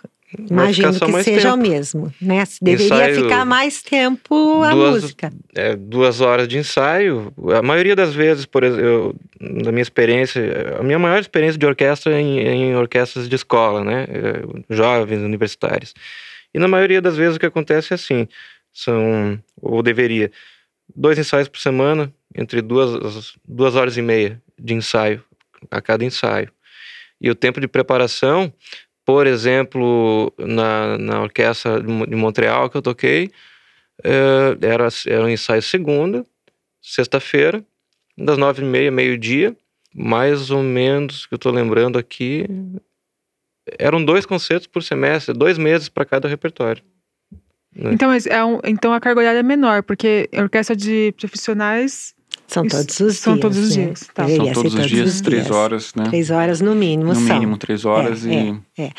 Imagino 0.50 0.92
que 0.92 1.24
seja 1.24 1.52
tempo. 1.52 1.56
o 1.56 1.58
mesmo, 1.58 2.14
né? 2.22 2.44
Deveria 2.62 2.86
ensaio, 2.86 3.24
ficar 3.24 3.46
mais 3.46 3.82
tempo 3.82 4.62
a 4.62 4.72
duas, 4.72 5.02
música. 5.02 5.34
É, 5.56 5.76
duas 5.76 6.22
horas 6.22 6.48
de 6.48 6.58
ensaio. 6.60 7.34
A 7.58 7.62
maioria 7.64 7.96
das 7.96 8.14
vezes, 8.14 8.46
por 8.46 8.64
exemplo, 8.64 9.16
na 9.40 9.72
minha 9.72 9.82
experiência, 9.82 10.78
a 10.80 10.84
minha 10.84 11.00
maior 11.00 11.20
experiência 11.20 11.58
de 11.58 11.66
orquestra 11.66 12.14
é 12.14 12.22
em, 12.22 12.40
em 12.40 12.76
orquestras 12.76 13.28
de 13.28 13.36
escola, 13.36 13.84
né? 13.84 14.06
É, 14.08 14.44
jovens, 14.70 15.22
universitários. 15.22 15.94
E 16.56 16.60
na 16.60 16.68
maioria 16.68 17.02
das 17.02 17.18
vezes 17.18 17.36
o 17.36 17.40
que 17.40 17.46
acontece 17.46 17.94
é 17.94 17.96
assim, 17.96 18.28
são, 18.72 19.42
ou 19.62 19.84
deveria, 19.84 20.32
dois 20.96 21.20
ensaios 21.20 21.50
por 21.50 21.60
semana, 21.60 22.14
entre 22.34 22.62
duas, 22.62 23.36
duas 23.46 23.76
horas 23.76 23.98
e 23.98 24.02
meia 24.02 24.42
de 24.58 24.74
ensaio 24.74 25.22
a 25.70 25.82
cada 25.82 26.06
ensaio. 26.06 26.50
E 27.20 27.30
o 27.30 27.36
tempo 27.36 27.60
de 27.60 27.68
preparação 27.68 28.54
por 29.06 29.28
exemplo, 29.28 30.34
na, 30.40 30.98
na 30.98 31.22
orquestra 31.22 31.80
de 31.80 32.16
Montreal 32.16 32.70
que 32.70 32.78
eu 32.78 32.82
toquei, 32.82 33.32
é, 34.04 34.58
era, 34.62 34.88
era 35.06 35.24
um 35.24 35.30
ensaio 35.30 35.62
segunda, 35.62 36.26
sexta-feira, 36.82 37.64
das 38.18 38.38
nove 38.38 38.64
e 38.64 38.66
meia, 38.66 38.92
meio-dia, 38.92 39.56
mais 39.94 40.50
ou 40.50 40.64
menos, 40.64 41.28
que 41.28 41.36
eu 41.36 41.38
estou 41.38 41.52
lembrando 41.52 42.00
aqui, 42.00 42.46
eram 43.80 44.04
dois 44.04 44.26
concertos 44.26 44.68
por 44.68 44.84
semestre, 44.84 45.34
dois 45.34 45.58
meses 45.58 45.90
para 45.90 46.06
cada 46.06 46.28
repertório. 46.28 46.84
Né? 47.76 47.92
Então, 47.94 48.12
é 48.12 48.46
um, 48.46 48.60
então 48.64 48.94
a 48.94 49.00
carga 49.00 49.20
horária 49.20 49.40
é 49.40 49.44
menor, 49.44 49.84
porque 49.84 50.30
a 50.36 50.42
orquestra 50.42 50.76
de 50.76 51.14
profissionais 51.18 52.16
são 52.48 52.68
todos 52.68 53.00
os 53.00 53.18
são 53.18 53.34
dias. 53.34 53.42
Todos 53.42 53.58
os 53.58 53.76
né? 53.76 53.86
dias. 53.86 54.10
Tá. 54.14 54.28
São 54.28 54.54
todos, 54.54 54.74
os 54.76 54.86
dias, 54.88 55.22
três 55.22 55.50
horas, 55.52 55.94
né? 55.96 56.06
Três 56.06 56.30
horas 56.30 56.62
no 56.62 56.76
mínimo 56.76 57.14
no 57.14 57.16
são. 57.16 57.36
mínimo, 57.36 57.58
três 57.58 57.86
horas 57.86 58.26
é, 58.26 58.30
e... 58.30 58.62
É, 58.78 58.84
é. 58.84 58.92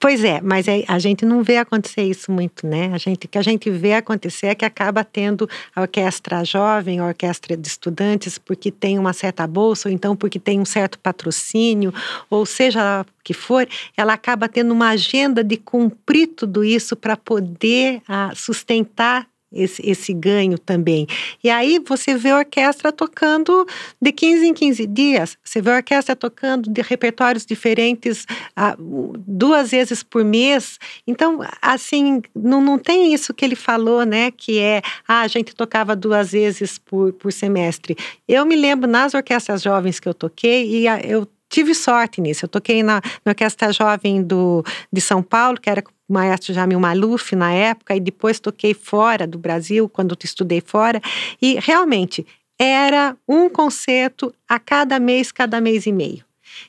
Pois 0.00 0.22
é, 0.22 0.40
mas 0.40 0.68
é, 0.68 0.84
a 0.86 0.98
gente 1.00 1.24
não 1.24 1.42
vê 1.42 1.56
acontecer 1.56 2.02
isso 2.02 2.30
muito, 2.30 2.64
né? 2.64 2.90
A 2.94 2.98
gente, 2.98 3.26
o 3.26 3.28
que 3.28 3.36
a 3.36 3.42
gente 3.42 3.68
vê 3.68 3.94
acontecer 3.94 4.46
é 4.46 4.54
que 4.54 4.64
acaba 4.64 5.02
tendo 5.02 5.48
a 5.74 5.80
orquestra 5.80 6.44
jovem, 6.44 7.00
a 7.00 7.06
orquestra 7.06 7.56
de 7.56 7.66
estudantes, 7.66 8.38
porque 8.38 8.70
tem 8.70 8.96
uma 8.96 9.12
certa 9.12 9.44
bolsa, 9.44 9.88
ou 9.88 9.94
então 9.94 10.14
porque 10.14 10.38
tem 10.38 10.60
um 10.60 10.64
certo 10.64 11.00
patrocínio, 11.00 11.92
ou 12.30 12.46
seja 12.46 13.02
o 13.02 13.24
que 13.24 13.34
for, 13.34 13.68
ela 13.96 14.12
acaba 14.12 14.48
tendo 14.48 14.72
uma 14.72 14.90
agenda 14.90 15.42
de 15.42 15.56
cumprir 15.56 16.28
tudo 16.28 16.62
isso 16.62 16.94
para 16.94 17.16
poder 17.16 18.00
a, 18.06 18.28
ah, 18.30 18.34
sustentar 18.36 19.26
esse, 19.52 19.82
esse 19.88 20.12
ganho 20.12 20.58
também. 20.58 21.06
E 21.42 21.50
aí 21.50 21.78
você 21.78 22.14
vê 22.14 22.30
a 22.30 22.38
orquestra 22.38 22.92
tocando 22.92 23.66
de 24.00 24.12
15 24.12 24.46
em 24.46 24.54
15 24.54 24.86
dias, 24.86 25.38
você 25.42 25.60
vê 25.60 25.70
a 25.70 25.76
orquestra 25.76 26.14
tocando 26.14 26.70
de 26.70 26.82
repertórios 26.82 27.46
diferentes 27.46 28.24
uh, 28.58 29.16
duas 29.26 29.70
vezes 29.70 30.02
por 30.02 30.24
mês. 30.24 30.78
Então, 31.06 31.40
assim, 31.62 32.22
não, 32.34 32.60
não 32.60 32.78
tem 32.78 33.12
isso 33.14 33.32
que 33.32 33.44
ele 33.44 33.56
falou, 33.56 34.04
né? 34.04 34.30
Que 34.30 34.58
é, 34.58 34.82
ah, 35.06 35.20
a 35.20 35.28
gente 35.28 35.54
tocava 35.54 35.96
duas 35.96 36.32
vezes 36.32 36.78
por, 36.78 37.12
por 37.12 37.32
semestre. 37.32 37.96
Eu 38.26 38.44
me 38.44 38.56
lembro 38.56 38.88
nas 38.88 39.14
orquestras 39.14 39.62
jovens 39.62 39.98
que 39.98 40.08
eu 40.08 40.14
toquei, 40.14 40.68
e 40.68 40.86
eu 41.04 41.26
tive 41.48 41.74
sorte 41.74 42.20
nisso. 42.20 42.44
Eu 42.44 42.48
toquei 42.48 42.82
na, 42.82 43.00
na 43.24 43.30
Orquestra 43.30 43.72
Jovem 43.72 44.22
do, 44.22 44.64
de 44.92 45.00
São 45.00 45.22
Paulo, 45.22 45.58
que 45.60 45.70
era 45.70 45.82
o 46.08 46.12
maestro 46.12 46.54
Jamil 46.54 46.80
Maluf 46.80 47.36
na 47.36 47.52
época, 47.52 47.94
e 47.94 48.00
depois 48.00 48.40
toquei 48.40 48.74
fora 48.74 49.26
do 49.26 49.38
Brasil, 49.38 49.88
quando 49.88 50.16
estudei 50.22 50.62
fora, 50.64 51.00
e 51.40 51.58
realmente 51.60 52.26
era 52.58 53.16
um 53.28 53.48
concerto 53.48 54.34
a 54.48 54.58
cada 54.58 54.98
mês, 54.98 55.30
cada 55.30 55.60
mês 55.60 55.86
e 55.86 55.92
meio. 55.92 56.24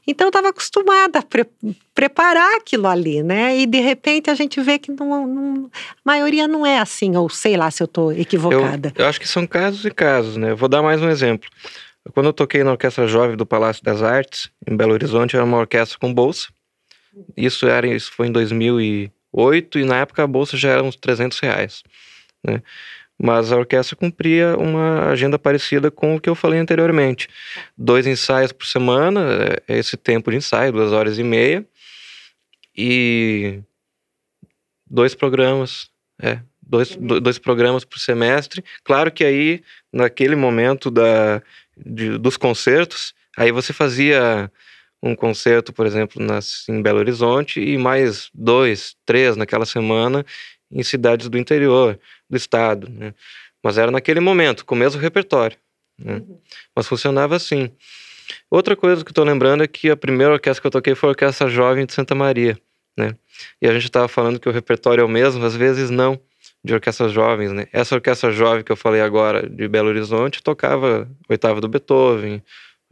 Então 0.06 0.28
eu 0.28 0.30
estava 0.30 0.50
acostumada 0.50 1.20
a 1.20 1.24
pre 1.24 1.46
preparar 1.96 2.58
aquilo 2.58 2.88
ali, 2.88 3.24
né? 3.24 3.58
E 3.58 3.66
de 3.66 3.80
repente 3.80 4.30
a 4.30 4.36
gente 4.36 4.62
vê 4.62 4.78
que 4.78 4.92
não, 4.92 5.28
não, 5.28 5.66
a 5.66 5.70
maioria 6.06 6.48
não 6.48 6.66
é 6.66 6.80
assim, 6.80 7.16
ou 7.16 7.30
sei 7.30 7.58
lá 7.58 7.72
se 7.72 7.82
eu 7.82 7.86
estou 7.86 8.12
equivocada. 8.12 8.94
Eu, 8.96 9.04
eu 9.04 9.10
acho 9.10 9.20
que 9.20 9.28
são 9.28 9.48
casos 9.48 9.84
e 9.84 9.92
casos, 9.92 10.38
né? 10.38 10.52
Eu 10.52 10.58
vou 10.58 10.70
dar 10.70 10.82
mais 10.82 11.02
um 11.02 11.10
exemplo. 11.10 11.50
Quando 12.14 12.28
eu 12.28 12.34
toquei 12.34 12.64
na 12.64 12.72
Orquestra 12.72 13.08
Jovem 13.08 13.36
do 13.36 13.46
Palácio 13.46 13.84
das 13.84 14.02
Artes, 14.02 14.50
em 14.68 14.76
Belo 14.76 14.94
Horizonte, 14.94 15.36
era 15.36 15.44
uma 15.44 15.58
orquestra 15.58 15.98
com 16.00 16.14
bolsa. 16.14 16.48
Isso, 17.36 17.68
era, 17.68 17.88
isso 17.88 18.12
foi 18.12 18.28
em 18.28 18.32
2008 18.32 18.82
e 18.82 19.12
na 19.86 19.98
época 19.98 20.24
a 20.24 20.28
bolsa 20.28 20.58
já 20.58 20.70
era 20.72 20.84
uns 20.84 20.96
300 20.96 21.40
reais. 21.40 21.84
Né? 22.44 22.62
Mas 23.22 23.52
a 23.52 23.58
orquestra 23.58 23.98
cumpria 23.98 24.56
uma 24.58 25.10
agenda 25.10 25.38
parecida 25.38 25.92
com 25.92 26.16
o 26.16 26.22
que 26.22 26.30
eu 26.30 26.36
falei 26.36 26.60
anteriormente. 26.60 27.28
Dois 27.78 28.08
ensaios 28.08 28.54
por 28.54 28.66
semana, 28.66 29.22
é 29.68 29.78
esse 29.78 29.98
tempo 29.98 30.32
de 30.32 30.38
ensaio, 30.38 30.72
duas 30.72 30.94
horas 30.94 31.20
e 31.20 31.24
meia. 31.24 31.66
E 32.76 33.60
dois 34.90 35.14
programas, 35.14 35.90
é, 36.22 36.40
dois, 36.62 36.96
dois 36.96 37.38
programas 37.38 37.84
por 37.84 38.00
semestre. 38.00 38.64
Claro 38.86 39.12
que 39.12 39.26
aí, 39.26 39.62
naquele 39.92 40.36
momento 40.38 40.90
da, 40.90 41.42
de, 41.76 42.18
dos 42.18 42.38
concertos, 42.38 43.14
aí 43.38 43.52
você 43.52 43.74
fazia 43.74 44.50
um 45.02 45.16
concerto, 45.16 45.72
por 45.72 45.86
exemplo, 45.86 46.24
nas, 46.24 46.68
em 46.68 46.82
Belo 46.82 47.00
Horizonte 47.00 47.62
e 47.62 47.78
mais 47.78 48.30
dois, 48.34 48.96
três 49.06 49.36
naquela 49.36 49.66
semana 49.66 50.26
em 50.72 50.84
cidades 50.84 51.30
do 51.30 51.38
interior 51.38 52.00
do 52.30 52.38
estado. 52.38 52.90
Né? 52.90 53.14
Mas 53.64 53.78
era 53.78 53.92
naquele 53.92 54.20
momento, 54.20 54.66
com 54.66 54.76
o 54.76 54.78
mesmo 54.78 55.02
repertório. 55.02 55.58
Né? 55.98 56.16
Uhum. 56.16 56.40
Mas 56.76 56.88
funcionava 56.88 57.36
assim. 57.36 57.72
Outra 58.50 58.76
coisa 58.76 59.04
que 59.04 59.12
estou 59.12 59.24
lembrando 59.24 59.64
é 59.64 59.68
que 59.68 59.90
a 59.90 59.98
primeira 59.98 60.34
orquestra 60.34 60.62
que 60.62 60.68
eu 60.68 60.72
toquei 60.72 60.96
foi 60.96 61.10
a 61.10 61.12
Orquestra 61.12 61.50
Jovem 61.50 61.86
de 61.86 61.94
Santa 61.94 62.14
Maria. 62.14 62.58
Né? 62.96 63.16
E 63.62 63.68
a 63.68 63.74
gente 63.74 63.86
estava 63.86 64.08
falando 64.08 64.40
que 64.40 64.48
o 64.48 64.52
repertório 64.52 65.02
é 65.02 65.06
o 65.06 65.10
mesmo, 65.10 65.44
às 65.44 65.56
vezes 65.56 65.90
não, 65.90 66.20
de 66.64 66.74
orquestras 66.74 67.12
jovens. 67.12 67.52
Né? 67.52 67.68
Essa 67.72 67.96
orquestra 67.96 68.32
jovem 68.32 68.64
que 68.64 68.72
eu 68.72 68.76
falei 68.76 69.02
agora, 69.02 69.48
de 69.50 69.68
Belo 69.68 69.90
Horizonte, 69.90 70.44
tocava 70.44 71.10
oitava 71.28 71.62
do 71.62 71.68
Beethoven, 71.68 72.44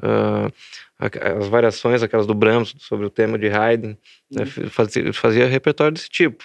uh, 0.02 0.52
as 1.00 1.48
variações, 1.48 2.02
aquelas 2.02 2.26
do 2.26 2.34
Brahms, 2.34 2.74
sobre 2.80 3.06
o 3.06 3.10
tema 3.10 3.38
de 3.38 3.48
Haydn, 3.48 3.96
né? 4.32 4.44
uhum. 4.44 4.70
fazia, 4.70 5.14
fazia 5.14 5.48
repertório 5.48 5.94
desse 5.94 6.10
tipo. 6.10 6.44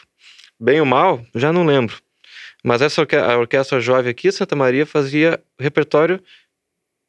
Bem 0.61 0.79
ou 0.81 0.87
mal, 0.87 1.25
já 1.35 1.53
não 1.53 1.65
lembro. 1.65 1.97
Mas 2.63 2.81
essa 2.83 3.01
orque 3.01 3.17
a 3.17 3.37
orquestra 3.39 3.81
jovem 3.81 4.11
aqui, 4.11 4.31
Santa 4.31 4.55
Maria, 4.55 4.87
fazia 4.87 5.43
repertório 5.59 6.23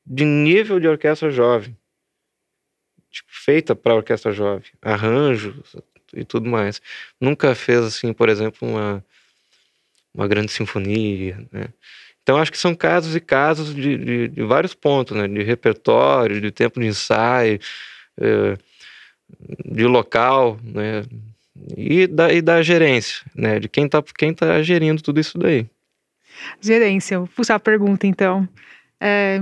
de 0.06 0.26
nível 0.26 0.80
de 0.80 0.88
orquestra 0.88 1.30
jovem. 1.30 1.78
Tipo, 3.12 3.30
feita 3.32 3.76
para 3.76 3.94
orquestra 3.94 4.32
jovem. 4.32 4.72
Arranjos 4.82 5.76
e 6.14 6.26
tudo 6.26 6.50
mais. 6.50 6.82
Nunca 7.22 7.54
fez, 7.54 7.80
assim, 7.80 8.12
por 8.14 8.30
exemplo, 8.30 8.68
uma, 8.68 9.06
uma 10.14 10.28
grande 10.28 10.52
sinfonia, 10.52 11.48
né? 11.52 11.68
Então, 12.24 12.38
acho 12.38 12.52
que 12.52 12.58
são 12.58 12.74
casos 12.74 13.16
e 13.16 13.20
casos 13.20 13.76
de, 13.76 13.98
de, 13.98 14.28
de 14.30 14.44
vários 14.44 14.74
pontos, 14.74 15.16
né? 15.16 15.28
De 15.28 15.44
repertório, 15.44 16.40
de 16.40 16.52
tempo 16.52 16.80
de 16.80 16.88
ensaio, 16.88 17.60
eh, 18.20 18.58
de 19.66 19.86
local, 19.86 20.58
né? 20.64 21.04
e 21.78 22.08
da, 22.08 22.34
e 22.34 22.42
da 22.42 22.62
gerência, 22.62 23.24
né? 23.36 23.60
De 23.60 23.70
quem 23.70 23.86
está 23.86 24.04
quem 24.18 24.34
tá 24.34 24.62
gerindo 24.62 25.02
tudo 25.02 25.20
isso 25.20 25.38
daí. 25.38 25.68
Gerência, 26.60 27.20
vou 27.20 27.28
puxar 27.28 27.56
a 27.56 27.60
pergunta 27.60 28.08
então. 28.08 28.48
É, 29.00 29.42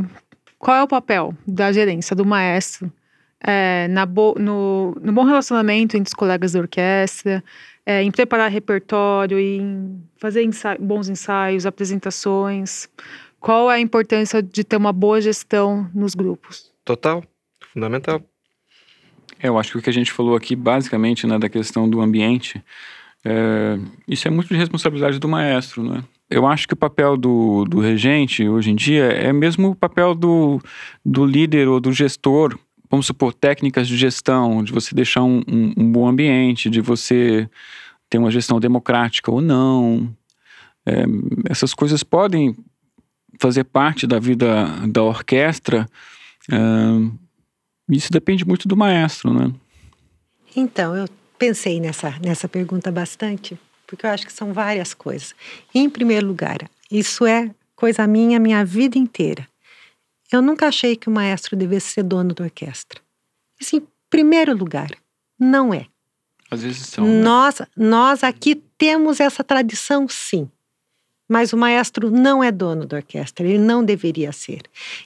qual 0.59 0.77
é 0.77 0.83
o 0.83 0.87
papel 0.87 1.33
da 1.47 1.71
gerência, 1.71 2.15
do 2.15 2.25
maestro, 2.25 2.91
é, 3.43 3.87
na 3.87 4.05
bo, 4.05 4.35
no, 4.37 4.95
no, 5.01 5.11
bom 5.11 5.23
relacionamento 5.23 5.97
entre 5.97 6.09
os 6.09 6.13
colegas 6.13 6.51
da 6.51 6.59
orquestra, 6.59 7.43
é, 7.85 8.01
em 8.03 8.11
preparar 8.11 8.49
repertório, 8.49 9.39
em 9.39 10.01
fazer 10.17 10.43
ensa 10.43 10.77
bons 10.79 11.09
ensaios, 11.09 11.65
apresentações? 11.65 12.87
Qual 13.39 13.71
é 13.71 13.75
a 13.75 13.79
importância 13.79 14.41
de 14.41 14.63
ter 14.63 14.77
uma 14.77 14.93
boa 14.93 15.19
gestão 15.19 15.89
nos 15.93 16.13
grupos? 16.13 16.71
Total, 16.85 17.23
fundamental. 17.73 18.21
É, 19.39 19.47
eu 19.47 19.57
acho 19.57 19.71
que 19.71 19.77
o 19.79 19.81
que 19.81 19.89
a 19.89 19.93
gente 19.93 20.11
falou 20.11 20.35
aqui, 20.35 20.55
basicamente, 20.55 21.25
né, 21.25 21.39
da 21.39 21.49
questão 21.49 21.89
do 21.89 22.01
ambiente, 22.01 22.63
é, 23.25 23.79
isso 24.07 24.27
é 24.27 24.31
muito 24.31 24.49
de 24.49 24.55
responsabilidade 24.55 25.19
do 25.19 25.27
maestro, 25.27 25.83
né? 25.83 26.03
Eu 26.29 26.47
acho 26.47 26.65
que 26.65 26.73
o 26.73 26.77
papel 26.77 27.17
do, 27.17 27.65
do 27.65 27.79
regente, 27.79 28.47
hoje 28.47 28.71
em 28.71 28.75
dia, 28.75 29.03
é 29.03 29.33
mesmo 29.33 29.71
o 29.71 29.75
papel 29.75 30.15
do, 30.15 30.61
do 31.05 31.25
líder 31.25 31.67
ou 31.67 31.79
do 31.79 31.91
gestor, 31.91 32.57
vamos 32.91 33.05
supor, 33.05 33.33
técnicas 33.33 33.87
de 33.87 33.95
gestão, 33.95 34.61
de 34.61 34.73
você 34.73 34.93
deixar 34.93 35.23
um, 35.23 35.41
um, 35.47 35.73
um 35.77 35.91
bom 35.91 36.07
ambiente, 36.07 36.69
de 36.69 36.81
você 36.81 37.49
ter 38.09 38.17
uma 38.17 38.29
gestão 38.29 38.59
democrática 38.59 39.31
ou 39.31 39.39
não. 39.39 40.13
É, 40.85 41.05
essas 41.49 41.73
coisas 41.73 42.03
podem 42.03 42.53
fazer 43.39 43.63
parte 43.63 44.05
da 44.05 44.19
vida 44.19 44.65
da 44.89 45.01
orquestra, 45.01 45.87
é, 46.51 46.55
isso 47.89 48.11
depende 48.11 48.45
muito 48.45 48.67
do 48.67 48.75
maestro, 48.75 49.33
né? 49.33 49.51
Então, 50.55 50.95
eu 50.95 51.07
pensei 51.39 51.79
nessa, 51.79 52.13
nessa 52.21 52.47
pergunta 52.47 52.91
bastante, 52.91 53.57
porque 53.87 54.05
eu 54.05 54.09
acho 54.09 54.25
que 54.25 54.33
são 54.33 54.51
várias 54.53 54.93
coisas. 54.93 55.33
Em 55.73 55.89
primeiro 55.89 56.27
lugar, 56.27 56.69
isso 56.91 57.25
é 57.25 57.49
coisa 57.75 58.05
minha, 58.05 58.37
minha 58.37 58.65
vida 58.65 58.97
inteira. 58.97 59.47
Eu 60.31 60.41
nunca 60.41 60.67
achei 60.67 60.95
que 60.95 61.09
o 61.09 61.11
maestro 61.11 61.55
devesse 61.57 61.89
ser 61.89 62.03
dono 62.03 62.33
da 62.33 62.45
orquestra. 62.45 63.01
Isso 63.59 63.75
em 63.75 63.87
primeiro 64.09 64.55
lugar, 64.55 64.89
não 65.37 65.73
é. 65.73 65.87
Às 66.49 66.63
vezes 66.63 66.87
são. 66.87 67.05
Né? 67.05 67.21
Nós, 67.21 67.61
nós 67.75 68.23
aqui 68.23 68.55
temos 68.77 69.19
essa 69.19 69.43
tradição, 69.43 70.07
sim. 70.07 70.49
Mas 71.31 71.53
o 71.53 71.57
maestro 71.57 72.11
não 72.11 72.43
é 72.43 72.51
dono 72.51 72.85
da 72.85 72.97
orquestra, 72.97 73.47
ele 73.47 73.57
não 73.57 73.85
deveria 73.85 74.33
ser. 74.33 74.63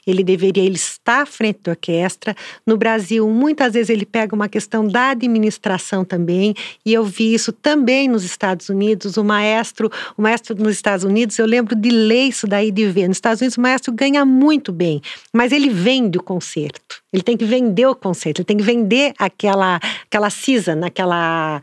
Ele 0.08 0.24
deveria, 0.24 0.64
ele 0.64 0.76
está 0.76 1.22
à 1.22 1.26
frente 1.28 1.60
da 1.62 1.74
orquestra. 1.74 2.36
No 2.66 2.76
Brasil, 2.78 3.30
muitas 3.30 3.74
vezes 3.74 3.92
ele 3.92 4.08
pega 4.08 4.34
uma 4.34 4.50
questão 4.50 4.88
da 4.88 5.12
administração 5.12 6.04
também, 6.04 6.56
e 6.84 6.92
eu 6.92 7.06
vi 7.06 7.32
isso 7.32 7.52
também 7.52 8.08
nos 8.08 8.24
Estados 8.24 8.70
Unidos. 8.70 9.18
O 9.18 9.24
maestro, 9.24 9.92
o 10.18 10.22
maestro 10.24 10.56
nos 10.56 10.74
Estados 10.74 11.06
Unidos, 11.06 11.38
eu 11.38 11.46
lembro 11.46 11.76
de 11.76 11.90
ler 11.92 12.30
isso 12.30 12.48
daí 12.48 12.72
de 12.72 12.88
ver. 12.88 13.08
Nos 13.08 13.18
Estados 13.18 13.42
Unidos 13.42 13.58
o 13.58 13.62
maestro 13.62 13.94
ganha 13.94 14.26
muito 14.26 14.72
bem, 14.72 15.04
mas 15.32 15.52
ele 15.52 15.70
vende 15.70 16.18
o 16.18 16.24
concerto. 16.24 17.04
Ele 17.14 17.22
tem 17.22 17.38
que 17.38 17.46
vender 17.46 17.86
o 17.86 17.94
concerto, 17.94 18.42
ele 18.42 18.48
tem 18.48 18.58
que 18.58 18.64
vender 18.64 19.14
aquela 19.20 19.80
aquela 20.08 20.32
season, 20.32 20.84
aquela 20.84 21.62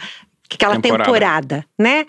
aquela 0.49 0.81
temporada, 0.81 1.05
temporada 1.05 1.67
né? 1.77 2.07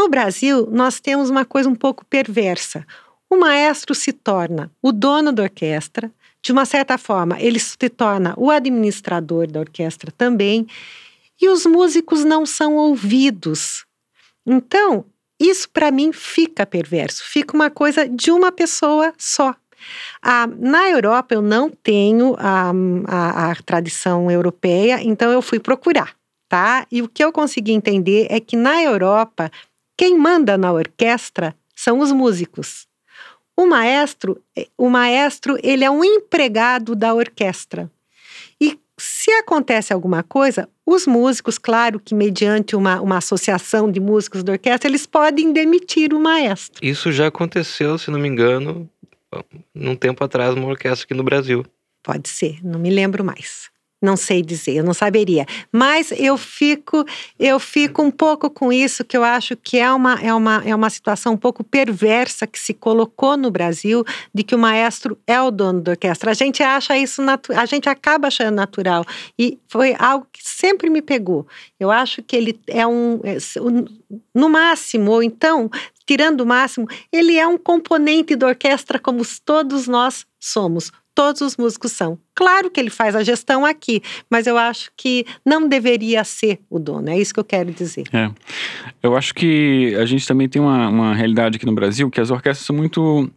No 0.00 0.08
Brasil, 0.08 0.66
nós 0.72 0.98
temos 0.98 1.28
uma 1.28 1.44
coisa 1.44 1.68
um 1.68 1.74
pouco 1.74 2.06
perversa. 2.06 2.86
O 3.28 3.36
maestro 3.36 3.94
se 3.94 4.14
torna 4.14 4.72
o 4.80 4.92
dono 4.92 5.30
da 5.30 5.42
orquestra, 5.42 6.10
de 6.42 6.52
uma 6.52 6.64
certa 6.64 6.96
forma, 6.96 7.38
ele 7.38 7.58
se 7.58 7.76
torna 7.90 8.32
o 8.38 8.50
administrador 8.50 9.46
da 9.46 9.60
orquestra 9.60 10.10
também, 10.10 10.66
e 11.38 11.50
os 11.50 11.66
músicos 11.66 12.24
não 12.24 12.46
são 12.46 12.76
ouvidos. 12.76 13.84
Então, 14.46 15.04
isso 15.38 15.68
para 15.68 15.90
mim 15.90 16.14
fica 16.14 16.64
perverso, 16.64 17.22
fica 17.22 17.54
uma 17.54 17.68
coisa 17.68 18.08
de 18.08 18.30
uma 18.30 18.50
pessoa 18.50 19.12
só. 19.18 19.54
Ah, 20.22 20.46
na 20.46 20.88
Europa 20.88 21.34
eu 21.34 21.42
não 21.42 21.68
tenho 21.68 22.34
a, 22.38 22.72
a, 23.06 23.50
a 23.50 23.54
tradição 23.56 24.30
europeia, 24.30 24.98
então 25.02 25.30
eu 25.30 25.42
fui 25.42 25.60
procurar, 25.60 26.16
tá? 26.48 26.86
E 26.90 27.02
o 27.02 27.08
que 27.08 27.22
eu 27.22 27.30
consegui 27.30 27.72
entender 27.72 28.28
é 28.30 28.40
que 28.40 28.56
na 28.56 28.82
Europa 28.82 29.50
quem 30.00 30.16
manda 30.16 30.56
na 30.56 30.72
orquestra 30.72 31.54
são 31.76 31.98
os 31.98 32.10
músicos. 32.10 32.88
O 33.54 33.66
maestro, 33.66 34.42
o 34.78 34.88
maestro, 34.88 35.58
ele 35.62 35.84
é 35.84 35.90
um 35.90 36.02
empregado 36.02 36.96
da 36.96 37.12
orquestra. 37.12 37.90
E 38.58 38.78
se 38.96 39.30
acontece 39.32 39.92
alguma 39.92 40.22
coisa, 40.22 40.66
os 40.86 41.06
músicos, 41.06 41.58
claro 41.58 42.00
que 42.00 42.14
mediante 42.14 42.74
uma, 42.74 42.98
uma 42.98 43.18
associação 43.18 43.92
de 43.92 44.00
músicos 44.00 44.42
da 44.42 44.52
orquestra, 44.52 44.88
eles 44.88 45.04
podem 45.04 45.52
demitir 45.52 46.14
o 46.14 46.18
maestro. 46.18 46.80
Isso 46.82 47.12
já 47.12 47.26
aconteceu, 47.26 47.98
se 47.98 48.10
não 48.10 48.18
me 48.18 48.26
engano, 48.26 48.88
num 49.74 49.94
tempo 49.94 50.24
atrás, 50.24 50.54
numa 50.54 50.68
orquestra 50.68 51.04
aqui 51.04 51.12
no 51.12 51.22
Brasil. 51.22 51.62
Pode 52.02 52.26
ser, 52.30 52.58
não 52.64 52.80
me 52.80 52.88
lembro 52.88 53.22
mais. 53.22 53.69
Não 54.02 54.16
sei 54.16 54.40
dizer, 54.40 54.76
eu 54.76 54.84
não 54.84 54.94
saberia. 54.94 55.44
Mas 55.70 56.10
eu 56.12 56.38
fico, 56.38 57.04
eu 57.38 57.60
fico 57.60 58.02
um 58.02 58.10
pouco 58.10 58.48
com 58.48 58.72
isso, 58.72 59.04
que 59.04 59.14
eu 59.14 59.22
acho 59.22 59.54
que 59.56 59.78
é 59.78 59.92
uma, 59.92 60.14
é 60.22 60.32
uma, 60.32 60.62
é 60.64 60.74
uma 60.74 60.88
situação 60.88 61.34
um 61.34 61.36
pouco 61.36 61.62
perversa 61.62 62.46
que 62.46 62.58
se 62.58 62.72
colocou 62.72 63.36
no 63.36 63.50
Brasil, 63.50 64.02
de 64.32 64.42
que 64.42 64.54
o 64.54 64.58
maestro 64.58 65.18
é 65.26 65.38
o 65.40 65.50
dono 65.50 65.82
da 65.82 65.92
orquestra. 65.92 66.30
A 66.30 66.34
gente 66.34 66.62
acha 66.62 66.96
isso, 66.96 67.20
a 67.54 67.66
gente 67.66 67.90
acaba 67.90 68.28
achando 68.28 68.54
natural. 68.54 69.04
E 69.38 69.58
foi 69.68 69.94
algo 69.98 70.26
que 70.32 70.40
sempre 70.42 70.88
me 70.88 71.02
pegou. 71.02 71.46
Eu 71.78 71.90
acho 71.90 72.22
que 72.22 72.34
ele 72.34 72.58
é 72.66 72.86
um, 72.86 73.20
é, 73.22 73.36
no 74.34 74.48
máximo, 74.48 75.10
ou 75.10 75.22
então, 75.22 75.68
tirando 76.06 76.40
o 76.40 76.46
máximo, 76.46 76.88
ele 77.12 77.36
é 77.36 77.46
um 77.46 77.58
componente 77.58 78.34
da 78.34 78.46
orquestra 78.46 78.98
como 78.98 79.22
todos 79.44 79.86
nós 79.86 80.24
somos 80.38 80.90
todos 81.14 81.40
os 81.40 81.56
músicos 81.56 81.92
são. 81.92 82.18
Claro 82.34 82.70
que 82.70 82.80
ele 82.80 82.90
faz 82.90 83.14
a 83.14 83.22
gestão 83.22 83.64
aqui, 83.64 84.02
mas 84.30 84.46
eu 84.46 84.56
acho 84.56 84.90
que 84.96 85.26
não 85.44 85.68
deveria 85.68 86.24
ser 86.24 86.60
o 86.68 86.78
dono. 86.78 87.10
É 87.10 87.18
isso 87.18 87.34
que 87.34 87.40
eu 87.40 87.44
quero 87.44 87.72
dizer. 87.72 88.04
É. 88.12 88.30
Eu 89.02 89.16
acho 89.16 89.34
que 89.34 89.94
a 89.96 90.06
gente 90.06 90.26
também 90.26 90.48
tem 90.48 90.60
uma, 90.60 90.88
uma 90.88 91.14
realidade 91.14 91.56
aqui 91.56 91.66
no 91.66 91.74
Brasil 91.74 92.10
que 92.10 92.20
as 92.20 92.30
orquestras 92.30 92.66
são 92.66 92.74
muito 92.74 93.30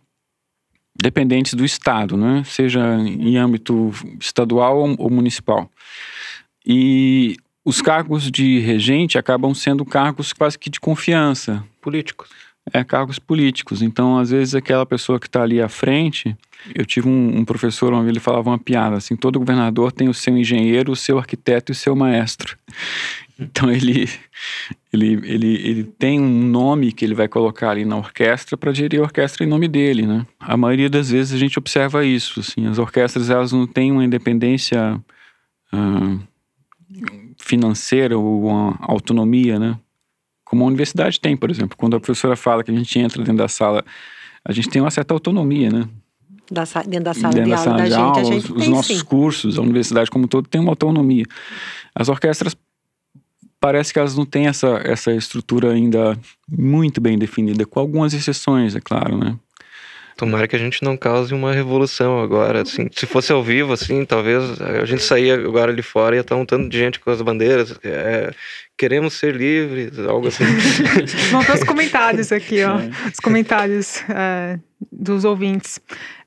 dependentes 0.95 1.53
do 1.53 1.65
Estado, 1.65 2.15
né? 2.15 2.43
seja 2.45 2.81
em 2.99 3.37
âmbito 3.37 3.91
estadual 4.19 4.95
ou 4.97 5.09
municipal. 5.09 5.69
E 6.65 7.37
os 7.65 7.81
cargos 7.81 8.29
de 8.29 8.59
regente 8.59 9.17
acabam 9.17 9.53
sendo 9.53 9.85
cargos 9.85 10.33
quase 10.33 10.57
que 10.57 10.69
de 10.69 10.79
confiança. 10.79 11.63
Políticos. 11.81 12.29
É, 12.71 12.83
cargos 12.83 13.19
políticos. 13.19 13.81
Então, 13.81 14.17
às 14.17 14.29
vezes, 14.29 14.55
aquela 14.55 14.85
pessoa 14.85 15.19
que 15.19 15.27
está 15.27 15.43
ali 15.43 15.61
à 15.61 15.67
frente 15.67 16.37
eu 16.73 16.85
tive 16.85 17.07
um, 17.07 17.39
um 17.39 17.45
professor 17.45 17.93
onde 17.93 18.09
ele 18.09 18.19
falava 18.19 18.49
uma 18.49 18.59
piada 18.59 18.95
assim: 18.95 19.15
todo 19.15 19.39
governador 19.39 19.91
tem 19.91 20.07
o 20.07 20.13
seu 20.13 20.37
engenheiro, 20.37 20.91
o 20.91 20.95
seu 20.95 21.17
arquiteto 21.17 21.71
e 21.71 21.73
o 21.73 21.75
seu 21.75 21.95
maestro. 21.95 22.57
Então 23.39 23.69
ele, 23.71 24.07
ele, 24.93 25.19
ele, 25.23 25.55
ele 25.67 25.83
tem 25.83 26.19
um 26.19 26.43
nome 26.43 26.91
que 26.91 27.03
ele 27.03 27.15
vai 27.15 27.27
colocar 27.27 27.71
ali 27.71 27.83
na 27.83 27.97
orquestra 27.97 28.55
para 28.55 28.71
gerir 28.71 28.99
a 28.99 29.03
orquestra 29.03 29.43
em 29.43 29.47
nome 29.47 29.67
dele, 29.67 30.05
né? 30.05 30.25
A 30.39 30.55
maioria 30.55 30.89
das 30.89 31.09
vezes 31.09 31.33
a 31.33 31.37
gente 31.37 31.57
observa 31.57 32.05
isso, 32.05 32.39
assim, 32.39 32.67
as 32.67 32.77
orquestras 32.77 33.29
elas 33.29 33.51
não 33.51 33.65
têm 33.65 33.91
uma 33.91 34.05
independência 34.05 35.01
uh, 35.73 36.19
financeira 37.39 38.17
ou 38.17 38.45
uma 38.49 38.77
autonomia, 38.81 39.57
né? 39.57 39.77
Como 40.45 40.63
a 40.63 40.67
universidade 40.67 41.19
tem, 41.19 41.35
por 41.35 41.49
exemplo. 41.49 41.75
Quando 41.75 41.95
a 41.95 41.99
professora 41.99 42.35
fala 42.35 42.63
que 42.63 42.69
a 42.69 42.75
gente 42.75 42.99
entra 42.99 43.23
dentro 43.23 43.37
da 43.37 43.47
sala 43.47 43.83
a 44.45 44.51
gente 44.51 44.69
tem 44.69 44.81
uma 44.81 44.91
certa 44.91 45.13
autonomia, 45.13 45.69
né? 45.69 45.87
Da, 46.51 46.63
dentro 46.85 47.05
da 47.05 47.13
sala 47.13 47.33
dentro 47.33 47.49
de 47.49 47.53
aula 47.55 47.77
da, 47.77 47.85
gente, 47.85 47.95
aula, 47.95 48.19
a 48.19 48.23
gente 48.23 48.51
os, 48.51 48.61
os 48.61 48.67
nossos 48.67 48.97
sim. 48.97 49.05
cursos, 49.05 49.57
a 49.57 49.61
universidade 49.61 50.11
como 50.11 50.25
um 50.25 50.27
todo 50.27 50.47
tem 50.47 50.59
uma 50.59 50.71
autonomia. 50.71 51.25
As 51.95 52.09
orquestras 52.09 52.55
parece 53.59 53.93
que 53.93 53.99
elas 53.99 54.15
não 54.15 54.25
têm 54.25 54.47
essa, 54.47 54.81
essa 54.83 55.13
estrutura 55.13 55.71
ainda 55.71 56.19
muito 56.49 56.99
bem 56.99 57.17
definida, 57.17 57.65
com 57.65 57.79
algumas 57.79 58.13
exceções, 58.13 58.75
é 58.75 58.81
claro, 58.81 59.17
né? 59.17 59.37
Tomara 60.15 60.47
que 60.47 60.55
a 60.55 60.59
gente 60.59 60.83
não 60.83 60.95
cause 60.95 61.33
uma 61.33 61.53
revolução 61.53 62.21
agora, 62.21 62.61
assim. 62.61 62.87
Se 62.91 63.05
fosse 63.05 63.31
ao 63.31 63.43
vivo, 63.43 63.73
assim, 63.73 64.05
talvez 64.05 64.61
a 64.61 64.85
gente 64.85 65.01
saía 65.01 65.35
agora 65.35 65.71
ali 65.71 65.81
fora 65.81 66.15
e 66.15 66.17
ia 66.17 66.21
estar 66.21 66.35
um 66.35 66.45
tanto 66.45 66.69
de 66.69 66.77
gente 66.77 66.99
com 66.99 67.09
as 67.09 67.21
bandeiras. 67.21 67.77
É, 67.83 68.31
queremos 68.77 69.13
ser 69.13 69.35
livres, 69.35 69.97
algo 69.99 70.27
assim. 70.27 70.43
Vamos 71.31 71.45
para 71.45 71.55
os 71.55 71.63
comentários 71.63 72.31
aqui, 72.31 72.63
ó. 72.63 72.73
É. 72.83 73.09
Os 73.09 73.19
comentários 73.19 74.03
é, 74.09 74.59
dos 74.91 75.25
ouvintes. 75.25 75.79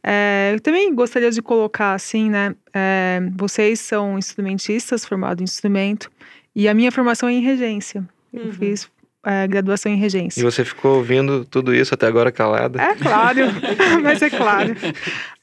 É, 0.03 0.53
eu 0.55 0.61
também 0.61 0.95
gostaria 0.95 1.31
de 1.31 1.43
colocar 1.43 1.93
assim, 1.93 2.31
né? 2.31 2.55
É, 2.73 3.21
vocês 3.37 3.81
são 3.81 4.19
instrumentistas, 4.19 5.05
formados 5.05 5.41
em 5.41 5.45
instrumento, 5.45 6.11
e 6.55 6.69
a 6.69 6.75
minha 6.75 6.91
formação 6.93 7.29
é 7.29 7.33
em 7.33 7.43
regência. 7.43 8.01
Uhum. 8.33 8.43
Eu 8.47 8.53
fiz 8.53 8.89
é, 9.27 9.47
graduação 9.49 9.91
em 9.91 9.97
regência. 9.97 10.41
E 10.41 10.45
você 10.45 10.65
ficou 10.65 10.99
ouvindo 10.99 11.45
tudo 11.45 11.75
isso 11.75 11.93
até 11.93 12.07
agora 12.07 12.31
calada? 12.31 12.81
É 12.81 12.95
claro, 12.95 13.41
mas 14.03 14.23
é 14.23 14.31
claro. 14.31 14.77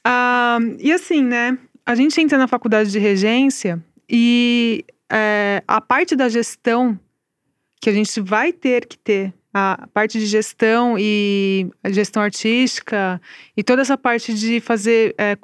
Ah, 0.02 0.58
e 0.78 0.90
assim, 0.90 1.22
né? 1.22 1.58
A 1.84 1.94
gente 1.94 2.18
entra 2.18 2.38
na 2.38 2.48
faculdade 2.48 2.90
de 2.90 2.98
regência 2.98 3.78
e 4.08 4.86
é, 5.12 5.62
a 5.68 5.82
parte 5.82 6.16
da 6.16 6.30
gestão 6.30 6.98
que 7.78 7.90
a 7.90 7.92
gente 7.92 8.18
vai 8.22 8.54
ter 8.54 8.86
que 8.86 8.96
ter, 8.96 9.34
a 9.52 9.86
parte 9.92 10.18
de 10.18 10.24
gestão 10.24 10.96
e 10.98 11.70
gestão 11.90 12.22
artística 12.22 13.20
e 13.54 13.62
toda 13.62 13.82
essa 13.82 13.98
parte 13.98 14.32
de 14.32 14.60
fazer 14.60 15.14
é, 15.18 15.36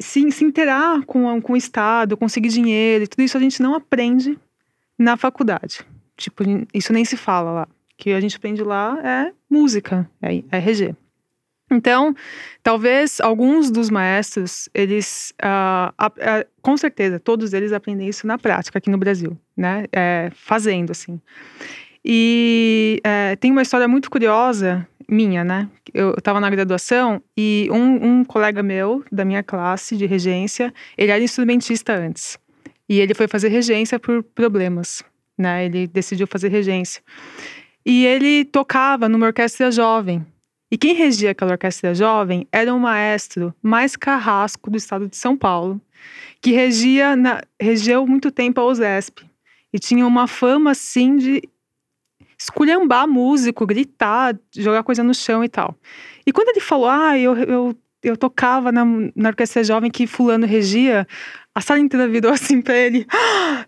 se, 0.00 0.28
se 0.32 0.44
interar 0.44 1.02
com, 1.06 1.40
com 1.40 1.52
o 1.52 1.56
Estado, 1.56 2.16
conseguir 2.16 2.48
dinheiro, 2.48 3.04
e 3.04 3.06
tudo 3.06 3.22
isso 3.22 3.36
a 3.36 3.40
gente 3.40 3.62
não 3.62 3.76
aprende 3.76 4.36
na 4.98 5.16
faculdade. 5.16 5.86
Tipo, 6.20 6.44
isso 6.74 6.92
nem 6.92 7.04
se 7.04 7.16
fala 7.16 7.50
lá. 7.50 7.62
O 7.62 7.96
que 7.96 8.12
a 8.12 8.20
gente 8.20 8.36
aprende 8.36 8.62
lá 8.62 8.98
é 9.02 9.32
música, 9.48 10.08
é, 10.20 10.36
é 10.36 10.58
RG. 10.58 10.94
Então, 11.70 12.14
talvez 12.62 13.20
alguns 13.20 13.70
dos 13.70 13.88
maestros, 13.90 14.68
eles, 14.74 15.32
uh, 15.42 15.88
uh, 16.04 16.46
com 16.60 16.76
certeza, 16.76 17.18
todos 17.18 17.54
eles 17.54 17.72
aprendem 17.72 18.08
isso 18.08 18.26
na 18.26 18.36
prática 18.36 18.78
aqui 18.78 18.90
no 18.90 18.98
Brasil, 18.98 19.38
né? 19.56 19.84
É, 19.92 20.30
fazendo, 20.34 20.90
assim. 20.90 21.20
E 22.04 23.00
é, 23.04 23.36
tem 23.36 23.50
uma 23.50 23.62
história 23.62 23.86
muito 23.86 24.10
curiosa 24.10 24.86
minha, 25.08 25.44
né? 25.44 25.68
Eu 25.94 26.14
estava 26.18 26.40
na 26.40 26.50
graduação 26.50 27.22
e 27.36 27.68
um, 27.70 28.18
um, 28.20 28.24
colega 28.24 28.62
meu 28.62 29.04
da 29.10 29.24
minha 29.24 29.42
classe 29.42 29.96
de 29.96 30.06
regência, 30.06 30.72
ele 30.98 31.12
era 31.12 31.22
instrumentista 31.22 31.94
antes. 31.94 32.38
E 32.88 32.98
ele 33.00 33.14
foi 33.14 33.28
fazer 33.28 33.48
regência 33.48 33.98
por 33.98 34.22
problemas 34.22 35.04
né? 35.40 35.64
Ele 35.64 35.86
decidiu 35.86 36.26
fazer 36.26 36.48
regência. 36.48 37.02
E 37.84 38.04
ele 38.04 38.44
tocava 38.44 39.08
numa 39.08 39.26
orquestra 39.26 39.70
jovem. 39.70 40.24
E 40.70 40.78
quem 40.78 40.94
regia 40.94 41.32
aquela 41.32 41.52
orquestra 41.52 41.94
jovem 41.94 42.46
era 42.52 42.72
um 42.72 42.78
maestro 42.78 43.52
mais 43.60 43.96
carrasco 43.96 44.70
do 44.70 44.76
estado 44.76 45.08
de 45.08 45.16
São 45.16 45.36
Paulo, 45.36 45.80
que 46.40 46.52
regia 46.52 47.16
na, 47.16 47.42
regeu 47.60 48.06
muito 48.06 48.30
tempo 48.30 48.60
a 48.60 48.64
OSESP. 48.64 49.28
E 49.72 49.78
tinha 49.78 50.06
uma 50.06 50.26
fama, 50.26 50.70
assim, 50.70 51.16
de 51.16 51.42
esculhambar 52.38 53.06
músico, 53.08 53.66
gritar, 53.66 54.38
jogar 54.54 54.82
coisa 54.82 55.02
no 55.02 55.14
chão 55.14 55.44
e 55.44 55.48
tal. 55.48 55.76
E 56.26 56.32
quando 56.32 56.48
ele 56.48 56.60
falou, 56.60 56.88
ah, 56.88 57.18
eu, 57.18 57.36
eu, 57.36 57.76
eu 58.02 58.16
tocava 58.16 58.72
na, 58.72 58.84
na 59.14 59.28
orquestra 59.28 59.62
jovem 59.62 59.90
que 59.90 60.06
fulano 60.06 60.46
regia, 60.46 61.06
a 61.54 61.60
sala 61.60 61.80
inteira 61.80 62.08
virou 62.08 62.32
assim 62.32 62.62
pra 62.62 62.76
ele, 62.76 63.06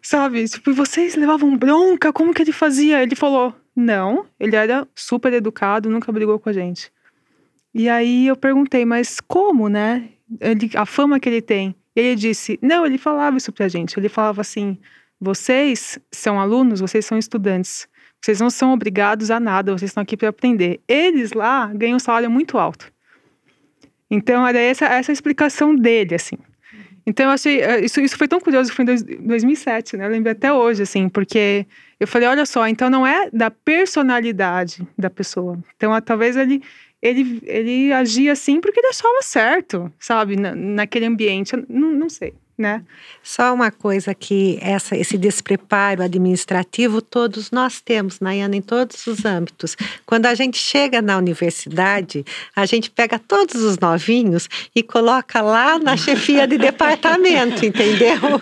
sabe? 0.01 0.45
Tipo, 0.49 0.73
vocês 0.73 1.15
levavam 1.17 1.57
bronca? 1.57 2.13
Como 2.13 2.33
que 2.33 2.43
ele 2.43 2.53
fazia? 2.53 3.03
Ele 3.03 3.15
falou, 3.15 3.55
não, 3.75 4.27
ele 4.39 4.57
era 4.57 4.87
super 4.95 5.33
educado, 5.33 5.91
nunca 5.91 6.13
brigou 6.13 6.39
com 6.39 6.49
a 6.49 6.53
gente. 6.53 6.91
E 7.75 7.89
aí 7.89 8.27
eu 8.27 8.37
perguntei, 8.37 8.85
mas 8.85 9.19
como, 9.21 9.69
né? 9.69 10.11
Ele, 10.41 10.71
a 10.75 10.85
fama 10.85 11.19
que 11.19 11.29
ele 11.29 11.41
tem. 11.41 11.75
E 11.97 12.01
ele 12.01 12.17
disse, 12.17 12.59
não, 12.63 12.85
ele 12.85 12.99
falava 12.99 13.37
isso 13.37 13.53
pra 13.53 13.69
gente. 13.69 13.99
Ele 13.99 14.09
falava 14.09 14.41
assim, 14.41 14.79
vocês 15.21 15.99
são 16.11 16.39
alunos, 16.39 16.81
vocês 16.81 17.07
são 17.07 17.19
estudantes. 17.19 17.89
Vocês 18.21 18.41
não 18.41 18.51
são 18.51 18.73
obrigados 18.73 19.31
a 19.31 19.41
nada, 19.41 19.73
vocês 19.73 19.91
estão 19.91 20.03
aqui 20.03 20.17
para 20.17 20.29
aprender. 20.29 20.81
Eles 20.87 21.33
lá 21.33 21.67
ganham 21.75 21.97
um 21.97 22.01
salário 22.01 22.31
muito 22.31 22.57
alto. 22.57 22.92
Então, 24.13 24.47
era 24.47 24.59
essa, 24.59 24.85
essa 24.85 25.11
a 25.11 25.15
explicação 25.15 25.75
dele, 25.75 26.15
assim. 26.15 26.37
Então, 27.07 27.27
eu 27.27 27.33
achei. 27.33 27.63
Eh, 27.63 27.87
isso, 27.87 27.99
isso 27.99 28.17
foi 28.19 28.29
tão 28.29 28.39
curioso, 28.39 28.71
foi 28.71 28.85
em 28.85 29.27
2007, 29.27 29.97
né? 29.97 30.05
Eu 30.05 30.11
lembro 30.11 30.31
até 30.31 30.53
hoje, 30.53 30.83
assim, 30.83 31.09
porque 31.09 31.67
eu 31.99 32.07
falei: 32.07 32.29
olha 32.29 32.45
só, 32.45 32.69
então 32.69 32.91
não 32.91 33.07
é 33.07 33.31
da 33.33 33.51
personalidade 33.51 34.87
da 34.99 35.09
pessoa. 35.09 35.59
Então, 35.75 35.99
talvez 36.03 36.37
ele, 36.37 36.63
ele, 37.03 37.43
ele 37.45 37.93
agia 37.93 38.33
assim 38.33 38.61
porque 38.61 38.81
ele 38.81 38.89
achava 38.89 39.21
certo, 39.23 39.93
sabe? 39.99 40.37
Na, 40.37 40.55
naquele 40.55 41.07
ambiente. 41.07 41.53
não, 41.69 41.93
não 41.93 42.09
sei 42.09 42.35
né? 42.63 42.83
Só 43.23 43.53
uma 43.53 43.71
coisa 43.71 44.15
que 44.15 44.59
essa, 44.61 44.97
esse 44.97 45.19
despreparo 45.19 46.03
administrativo 46.03 47.01
todos 47.01 47.51
nós 47.51 47.81
temos, 47.81 48.21
Nayana, 48.21 48.57
em 48.57 48.63
todos 48.63 49.07
os 49.07 49.25
âmbitos. 49.25 49.77
Quando 50.07 50.27
a 50.27 50.35
gente 50.35 50.59
chega 50.59 51.03
na 51.03 51.19
universidade, 51.19 52.25
a 52.55 52.65
gente 52.67 52.91
pega 52.91 53.19
todos 53.19 53.57
os 53.57 53.79
novinhos 53.79 54.49
e 54.75 54.83
coloca 54.83 55.41
lá 55.41 55.79
na 55.79 55.97
chefia 55.97 56.47
de 56.47 56.57
departamento, 56.57 57.67
entendeu? 57.67 58.41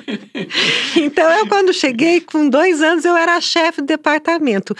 Então, 0.96 1.30
eu 1.30 1.46
quando 1.46 1.72
cheguei 1.72 2.20
com 2.20 2.48
dois 2.48 2.82
anos, 2.82 3.04
eu 3.04 3.16
era 3.16 3.40
chefe 3.40 3.80
de 3.80 3.86
departamento. 3.86 4.76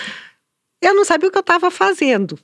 Eu 0.83 0.95
não 0.95 1.05
sabia 1.05 1.29
o 1.29 1.33
que 1.33 1.39
eu 1.39 1.43
estava 1.43 1.71
fazendo. 1.71 2.39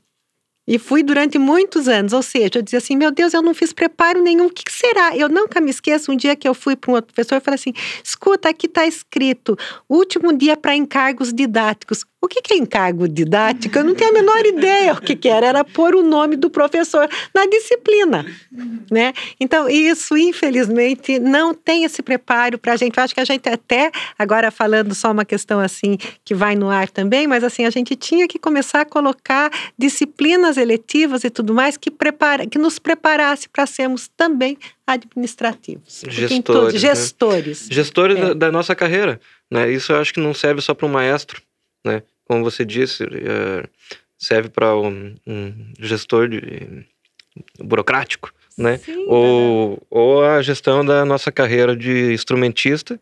E 0.66 0.78
fui 0.78 1.02
durante 1.02 1.38
muitos 1.38 1.86
anos, 1.86 2.12
ou 2.12 2.22
seja, 2.22 2.50
eu 2.56 2.62
dizia 2.62 2.78
assim: 2.78 2.96
meu 2.96 3.12
Deus, 3.12 3.32
eu 3.32 3.42
não 3.42 3.54
fiz 3.54 3.72
preparo 3.72 4.20
nenhum, 4.20 4.46
o 4.46 4.50
que, 4.50 4.64
será? 4.70 5.16
Eu 5.16 5.28
nunca 5.28 5.60
me 5.60 5.70
esqueço 5.70 6.10
um 6.10 6.16
dia 6.16 6.34
que 6.34 6.48
eu 6.48 6.54
fui 6.54 6.74
para 6.74 6.90
um 6.90 6.94
outro 6.94 7.14
professor 7.14 7.36
e 7.36 7.40
falei 7.40 7.56
assim: 7.56 7.72
escuta, 8.02 8.48
aqui 8.48 8.66
está 8.66 8.84
escrito, 8.86 9.56
último 9.88 10.32
dia 10.32 10.56
para 10.56 10.74
encargos 10.74 11.32
didáticos. 11.32 12.04
O 12.26 12.28
que, 12.28 12.42
que 12.42 12.54
é 12.54 12.56
encargo 12.56 13.06
didático? 13.06 13.78
Eu 13.78 13.84
não 13.84 13.94
tenho 13.94 14.10
a 14.10 14.12
menor 14.12 14.44
ideia 14.44 14.94
o 14.94 15.00
que, 15.00 15.14
que 15.14 15.28
era. 15.28 15.46
Era 15.46 15.64
pôr 15.64 15.94
o 15.94 16.02
nome 16.02 16.34
do 16.34 16.50
professor 16.50 17.08
na 17.32 17.46
disciplina, 17.46 18.26
né? 18.90 19.12
Então, 19.38 19.70
isso, 19.70 20.16
infelizmente, 20.16 21.20
não 21.20 21.54
tem 21.54 21.84
esse 21.84 22.02
preparo 22.02 22.58
para 22.58 22.72
a 22.72 22.76
gente. 22.76 22.96
Eu 22.96 23.04
acho 23.04 23.14
que 23.14 23.20
a 23.20 23.24
gente 23.24 23.48
até, 23.48 23.92
agora 24.18 24.50
falando 24.50 24.92
só 24.92 25.12
uma 25.12 25.24
questão 25.24 25.60
assim, 25.60 25.96
que 26.24 26.34
vai 26.34 26.56
no 26.56 26.68
ar 26.68 26.90
também, 26.90 27.28
mas 27.28 27.44
assim, 27.44 27.64
a 27.64 27.70
gente 27.70 27.94
tinha 27.94 28.26
que 28.26 28.40
começar 28.40 28.80
a 28.80 28.84
colocar 28.84 29.48
disciplinas 29.78 30.56
eletivas 30.56 31.22
e 31.22 31.30
tudo 31.30 31.54
mais 31.54 31.76
que, 31.76 31.92
prepara, 31.92 32.44
que 32.44 32.58
nos 32.58 32.80
preparasse 32.80 33.48
para 33.48 33.66
sermos 33.66 34.10
também 34.16 34.58
administrativos. 34.84 36.02
Gestores. 36.08 36.74
Né? 36.74 36.80
Gestores. 36.80 37.68
Gestores 37.70 38.18
é. 38.18 38.20
da, 38.20 38.34
da, 38.34 38.52
nossa 38.52 38.74
carreira. 38.74 39.20
Né? 39.48 39.70
Isso 39.70 39.92
eu 39.92 40.00
acho 40.00 40.12
que 40.12 40.18
não 40.18 40.34
serve 40.34 40.60
só 40.60 40.74
para 40.74 40.86
o 40.86 40.90
maestro. 40.90 41.40
Né? 41.84 42.02
Como 42.26 42.44
você 42.44 42.64
disse, 42.64 43.04
é, 43.04 43.68
serve 44.18 44.48
para 44.48 44.76
um, 44.76 45.14
um, 45.26 45.72
gestor 45.78 46.28
de, 46.28 46.84
burocrático, 47.60 48.32
né? 48.56 48.78
Sim, 48.78 49.04
ou, 49.06 49.82
ou 49.90 50.24
a 50.24 50.42
gestão 50.42 50.84
da 50.84 51.04
nossa 51.04 51.30
carreira 51.30 51.76
de 51.76 52.12
instrumentista, 52.12 53.00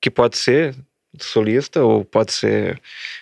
que 0.00 0.10
pode 0.10 0.36
ser 0.36 0.74
solista 1.18 1.82
ou 1.82 2.04
pode 2.04 2.32
ser 2.32 2.80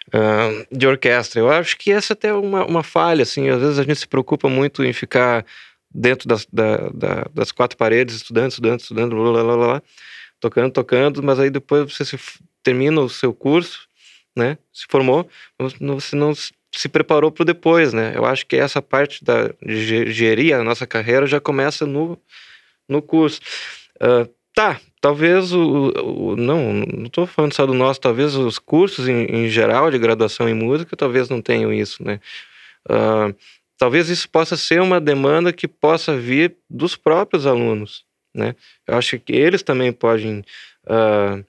uh, 0.08 0.76
de 0.76 0.86
orquestra. 0.86 1.40
Eu 1.40 1.50
acho 1.50 1.76
que 1.78 1.90
essa 1.90 2.12
é 2.12 2.14
até 2.14 2.34
uma, 2.34 2.64
uma 2.64 2.82
falha, 2.82 3.22
assim, 3.22 3.48
às 3.48 3.60
vezes 3.60 3.78
a 3.78 3.82
gente 3.84 4.00
se 4.00 4.08
preocupa 4.08 4.48
muito 4.48 4.84
em 4.84 4.92
ficar 4.92 5.46
dentro 5.94 6.28
das, 6.28 6.46
da, 6.52 6.88
da, 6.90 7.26
das 7.32 7.52
quatro 7.52 7.78
paredes, 7.78 8.16
estudando, 8.16 8.50
estudando, 8.50 8.80
estudando, 8.80 9.16
blá, 9.16 9.32
blá, 9.32 9.42
blá, 9.44 9.56
blá, 9.56 9.82
tocando, 10.40 10.72
tocando, 10.72 11.22
mas 11.22 11.38
aí 11.38 11.48
depois 11.48 11.90
você 11.94 12.04
se, 12.04 12.18
termina 12.62 13.00
o 13.00 13.08
seu 13.08 13.32
curso 13.32 13.85
né? 14.36 14.58
Se 14.72 14.86
formou, 14.88 15.28
você 15.58 16.14
não 16.14 16.32
se 16.76 16.88
preparou 16.88 17.32
para 17.32 17.42
o 17.42 17.46
depois, 17.46 17.94
né? 17.94 18.12
Eu 18.14 18.26
acho 18.26 18.46
que 18.46 18.54
essa 18.54 18.82
parte 18.82 19.24
da, 19.24 19.48
de 19.64 20.12
gerir 20.12 20.54
a 20.54 20.62
nossa 20.62 20.86
carreira 20.86 21.26
já 21.26 21.40
começa 21.40 21.86
no, 21.86 22.18
no 22.86 23.00
curso. 23.00 23.40
Uh, 23.96 24.28
tá, 24.54 24.78
talvez 25.00 25.52
o, 25.52 25.92
o, 26.04 26.36
não, 26.36 26.74
não 26.74 27.06
estou 27.06 27.26
falando 27.26 27.54
só 27.54 27.64
do 27.64 27.72
nosso, 27.72 27.98
talvez 27.98 28.34
os 28.34 28.58
cursos 28.58 29.08
em, 29.08 29.24
em, 29.24 29.48
geral 29.48 29.90
de 29.90 29.98
graduação 29.98 30.48
em 30.48 30.54
música 30.54 30.94
talvez 30.96 31.30
não 31.30 31.40
tenham 31.40 31.72
isso, 31.72 32.04
né? 32.04 32.20
Uh, 32.88 33.34
talvez 33.78 34.10
isso 34.10 34.28
possa 34.28 34.56
ser 34.56 34.80
uma 34.82 35.00
demanda 35.00 35.52
que 35.52 35.66
possa 35.66 36.14
vir 36.14 36.56
dos 36.68 36.94
próprios 36.94 37.46
alunos, 37.46 38.04
né? 38.34 38.54
Eu 38.86 38.96
acho 38.98 39.18
que 39.18 39.32
eles 39.32 39.62
também 39.62 39.92
podem 39.92 40.44
uh, 40.84 41.44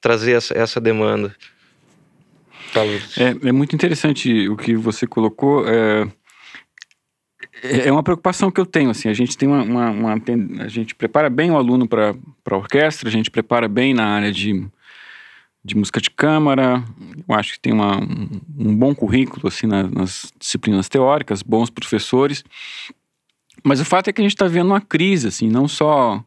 trazer 0.00 0.32
essa, 0.32 0.56
essa 0.58 0.80
demanda. 0.80 1.34
É, 3.18 3.48
é 3.48 3.52
muito 3.52 3.74
interessante 3.74 4.48
o 4.48 4.56
que 4.56 4.74
você 4.74 5.06
colocou. 5.06 5.64
É, 5.66 6.08
é 7.62 7.92
uma 7.92 8.02
preocupação 8.02 8.50
que 8.50 8.60
eu 8.60 8.66
tenho, 8.66 8.90
assim, 8.90 9.08
a 9.08 9.14
gente 9.14 9.38
tem 9.38 9.48
uma, 9.48 9.62
uma, 9.62 9.90
uma 9.90 10.64
a 10.64 10.68
gente 10.68 10.94
prepara 10.94 11.30
bem 11.30 11.50
o 11.50 11.56
aluno 11.56 11.88
para 11.88 12.14
a 12.50 12.56
orquestra, 12.56 13.08
a 13.08 13.12
gente 13.12 13.30
prepara 13.30 13.68
bem 13.68 13.94
na 13.94 14.06
área 14.06 14.32
de, 14.32 14.66
de 15.64 15.76
música 15.76 16.00
de 16.00 16.10
câmara, 16.10 16.84
eu 17.26 17.34
acho 17.34 17.54
que 17.54 17.60
tem 17.60 17.72
uma, 17.72 17.98
um, 17.98 18.76
bom 18.76 18.94
currículo, 18.94 19.48
assim, 19.48 19.66
na, 19.66 19.84
nas 19.84 20.32
disciplinas 20.38 20.88
teóricas, 20.88 21.42
bons 21.42 21.70
professores, 21.70 22.44
mas 23.62 23.80
o 23.80 23.84
fato 23.84 24.08
é 24.08 24.12
que 24.12 24.20
a 24.20 24.24
gente 24.24 24.34
está 24.34 24.46
vendo 24.46 24.66
uma 24.66 24.80
crise, 24.80 25.28
assim, 25.28 25.48
não 25.48 25.66
só 25.66 26.22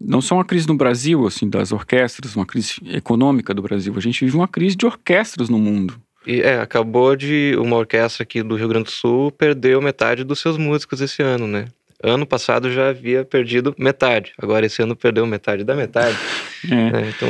não 0.00 0.20
só 0.20 0.34
uma 0.34 0.44
crise 0.44 0.66
no 0.66 0.76
Brasil, 0.76 1.26
assim, 1.26 1.48
das 1.48 1.72
orquestras, 1.72 2.36
uma 2.36 2.46
crise 2.46 2.74
econômica 2.86 3.54
do 3.54 3.62
Brasil, 3.62 3.92
a 3.96 4.00
gente 4.00 4.24
vive 4.24 4.36
uma 4.36 4.48
crise 4.48 4.76
de 4.76 4.86
orquestras 4.86 5.48
no 5.48 5.58
mundo. 5.58 6.00
E 6.26 6.40
é, 6.40 6.60
acabou 6.60 7.14
de 7.14 7.56
uma 7.58 7.76
orquestra 7.76 8.24
aqui 8.24 8.42
do 8.42 8.56
Rio 8.56 8.68
Grande 8.68 8.86
do 8.86 8.90
Sul 8.90 9.30
perdeu 9.30 9.80
metade 9.80 10.24
dos 10.24 10.40
seus 10.40 10.58
músicos 10.58 11.00
esse 11.00 11.22
ano, 11.22 11.46
né? 11.46 11.66
Ano 12.02 12.26
passado 12.26 12.70
já 12.70 12.88
havia 12.88 13.24
perdido 13.24 13.74
metade, 13.78 14.32
agora 14.36 14.66
esse 14.66 14.82
ano 14.82 14.96
perdeu 14.96 15.24
metade 15.26 15.64
da 15.64 15.74
metade. 15.74 16.16
É. 16.68 16.90
Né? 16.90 17.12
Então, 17.14 17.28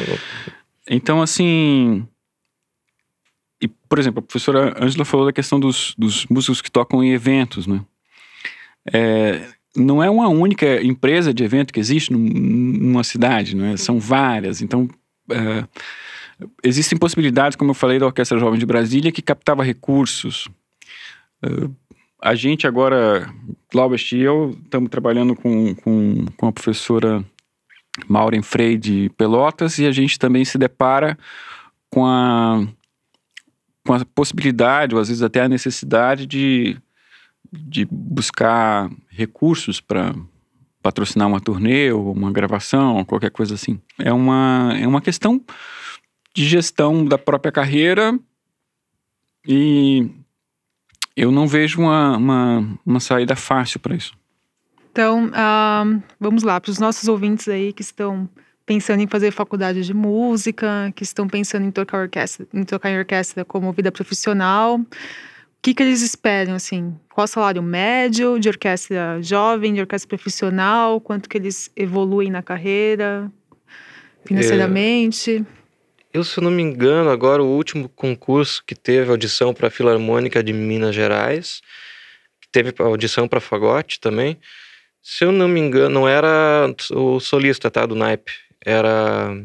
então, 0.88 1.22
assim. 1.22 2.06
E, 3.60 3.68
por 3.68 3.98
exemplo, 3.98 4.20
a 4.20 4.22
professora 4.22 4.74
Ângela 4.82 5.04
falou 5.04 5.26
da 5.26 5.32
questão 5.32 5.60
dos, 5.60 5.94
dos 5.98 6.24
músicos 6.26 6.62
que 6.62 6.70
tocam 6.70 7.02
em 7.02 7.12
eventos, 7.12 7.66
né? 7.66 7.84
É, 8.90 9.46
não 9.76 10.02
é 10.02 10.08
uma 10.08 10.28
única 10.28 10.82
empresa 10.82 11.32
de 11.32 11.44
evento 11.44 11.72
que 11.72 11.80
existe 11.80 12.12
numa 12.12 13.04
cidade, 13.04 13.54
né? 13.54 13.76
são 13.76 13.98
várias. 13.98 14.62
Então, 14.62 14.88
é, 15.30 15.64
Existem 16.62 16.98
possibilidades, 16.98 17.56
como 17.56 17.70
eu 17.70 17.74
falei, 17.74 17.98
da 17.98 18.06
Orquestra 18.06 18.38
Jovem 18.38 18.58
de 18.58 18.66
Brasília, 18.66 19.10
que 19.10 19.22
captava 19.22 19.64
recursos. 19.64 20.46
Uh, 21.42 21.74
a 22.20 22.34
gente 22.34 22.66
agora, 22.66 23.32
Glaubest 23.72 24.12
e 24.12 24.20
eu, 24.20 24.56
estamos 24.64 24.90
trabalhando 24.90 25.34
com, 25.34 25.74
com, 25.76 26.26
com 26.36 26.46
a 26.46 26.52
professora 26.52 27.24
Maureen 28.06 28.42
Frey 28.42 28.76
de 28.76 29.10
Pelotas 29.16 29.78
e 29.78 29.86
a 29.86 29.92
gente 29.92 30.18
também 30.18 30.44
se 30.44 30.58
depara 30.58 31.16
com 31.88 32.04
a, 32.04 32.66
com 33.86 33.94
a 33.94 34.04
possibilidade, 34.04 34.94
ou 34.94 35.00
às 35.00 35.08
vezes 35.08 35.22
até 35.22 35.40
a 35.40 35.48
necessidade 35.48 36.26
de, 36.26 36.76
de 37.50 37.86
buscar 37.90 38.90
recursos 39.16 39.80
para 39.80 40.14
patrocinar 40.82 41.26
uma 41.26 41.40
turnê 41.40 41.90
ou 41.90 42.12
uma 42.12 42.30
gravação, 42.30 43.04
qualquer 43.04 43.30
coisa 43.30 43.54
assim. 43.54 43.80
É 43.98 44.12
uma, 44.12 44.72
é 44.78 44.86
uma 44.86 45.00
questão 45.00 45.42
de 46.34 46.44
gestão 46.44 47.04
da 47.04 47.18
própria 47.18 47.50
carreira 47.50 48.16
e 49.46 50.08
eu 51.16 51.32
não 51.32 51.48
vejo 51.48 51.80
uma, 51.80 52.16
uma, 52.16 52.78
uma 52.84 53.00
saída 53.00 53.34
fácil 53.34 53.80
para 53.80 53.96
isso. 53.96 54.14
Então, 54.92 55.26
uh, 55.26 56.02
vamos 56.20 56.42
lá, 56.42 56.60
para 56.60 56.70
os 56.70 56.78
nossos 56.78 57.08
ouvintes 57.08 57.48
aí 57.48 57.72
que 57.72 57.82
estão 57.82 58.28
pensando 58.64 59.00
em 59.00 59.06
fazer 59.06 59.30
faculdade 59.30 59.82
de 59.82 59.94
música, 59.94 60.92
que 60.94 61.04
estão 61.04 61.28
pensando 61.28 61.64
em 61.64 61.70
tocar 61.70 61.98
orquestra, 61.98 62.46
em 62.52 62.64
tocar 62.64 62.90
em 62.90 62.98
orquestra 62.98 63.44
como 63.44 63.72
vida 63.72 63.92
profissional, 63.92 64.80
que, 65.66 65.74
que 65.74 65.82
eles 65.82 66.00
esperam, 66.00 66.54
assim? 66.54 66.96
Qual 67.12 67.24
o 67.24 67.28
salário 67.28 67.60
médio 67.60 68.38
de 68.38 68.48
orquestra 68.48 69.20
jovem, 69.20 69.74
de 69.74 69.80
orquestra 69.80 70.08
profissional? 70.08 71.00
Quanto 71.00 71.28
que 71.28 71.36
eles 71.36 71.68
evoluem 71.74 72.30
na 72.30 72.40
carreira, 72.40 73.28
financeiramente? 74.24 75.44
É... 75.52 75.56
Eu, 76.16 76.22
se 76.22 76.40
não 76.40 76.52
me 76.52 76.62
engano, 76.62 77.10
agora 77.10 77.42
o 77.42 77.48
último 77.48 77.88
concurso 77.88 78.62
que 78.64 78.76
teve 78.76 79.10
audição 79.10 79.52
para 79.52 79.66
a 79.66 79.70
Filarmônica 79.70 80.40
de 80.40 80.52
Minas 80.52 80.94
Gerais, 80.94 81.60
teve 82.52 82.72
audição 82.78 83.26
para 83.26 83.40
Fagote 83.40 83.98
também. 83.98 84.38
Se 85.02 85.24
eu 85.24 85.32
não 85.32 85.48
me 85.48 85.58
engano, 85.58 85.90
não 85.90 86.08
era 86.08 86.72
o 86.92 87.18
solista, 87.18 87.68
tá, 87.72 87.84
do 87.84 87.96
naipe. 87.96 88.32
Era 88.64 89.36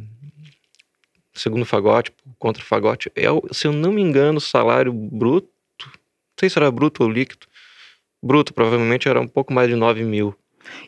segundo 1.33 1.65
Fagote, 1.65 2.13
contra 2.37 2.63
Fagote. 2.63 3.11
É, 3.15 3.25
se 3.51 3.67
eu 3.67 3.73
não 3.73 3.91
me 3.91 4.01
engano, 4.01 4.37
o 4.37 4.41
salário 4.41 4.93
bruto, 4.93 5.50
sei 6.41 6.49
se 6.49 6.57
era 6.57 6.71
bruto 6.71 7.03
ou 7.03 7.09
líquido, 7.09 7.45
bruto 8.21 8.53
provavelmente 8.53 9.07
era 9.07 9.21
um 9.21 9.27
pouco 9.27 9.53
mais 9.53 9.69
de 9.69 9.75
9 9.75 10.03
mil. 10.03 10.35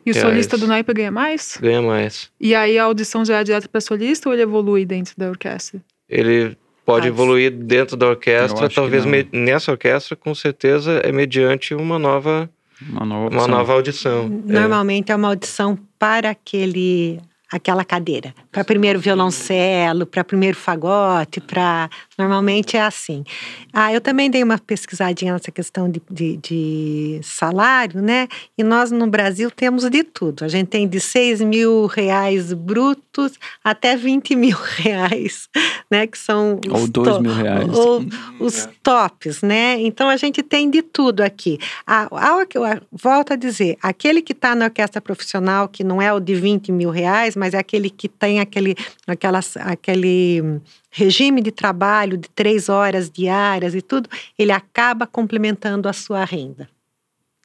E 0.06 0.12
o 0.12 0.14
solista 0.14 0.58
do 0.58 0.68
naipe 0.68 0.93
ganha 0.93 1.12
mais? 1.12 1.58
Ganha 1.62 1.82
mais. 1.82 2.32
E 2.39 2.54
aí 2.56 2.78
a 2.78 2.84
audição 2.84 3.24
já 3.26 3.39
é 3.39 3.43
direto 3.43 3.70
para 3.70 3.82
solista 3.82 4.30
ou 4.30 4.34
ele 4.34 4.43
evolui 4.43 4.86
dentro 4.86 5.14
da 5.18 5.30
orquestra? 5.30 5.82
Ele 6.10 6.58
pode 6.86 7.08
ah, 7.08 7.10
evoluir 7.10 7.51
dentro 7.51 7.95
da 7.95 8.08
orquestra, 8.08 8.70
talvez 8.70 9.04
nessa 9.32 9.72
orquestra, 9.72 10.16
com 10.16 10.34
certeza, 10.34 11.01
é 11.04 11.12
mediante 11.12 11.74
uma 11.74 11.97
nova, 11.97 12.49
uma 12.82 13.06
nova, 13.06 13.36
uma 13.36 13.47
nova 13.47 13.74
audição. 13.74 14.30
Normalmente 14.30 15.12
é. 15.12 15.14
é 15.14 15.16
uma 15.16 15.30
audição 15.30 15.78
para 15.97 16.30
aquele 16.30 17.20
aquela 17.56 17.86
cadeira. 17.86 18.34
Para 18.51 18.64
primeiro 18.64 18.99
violoncelo, 18.99 20.06
para 20.06 20.24
primeiro 20.24 20.58
fagote, 20.58 21.39
para. 21.39 21.89
Normalmente 22.18 22.78
é 22.78 22.82
assim. 22.82 23.24
Ah, 23.72 23.91
eu 23.91 23.99
também 23.99 24.30
dei 24.30 24.43
uma 24.43 24.57
pesquisadinha 24.57 25.34
nessa 25.34 25.51
questão 25.51 25.89
de, 25.89 26.01
de, 26.09 26.38
de, 26.38 27.20
salário, 27.24 28.01
né? 28.01 28.28
E 28.57 28.64
nós 28.64 28.91
no 28.91 29.07
Brasil 29.07 29.49
temos 29.49 29.89
de 29.89 30.03
tudo. 30.03 30.45
A 30.45 30.47
gente 30.47 30.68
tem 30.68 30.88
de 30.88 30.99
6 30.99 31.41
mil 31.41 31.88
reais 31.88 32.53
brutos 32.53 33.34
até 33.64 33.95
20 33.95 34.36
mil 34.36 34.57
reais, 34.78 35.49
né? 35.89 36.05
Que 36.05 36.18
são. 36.18 36.59
Ou 36.70 36.88
2 36.88 37.20
mil 37.20 37.34
reais. 37.34 37.70
Ou 37.70 38.05
os 38.39 38.70
tops, 38.84 39.41
né? 39.41 39.82
Então 39.82 40.09
a 40.09 40.18
gente 40.18 40.43
tem 40.43 40.70
de 40.70 40.82
tudo 40.82 41.22
aqui. 41.22 41.57
A, 41.86 42.03
a, 42.03 42.41
a 42.41 42.82
volto 42.91 43.34
a 43.34 43.36
dizer, 43.36 43.78
aquele 43.82 44.22
que 44.22 44.34
está 44.34 44.53
na 44.53 44.66
orquestra 44.66 45.01
profissional, 45.01 45.68
que 45.68 45.84
não 45.84 46.01
é 46.01 46.14
o 46.14 46.20
de 46.20 46.36
20 46.36 46.72
mil 46.72 46.89
reais, 46.89 47.36
mas 47.36 47.53
é 47.53 47.57
aquele 47.57 47.89
que 47.89 48.07
tem 48.07 48.39
aquele, 48.39 48.76
aquela, 49.07 49.39
aquele 49.61 50.61
regime 50.94 51.41
de 51.41 51.52
trabalho 51.52 52.18
de 52.18 52.30
três 52.30 52.70
horas 52.70 53.10
diárias 53.10 53.74
e 53.74 53.82
tudo, 53.82 54.08
ele 54.38 54.52
acaba 54.52 55.08
complementando 55.08 55.89
a 55.89 55.94
sua 55.94 56.24
renda. 56.24 56.70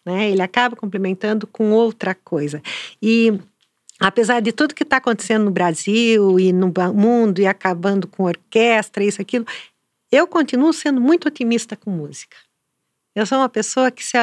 Né? 0.04 0.30
Ele 0.30 0.42
acaba 0.42 0.76
complementando 0.76 1.46
com 1.46 1.72
outra 1.72 2.14
coisa. 2.14 2.62
E 3.02 3.32
apesar 3.98 4.40
de 4.40 4.52
tudo 4.52 4.74
que 4.74 4.82
está 4.82 4.98
acontecendo 4.98 5.46
no 5.46 5.50
Brasil 5.50 6.38
e 6.38 6.52
no 6.52 6.72
mundo 6.94 7.40
e 7.40 7.46
acabando 7.46 8.06
com 8.06 8.24
orquestra, 8.24 9.02
isso, 9.02 9.20
aquilo, 9.20 9.46
eu 10.12 10.26
continuo 10.26 10.72
sendo 10.72 11.00
muito 11.00 11.26
otimista 11.26 11.74
com 11.74 11.90
música. 11.90 12.36
Eu 13.14 13.26
sou 13.26 13.38
uma 13.38 13.48
pessoa 13.48 13.90
que 13.90 14.04
se, 14.04 14.16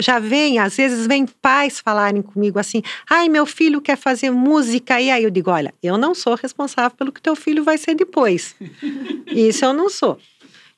já 0.00 0.18
vem, 0.18 0.58
às 0.58 0.76
vezes 0.76 1.06
vem 1.06 1.26
pais 1.26 1.80
falarem 1.80 2.20
comigo 2.20 2.58
assim: 2.58 2.82
ai, 3.08 3.28
meu 3.28 3.46
filho 3.46 3.80
quer 3.80 3.96
fazer 3.96 4.30
música. 4.30 5.00
E 5.00 5.10
aí 5.10 5.24
eu 5.24 5.30
digo: 5.30 5.50
olha, 5.50 5.72
eu 5.82 5.96
não 5.96 6.14
sou 6.14 6.34
responsável 6.34 6.96
pelo 6.96 7.12
que 7.12 7.22
teu 7.22 7.36
filho 7.36 7.64
vai 7.64 7.78
ser 7.78 7.94
depois. 7.94 8.54
isso 9.28 9.64
eu 9.64 9.72
não 9.72 9.88
sou. 9.88 10.18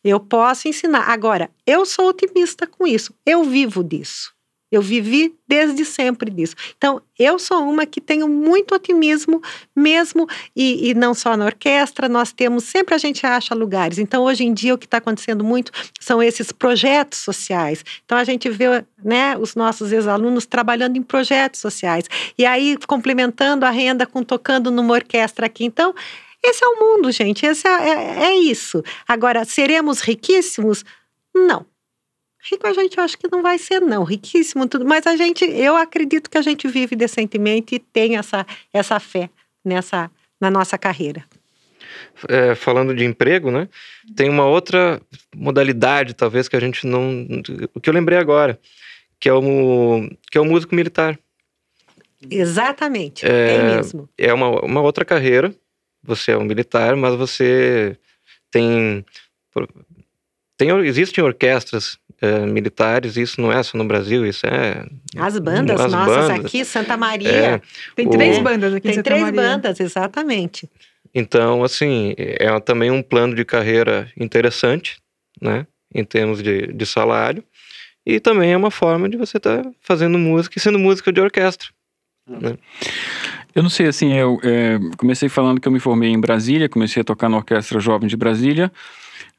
Eu 0.05 0.21
posso 0.21 0.69
ensinar. 0.69 1.09
Agora, 1.09 1.51
eu 1.67 1.87
sou 1.87 2.09
otimista 2.09 2.67
com 2.67 2.87
isso. 2.87 3.15
Eu 3.25 3.43
vivo 3.43 3.83
disso. 3.83 4.34
Eu 4.75 4.83
vivi 4.83 5.35
desde 5.47 5.85
sempre 5.85 6.31
disso. 6.31 6.57
Então, 6.77 7.01
eu 7.17 7.39
sou 7.39 7.63
uma 7.63 7.87
que 7.87 8.01
tenho 8.01 8.29
muito 8.29 8.75
otimismo 8.75 9.41
mesmo, 9.75 10.27
e, 10.57 10.91
e, 10.91 10.95
não 10.95 11.15
só 11.15 11.37
na 11.37 11.45
orquestra, 11.45 12.09
nós 12.09 12.33
temos, 12.33 12.65
sempre 12.65 12.95
a 12.95 12.99
gente 12.99 13.25
acha 13.25 13.55
lugares. 13.55 13.99
Então, 13.99 14.25
hoje 14.25 14.45
em 14.45 14.53
dia, 14.53 14.75
o 14.75 14.79
que 14.79 14.87
está 14.87 14.99
acontecendo 14.99 15.45
muito 15.45 15.71
são 16.01 16.23
esses 16.23 16.51
projetos 16.51 17.21
sociais. 17.21 17.85
Então, 18.05 18.19
a 18.19 18.25
gente 18.25 18.49
vê 18.51 18.85
né, 19.03 19.37
os 19.39 19.55
nossos 19.55 19.93
ex-alunos 19.93 20.45
trabalhando 20.45 20.97
em 20.97 21.03
projetos 21.03 21.61
sociais. 21.61 22.07
E 22.37 22.45
aí, 22.45 22.77
complementando 22.87 23.65
a 23.65 23.71
renda 23.71 24.07
com 24.07 24.23
tocando 24.25 24.71
numa 24.71 24.95
orquestra 24.95 25.47
aqui. 25.47 25.65
Então, 25.65 25.95
esse 26.43 26.65
é 26.65 26.67
o 26.67 26.81
mundo, 26.81 27.13
gente. 27.13 27.47
Esse 27.47 27.67
é, 27.69 27.89
é, 27.89 28.25
é 28.25 28.37
isso. 28.37 28.83
Agora, 29.07 29.45
seremos 29.45 30.01
riquíssimos? 30.01 30.85
Não 31.33 31.65
Rico 32.51 32.67
a 32.67 32.73
gente 32.73 33.01
acho 33.01 33.17
que 33.17 33.29
não 33.33 33.43
vai 33.43 33.59
ser, 33.59 33.81
não. 33.81 34.05
Riquíssimo, 34.05 34.69
tudo. 34.69 34.85
Mas 34.85 35.07
a 35.07 35.17
gente, 35.17 35.45
eu 35.45 35.77
acredito 35.77 36.29
que 36.29 36.37
a 36.37 36.43
gente 36.43 36.69
vive 36.69 36.95
decentemente 36.95 37.77
e 37.77 37.79
tem 37.79 38.17
essa, 38.17 38.47
essa 38.73 39.01
fé 39.01 39.31
nessa, 39.65 40.11
na 40.41 40.51
nossa 40.51 40.77
carreira. 40.77 41.25
É, 42.29 42.55
falando 42.55 42.95
de 42.95 43.05
emprego, 43.05 43.51
né? 43.51 43.69
Tem 44.15 44.29
uma 44.29 44.45
outra 44.45 45.01
modalidade, 45.35 46.15
talvez, 46.15 46.49
que 46.49 46.57
a 46.57 46.61
gente 46.61 46.87
não. 46.87 47.27
O 47.75 47.81
que 47.81 47.89
eu 47.89 47.95
lembrei 47.95 48.19
agora, 48.19 48.59
que 49.19 49.29
é 49.29 49.33
o, 49.33 50.09
que 50.31 50.39
é 50.39 50.41
o 50.41 50.45
músico 50.45 50.75
militar. 50.75 51.19
Exatamente, 52.31 53.27
é, 53.27 53.49
tem 53.49 53.65
mesmo. 53.77 54.09
É 54.17 54.33
uma, 54.33 54.65
uma 54.65 54.81
outra 54.81 55.05
carreira. 55.05 55.55
Você 56.03 56.33
é 56.33 56.37
um 56.37 56.45
militar, 56.45 56.95
mas 56.97 57.15
você 57.15 57.97
tem. 58.51 59.05
Tem 60.57 60.71
existem 60.85 61.23
orquestras 61.23 61.99
é, 62.21 62.47
militares, 62.47 63.17
isso 63.17 63.41
não 63.41 63.53
é 63.53 63.63
só 63.63 63.77
no 63.77 63.85
Brasil, 63.85 64.25
isso 64.25 64.47
é. 64.47 64.87
As 65.17 65.39
bandas 65.39 65.81
as 65.81 65.93
nossas 65.93 66.29
bandas. 66.29 66.45
aqui, 66.45 66.65
Santa 66.65 66.97
Maria. 66.97 67.31
É, 67.31 67.61
tem 67.95 68.09
três 68.09 68.39
o, 68.39 68.43
bandas 68.43 68.73
aqui 68.75 68.93
tem 68.93 69.03
três 69.03 69.23
Maria. 69.23 69.41
bandas, 69.41 69.81
exatamente. 69.81 70.69
Então, 71.15 71.63
assim, 71.63 72.15
é 72.17 72.59
também 72.61 72.91
um 72.91 73.03
plano 73.03 73.35
de 73.35 73.45
carreira 73.45 74.11
interessante, 74.17 74.99
né, 75.41 75.67
em 75.95 76.05
termos 76.05 76.43
de, 76.43 76.69
de 76.69 76.87
salário. 76.87 77.45
E 78.07 78.21
também 78.21 78.53
é 78.53 78.57
uma 78.57 78.71
forma 78.71 79.09
de 79.09 79.17
você 79.17 79.39
estar 79.39 79.63
tá 79.63 79.71
fazendo 79.81 80.19
música 80.19 80.59
e 80.59 80.61
sendo 80.61 80.79
música 80.79 81.13
de 81.13 81.21
orquestra. 81.21 81.69
Né? 82.29 82.57
Eu 83.55 83.63
não 83.63 83.71
sei, 83.71 83.87
assim, 83.87 84.13
eu 84.13 84.41
é, 84.43 84.79
comecei 84.97 85.29
falando 85.29 85.61
que 85.61 85.69
eu 85.69 85.73
me 85.73 85.81
formei 85.81 86.11
em 86.11 86.21
Brasília, 86.21 86.69
comecei 86.69 87.01
a 87.01 87.05
tocar 87.05 87.29
na 87.29 87.37
Orquestra 87.37 87.79
Jovem 87.81 88.09
de 88.09 88.17
Brasília. 88.17 88.71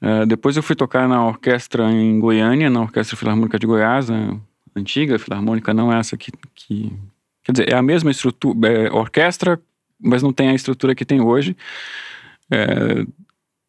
Uh, 0.02 0.26
depois 0.26 0.58
eu 0.58 0.64
fui 0.64 0.76
tocar 0.76 1.08
na 1.08 1.26
orquestra 1.26 1.92
em 1.92 2.20
Goiânia, 2.20 2.70
na 2.70 2.82
Orquestra 2.82 3.18
Filarmônica 3.18 3.58
de 3.58 3.66
Goiás, 3.66 4.10
a 4.10 4.38
antiga 4.76 5.18
filarmônica, 5.18 5.74
não 5.74 5.92
essa 5.92 6.18
que, 6.18 6.32
que 6.54 6.92
quer 7.44 7.52
dizer, 7.52 7.72
é 7.72 7.76
a 7.76 7.82
mesma 7.82 8.12
estrutura, 8.12 8.68
é, 8.68 8.92
orquestra, 8.92 9.60
mas 10.00 10.22
não 10.22 10.34
tem 10.34 10.50
a 10.50 10.54
estrutura 10.54 10.94
que 10.94 11.06
tem 11.06 11.22
hoje. 11.22 11.56
É, 12.52 13.06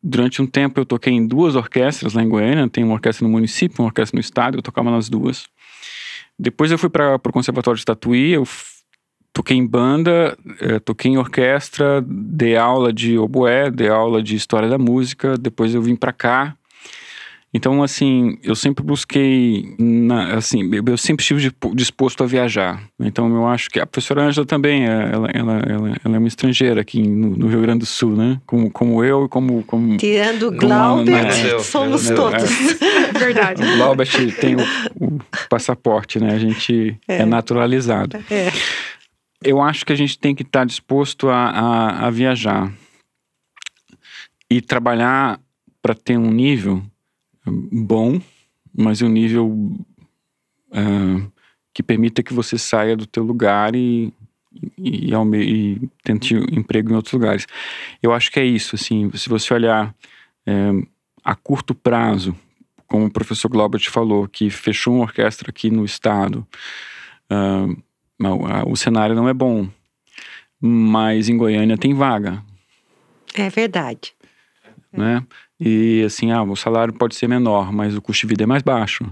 durante 0.03 0.43
um 0.43 0.47
tempo 0.47 0.81
eu 0.81 0.85
toquei 0.87 1.13
em 1.13 1.27
duas 1.27 1.55
orquestras 1.55 2.13
lá 2.13 2.23
em 2.23 2.29
Goiânia, 2.29 2.69
tem 2.69 2.83
uma 2.83 2.95
orquestra 2.95 3.27
no 3.27 3.33
município, 3.33 3.81
uma 3.81 3.87
orquestra 3.87 4.17
no 4.17 4.21
estado, 4.21 4.59
eu 4.59 4.63
tocava 4.63 4.91
nas 4.91 5.09
duas. 5.09 5.47
Depois 6.39 6.71
eu 6.71 6.79
fui 6.79 6.91
para 6.91 7.15
o 7.15 7.33
Conservatório 7.33 7.79
de 7.79 7.85
Tatuí, 7.85 8.33
eu 8.33 8.45
toquei 9.37 9.59
em 9.59 9.67
banda, 9.67 10.35
é, 10.63 10.79
toquei 10.79 11.11
em 11.11 11.19
orquestra, 11.19 12.03
dei 12.07 12.57
aula 12.57 12.91
de 12.91 13.19
oboé, 13.19 13.71
dei 13.71 13.91
aula 13.91 14.23
de 14.23 14.35
história 14.35 14.67
da 14.67 14.79
música, 14.79 15.37
depois 15.37 15.75
eu 15.75 15.83
vim 15.83 15.95
para 15.95 16.11
cá. 16.11 16.57
Então, 17.53 17.83
assim, 17.83 18.39
eu 18.43 18.55
sempre 18.55 18.83
busquei, 18.83 19.75
na, 19.79 20.35
assim, 20.35 20.71
eu 20.87 20.97
sempre 20.97 21.23
estive 21.23 21.51
disposto 21.75 22.25
a 22.25 22.27
viajar. 22.27 22.83
Então, 22.99 23.29
eu 23.35 23.47
acho 23.47 23.69
que 23.69 23.79
a 23.79 23.87
professora 23.87 24.25
Ângela 24.25 24.47
também, 24.47 24.87
é, 24.87 25.11
ela, 25.13 25.29
ela, 25.33 25.53
ela, 25.67 25.89
ela, 26.05 26.17
é 26.17 26.19
uma 26.19 26.29
estrangeira 26.29 26.81
aqui 26.81 27.03
no, 27.03 27.37
no, 27.37 27.47
Rio 27.47 27.61
Grande 27.61 27.81
do 27.81 27.87
Sul, 27.87 28.17
né? 28.17 28.41
Como, 28.47 28.71
como 28.71 29.05
eu 29.05 29.27
e 29.27 29.29
como, 29.29 29.63
como... 29.65 29.97
Tirando 29.99 30.49
o 30.49 30.53
Glauber, 30.53 31.25
né? 31.25 31.59
somos 31.61 32.09
todos. 32.09 32.43
É. 33.07 33.19
Verdade. 33.19 33.63
O 33.63 33.77
Glauber 33.77 34.07
tem 34.41 34.57
o, 34.57 34.61
o, 35.01 35.21
passaporte, 35.49 36.19
né? 36.19 36.35
A 36.35 36.39
gente 36.39 36.99
é, 37.07 37.23
é 37.23 37.25
naturalizado. 37.25 38.19
É 38.31 38.51
eu 39.47 39.63
acho 39.63 39.87
que 39.87 39.93
a 39.93 39.97
gente 39.97 40.19
tem 40.19 40.35
que 40.35 40.43
estar 40.43 40.61
tá 40.61 40.65
disposto 40.65 41.29
a, 41.29 41.51
a, 41.51 42.07
a, 42.07 42.11
viajar 42.11 42.73
e 44.51 44.61
trabalhar 44.61 45.41
para 45.81 45.95
ter 45.95 46.19
um 46.19 46.31
nível 46.31 46.83
bom, 47.47 48.21
mas 48.77 49.03
um 49.03 49.09
nível 49.09 49.49
uh, 49.49 51.33
que 51.73 51.83
permita 51.83 52.23
que 52.23 52.35
você 52.35 52.59
saia 52.59 52.97
do 52.97 53.07
teu 53.07 53.23
lugar 53.23 53.77
e, 53.77 54.13
e, 54.77 55.13
e, 55.13 55.15
e, 55.15 55.91
tente 56.03 56.35
emprego 56.35 56.91
em 56.91 56.97
outros 56.97 57.13
lugares. 57.13 57.47
Eu 58.03 58.13
acho 58.13 58.33
que 58.33 58.41
é 58.41 58.45
isso, 58.45 58.75
assim, 58.75 59.11
se 59.15 59.29
você 59.29 59.55
olhar 59.55 59.95
é, 60.45 60.71
a 61.23 61.35
curto 61.35 61.75
prazo, 61.75 62.35
como 62.87 63.07
o 63.07 63.11
professor 63.11 63.49
Glaubert 63.49 63.91
falou, 63.91 64.27
que 64.27 64.49
fechou 64.51 64.95
uma 64.95 65.05
orquestra 65.05 65.51
aqui 65.51 65.71
no 65.71 65.85
estado, 65.85 66.47
uh, 67.31 67.83
o 68.67 68.77
cenário 68.77 69.15
não 69.15 69.29
é 69.29 69.35
bom. 69.35 69.69
Mas 70.61 71.29
em 71.29 71.37
Goiânia 71.37 71.77
tem 71.77 71.95
vaga. 71.95 72.43
É 73.35 73.51
verdade. 73.51 74.15
Né? 74.93 75.23
E 75.61 76.03
assim, 76.05 76.33
ah, 76.33 76.43
o 76.43 76.57
salário 76.57 76.93
pode 76.95 77.15
ser 77.15 77.29
menor, 77.29 77.73
mas 77.73 77.95
o 77.95 78.03
custo 78.03 78.27
de 78.27 78.31
vida 78.31 78.45
é 78.45 78.47
mais 78.47 78.63
baixo. 78.63 79.05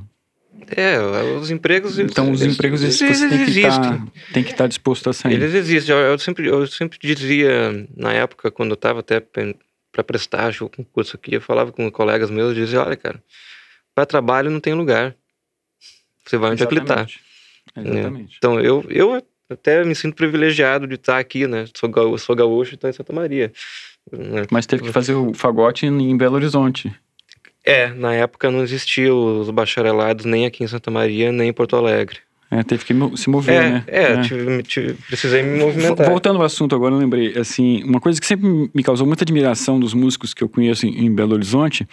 É, 0.76 0.98
os 1.38 1.50
empregos. 1.50 1.98
Então, 1.98 2.30
os 2.30 2.40
eles, 2.40 2.54
empregos 2.54 2.82
eles, 2.82 2.96
você 2.96 3.28
tem 3.28 3.44
que, 3.44 3.62
tá, 3.62 4.06
tem 4.32 4.42
que 4.42 4.50
estar 4.50 4.64
tá 4.64 4.68
disposto 4.68 5.10
a 5.10 5.12
sair. 5.12 5.34
Eles 5.34 5.54
existem. 5.54 5.94
Eu, 5.94 6.00
eu, 6.00 6.18
sempre, 6.18 6.46
eu 6.46 6.66
sempre 6.66 6.98
dizia, 6.98 7.86
na 7.94 8.12
época, 8.12 8.50
quando 8.50 8.70
eu 8.70 8.74
estava 8.74 9.00
até 9.00 9.20
para 9.20 10.04
prestar 10.04 10.54
o 10.62 10.68
concurso 10.70 11.16
aqui, 11.16 11.34
eu 11.34 11.40
falava 11.40 11.70
com 11.70 11.90
colegas 11.90 12.30
meus, 12.30 12.56
eu 12.56 12.64
dizia: 12.64 12.82
olha, 12.82 12.96
cara, 12.96 13.22
para 13.94 14.06
trabalho 14.06 14.50
não 14.50 14.60
tem 14.60 14.72
lugar. 14.72 15.14
Você 16.24 16.38
vai 16.38 16.52
onde 16.52 16.62
acreditar. 16.62 17.06
Exatamente. 17.76 18.32
Né? 18.32 18.36
Então, 18.38 18.60
eu, 18.60 18.84
eu 18.88 19.22
até 19.50 19.84
me 19.84 19.94
sinto 19.94 20.14
privilegiado 20.14 20.86
de 20.86 20.94
estar 20.94 21.18
aqui, 21.18 21.46
né? 21.46 21.66
Sou, 21.74 21.88
gaúcho, 21.88 22.24
sou 22.24 22.36
gaúcho 22.36 22.72
e 22.72 22.74
estou 22.74 22.88
em 22.88 22.92
Santa 22.92 23.12
Maria. 23.12 23.52
Né? 24.10 24.44
Mas 24.50 24.66
teve 24.66 24.82
que 24.82 24.92
fazer 24.92 25.14
o 25.14 25.32
fagote 25.34 25.86
em 25.86 26.16
Belo 26.16 26.36
Horizonte. 26.36 26.92
É, 27.64 27.88
na 27.88 28.12
época 28.14 28.50
não 28.50 28.62
existiam 28.62 29.40
os 29.40 29.48
bacharelados 29.50 30.26
nem 30.26 30.44
aqui 30.44 30.62
em 30.62 30.68
Santa 30.68 30.90
Maria, 30.90 31.32
nem 31.32 31.48
em 31.48 31.52
Porto 31.52 31.76
Alegre. 31.76 32.18
É, 32.50 32.62
teve 32.62 32.84
que 32.84 32.94
se 33.16 33.28
mover, 33.28 33.54
é, 33.54 33.70
né? 33.70 33.84
É, 33.86 34.02
é. 34.02 34.20
Tive, 34.20 34.62
tive, 34.62 34.94
precisei 35.08 35.42
me 35.42 35.58
movimentar. 35.58 36.08
Voltando 36.08 36.38
ao 36.38 36.44
assunto 36.44 36.74
agora, 36.74 36.94
eu 36.94 36.98
lembrei, 36.98 37.36
assim, 37.38 37.82
uma 37.82 37.98
coisa 37.98 38.20
que 38.20 38.26
sempre 38.26 38.70
me 38.72 38.82
causou 38.82 39.06
muita 39.06 39.24
admiração 39.24 39.80
dos 39.80 39.94
músicos 39.94 40.34
que 40.34 40.44
eu 40.44 40.48
conheço 40.48 40.86
em, 40.86 41.06
em 41.06 41.12
Belo 41.12 41.34
Horizonte 41.34 41.88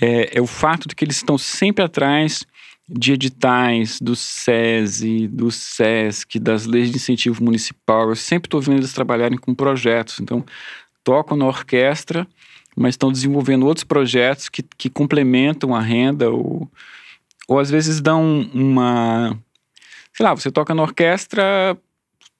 é, 0.00 0.38
é, 0.38 0.40
o 0.40 0.46
fato 0.46 0.88
de 0.88 0.94
que 0.94 1.04
eles 1.04 1.16
estão 1.16 1.38
sempre 1.38 1.84
atrás 1.84 2.44
de 2.88 3.12
editais 3.12 3.98
do 4.00 4.14
SESI, 4.14 5.26
do 5.28 5.50
SESC, 5.50 6.38
das 6.38 6.66
leis 6.66 6.90
de 6.90 6.96
incentivo 6.96 7.42
municipal. 7.42 8.08
Eu 8.08 8.16
sempre 8.16 8.46
estou 8.46 8.60
vendo 8.60 8.78
eles 8.78 8.92
trabalharem 8.92 9.38
com 9.38 9.54
projetos. 9.54 10.20
Então, 10.20 10.44
tocam 11.02 11.36
na 11.36 11.46
orquestra, 11.46 12.26
mas 12.76 12.94
estão 12.94 13.10
desenvolvendo 13.10 13.66
outros 13.66 13.84
projetos 13.84 14.48
que, 14.48 14.62
que 14.62 14.90
complementam 14.90 15.74
a 15.74 15.80
renda 15.80 16.30
ou, 16.30 16.70
ou 17.48 17.58
às 17.58 17.70
vezes 17.70 18.00
dão 18.00 18.48
uma... 18.52 19.38
Sei 20.12 20.24
lá, 20.24 20.34
você 20.34 20.50
toca 20.50 20.74
na 20.74 20.82
orquestra 20.82 21.76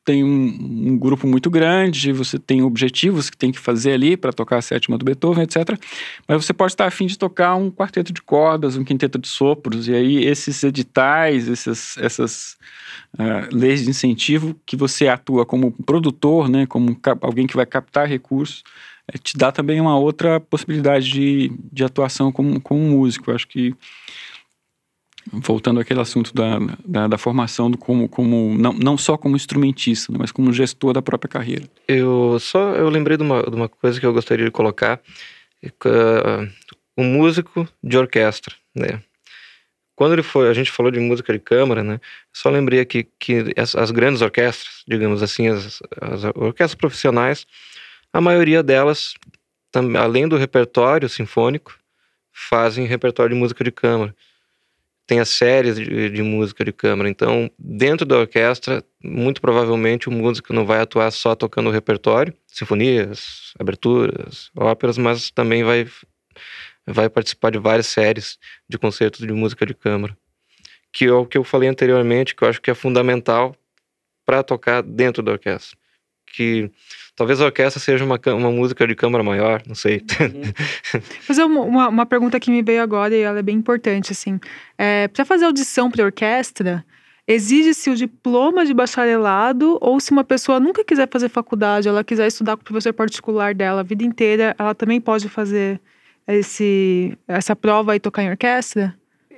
tem 0.04 0.22
um, 0.22 0.90
um, 0.92 0.98
grupo 0.98 1.26
muito 1.26 1.50
grande, 1.50 2.12
você 2.12 2.38
tem 2.38 2.62
objetivos 2.62 3.30
que 3.30 3.36
tem 3.36 3.50
que 3.50 3.58
fazer 3.58 3.92
ali 3.92 4.16
para 4.16 4.32
tocar 4.32 4.58
a 4.58 4.62
sétima 4.62 4.98
do 4.98 5.04
Beethoven, 5.04 5.44
etc. 5.44 5.78
Mas 6.28 6.44
você 6.44 6.52
pode 6.52 6.72
estar 6.72 6.86
afim 6.86 7.06
de 7.06 7.18
tocar 7.18 7.54
um 7.54 7.70
quarteto 7.70 8.12
de 8.12 8.20
cordas, 8.20 8.76
um 8.76 8.84
quinteto 8.84 9.18
de 9.18 9.28
sopros, 9.28 9.88
e 9.88 9.94
aí 9.94 10.24
esses 10.24 10.62
editais, 10.62 11.48
essas, 11.48 11.96
essas 11.96 12.56
uh, 13.14 13.54
leis 13.54 13.84
de 13.84 13.90
incentivo 13.90 14.54
que 14.66 14.76
você 14.76 15.08
atua 15.08 15.46
como 15.46 15.72
produtor, 15.72 16.48
né, 16.50 16.66
como 16.66 16.96
alguém 17.22 17.46
que 17.46 17.56
vai 17.56 17.64
captar 17.64 18.06
recursos, 18.06 18.62
é, 19.06 19.18
te 19.18 19.36
dá 19.36 19.52
também 19.52 19.80
uma 19.80 19.98
outra 19.98 20.38
possibilidade 20.38 21.10
de, 21.10 21.52
de 21.72 21.84
atuação 21.84 22.30
como, 22.30 22.60
como 22.60 22.80
músico. 22.80 23.30
Eu 23.30 23.34
acho 23.34 23.46
que 23.48 23.74
voltando 25.32 25.80
àquele 25.80 26.00
assunto 26.00 26.34
da, 26.34 26.58
da, 26.84 27.08
da, 27.08 27.18
formação 27.18 27.70
do 27.70 27.78
como, 27.78 28.08
como 28.08 28.56
não, 28.58 28.72
não 28.72 28.98
só 28.98 29.16
como 29.16 29.36
instrumentista, 29.36 30.12
né, 30.12 30.18
mas 30.20 30.30
como 30.30 30.52
gestor 30.52 30.92
da 30.92 31.02
própria 31.02 31.28
carreira. 31.28 31.64
Eu 31.88 32.38
só 32.40 32.74
eu 32.74 32.88
lembrei 32.88 33.16
de 33.16 33.22
uma, 33.22 33.42
de 33.42 33.54
uma 33.54 33.68
coisa 33.68 33.98
que 33.98 34.06
eu 34.06 34.12
gostaria 34.12 34.44
de 34.44 34.50
colocar, 34.50 35.00
um 36.96 37.04
músico 37.04 37.66
de 37.82 37.96
orquestra, 37.96 38.54
né? 38.74 39.00
Quando 39.96 40.12
ele 40.12 40.24
foi, 40.24 40.48
a 40.48 40.52
gente 40.52 40.72
falou 40.72 40.90
de 40.90 40.98
música 40.98 41.32
de 41.32 41.38
câmara, 41.38 41.82
né? 41.82 42.00
Só 42.32 42.50
lembrei 42.50 42.80
aqui 42.80 43.06
que 43.18 43.52
as, 43.56 43.76
as 43.76 43.90
grandes 43.92 44.22
orquestras, 44.22 44.82
digamos 44.86 45.22
assim, 45.22 45.48
as, 45.48 45.80
as 46.00 46.24
orquestras 46.24 46.74
profissionais, 46.74 47.46
a 48.12 48.20
maioria 48.20 48.62
delas, 48.62 49.14
além 49.98 50.28
do 50.28 50.36
repertório 50.36 51.08
sinfônico, 51.08 51.76
fazem 52.32 52.86
repertório 52.86 53.34
de 53.34 53.40
música 53.40 53.62
de 53.62 53.70
câmara 53.70 54.14
tem 55.06 55.20
as 55.20 55.28
séries 55.28 55.76
de, 55.76 56.10
de, 56.10 56.22
música 56.22 56.64
de 56.64 56.72
câmara. 56.72 57.08
Então, 57.08 57.50
dentro 57.58 58.06
da 58.06 58.18
orquestra, 58.18 58.82
muito 59.02 59.40
provavelmente 59.40 60.08
o 60.08 60.12
músico 60.12 60.52
não 60.52 60.64
vai 60.64 60.80
atuar 60.80 61.10
só 61.10 61.34
tocando 61.34 61.68
o 61.68 61.72
repertório, 61.72 62.34
sinfonias, 62.46 63.52
aberturas, 63.58 64.50
óperas, 64.56 64.96
mas 64.96 65.30
também 65.30 65.62
vai, 65.62 65.86
vai 66.86 67.08
participar 67.10 67.50
de 67.50 67.58
várias 67.58 67.86
séries 67.86 68.38
de 68.68 68.78
concertos 68.78 69.26
de 69.26 69.32
música 69.32 69.66
de 69.66 69.74
câmara. 69.74 70.16
Que 70.92 71.06
é 71.06 71.12
o 71.12 71.26
que 71.26 71.36
eu 71.36 71.44
falei 71.44 71.68
anteriormente, 71.68 72.34
que 72.34 72.44
eu 72.44 72.48
acho 72.48 72.62
que 72.62 72.70
é 72.70 72.74
fundamental 72.74 73.54
para 74.24 74.42
tocar 74.42 74.82
dentro 74.82 75.22
da 75.22 75.32
orquestra. 75.32 75.76
Que 76.36 76.70
Talvez 77.16 77.40
a 77.40 77.44
orquestra 77.44 77.80
seja 77.80 78.04
uma, 78.04 78.18
uma 78.34 78.50
música 78.50 78.86
de 78.88 78.94
câmara 78.96 79.22
maior, 79.22 79.62
não 79.68 79.74
sei. 79.76 80.02
Uhum. 80.20 81.00
fazer 81.22 81.44
uma, 81.44 81.88
uma 81.88 82.06
pergunta 82.06 82.40
que 82.40 82.50
me 82.50 82.60
veio 82.60 82.82
agora 82.82 83.14
e 83.14 83.20
ela 83.20 83.38
é 83.38 83.42
bem 83.42 83.56
importante, 83.56 84.10
assim. 84.10 84.40
É, 84.76 85.06
para 85.06 85.24
fazer 85.24 85.44
audição 85.44 85.88
para 85.88 86.04
orquestra, 86.04 86.84
exige-se 87.26 87.88
o 87.88 87.94
diploma 87.94 88.66
de 88.66 88.74
bacharelado 88.74 89.78
ou 89.80 90.00
se 90.00 90.10
uma 90.10 90.24
pessoa 90.24 90.58
nunca 90.58 90.82
quiser 90.82 91.08
fazer 91.08 91.28
faculdade, 91.28 91.86
ela 91.86 92.02
quiser 92.02 92.26
estudar 92.26 92.56
com 92.56 92.62
o 92.62 92.64
professor 92.64 92.92
particular 92.92 93.54
dela 93.54 93.80
a 93.80 93.84
vida 93.84 94.02
inteira, 94.02 94.56
ela 94.58 94.74
também 94.74 95.00
pode 95.00 95.28
fazer 95.28 95.80
esse, 96.26 97.16
essa 97.28 97.54
prova 97.54 97.94
e 97.94 98.00
tocar 98.00 98.24
em 98.24 98.30
orquestra? 98.30 98.92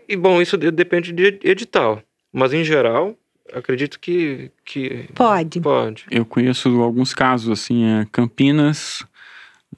E 0.09 0.17
bom, 0.17 0.41
isso 0.41 0.57
depende 0.57 1.13
de 1.13 1.39
edital, 1.45 2.03
mas 2.33 2.55
em 2.55 2.65
geral 2.65 3.15
acredito 3.53 3.99
que, 3.99 4.51
que 4.65 5.09
pode. 5.15 5.61
Pode. 5.61 6.07
Eu 6.11 6.25
conheço 6.25 6.69
alguns 6.81 7.15
casos 7.15 7.51
assim, 7.51 7.85
é 7.85 8.07
Campinas, 8.11 9.05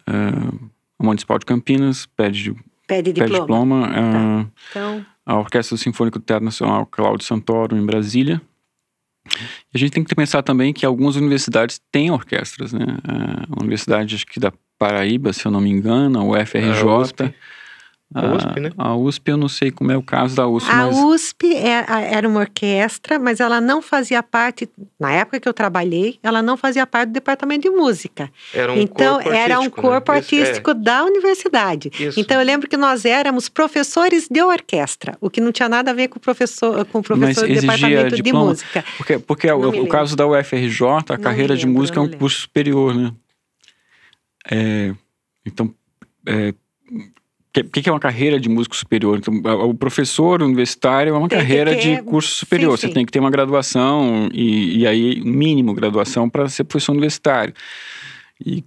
é, 0.07 0.13
a 0.99 1.05
Municipal 1.05 1.39
de 1.39 1.47
Campinas 1.47 2.07
pede 2.07 2.55
pede 2.87 3.13
diploma. 3.13 3.29
Pede 3.29 3.41
diploma 3.41 3.87
é, 3.87 4.13
tá. 4.13 4.51
então... 4.71 5.07
A 5.27 5.39
Orquestra 5.39 5.77
Sinfônica 5.77 6.19
do 6.19 6.25
Teatro 6.25 6.47
Nacional 6.47 6.87
Cláudio 6.87 7.27
Santoro 7.27 7.77
em 7.77 7.85
Brasília. 7.85 8.41
E 9.37 9.77
a 9.77 9.79
gente 9.79 9.93
tem 9.93 10.03
que 10.03 10.15
pensar 10.15 10.43
também 10.43 10.73
que 10.73 10.87
algumas 10.87 11.17
universidades 11.17 11.79
têm 11.93 12.11
orquestras, 12.11 12.73
né? 12.73 12.87
A 13.51 13.61
Universidade 13.61 14.15
acho 14.15 14.27
que 14.27 14.41
da 14.41 14.51
Paraíba, 14.79 15.33
se 15.35 15.45
eu 15.45 15.53
não 15.53 15.61
me 15.61 15.69
engano, 15.69 16.31
o 16.31 16.35
FRJ, 16.47 17.35
A 18.15 18.25
USP, 18.35 18.61
né? 18.61 18.71
A 18.79 18.97
USP, 18.97 19.29
eu 19.31 19.37
não 19.37 19.49
sei 19.51 19.71
como 19.71 19.93
é 19.93 19.97
o 19.97 20.03
caso 20.03 20.35
da 20.35 20.49
USP, 20.49 20.71
A 20.71 20.77
mas... 20.87 20.97
USP 20.97 21.55
é- 21.55 21.85
era 22.15 22.27
uma 22.27 22.41
orquestra, 22.41 23.19
mas 23.19 23.39
ela 23.39 23.61
não 23.61 23.83
fazia 23.83 24.23
parte, 24.23 24.67
na 24.99 25.13
época 25.13 25.39
que 25.39 25.47
eu 25.47 25.53
trabalhei, 25.53 26.19
ela 26.23 26.41
não 26.41 26.57
fazia 26.57 26.87
parte 26.87 27.11
do 27.11 27.13
departamento 27.13 27.63
de 27.63 27.71
música. 27.71 28.31
Era 28.55 28.73
um 28.73 28.77
então, 28.79 29.17
corpo 29.17 29.31
era 29.31 29.61
um 29.61 29.65
né? 29.65 29.71
corpo 29.71 30.13
Isso, 30.13 30.35
é, 30.35 30.39
artístico 30.41 30.73
da 30.73 31.05
universidade. 31.05 31.91
isso. 32.01 32.19
Então, 32.19 32.41
eu 32.41 32.47
lembro 32.47 32.67
que 32.67 32.79
nós 32.79 33.05
éramos 33.05 33.51
professores 33.51 34.27
de 34.27 34.43
orquestra, 34.43 35.15
o 35.21 35.29
que 35.29 35.41
não 35.41 35.53
tinha 35.53 35.69
nada 35.69 35.91
a 35.91 35.95
ver 35.95 36.09
com 36.09 36.17
o 36.17 36.21
professor, 36.21 36.87
com 36.87 37.01
o 37.01 37.03
professor 37.03 37.47
do 37.47 37.55
departamento 37.61 38.17
de 38.17 38.23
diploma? 38.23 38.47
música. 38.47 38.85
Porque, 38.97 39.19
porque 39.19 39.51
o, 39.53 39.59
o 39.59 39.71
lembro. 39.71 39.89
caso 39.89 40.17
da 40.17 40.27
UFRJ, 40.27 40.83
a 41.11 41.17
Não 41.17 41.19
carreira 41.23 41.53
me 41.53 41.61
de 41.61 41.67
lembro, 41.67 41.81
música 41.83 41.99
é 41.99 42.01
um 42.01 42.05
lembro. 42.05 42.19
curso 42.21 42.41
superior, 42.41 42.95
né? 42.95 43.13
É, 44.51 44.95
então, 45.45 45.75
é, 46.27 46.55
o 47.61 47.71
que, 47.71 47.83
que 47.83 47.89
é 47.89 47.93
uma 47.93 48.01
carreira 48.01 48.39
de 48.41 48.49
músico 48.49 48.75
superior? 48.77 49.19
Então, 49.19 49.35
a- 49.45 49.65
o 49.65 49.75
professor 49.75 50.43
universitário 50.43 51.15
é 51.15 51.19
uma 51.19 51.29
Tem 51.29 51.39
carreira 51.39 51.75
ter- 51.75 51.97
de 51.97 52.03
curso 52.03 52.35
superior. 52.35 52.77
sim, 52.77 52.81
Você 52.83 52.87
sim. 52.89 52.95
tem 52.95 53.07
que 53.07 53.13
ter 53.13 53.21
uma 53.21 53.31
graduação 53.31 54.29
e, 54.33 54.79
e 54.81 54.87
aí 54.87 55.21
mínimo 55.23 55.73
graduação 55.75 56.29
para 56.29 56.49
ser 56.49 56.65
professor 56.65 56.93
universitário. 56.93 57.55
E, 58.45 58.65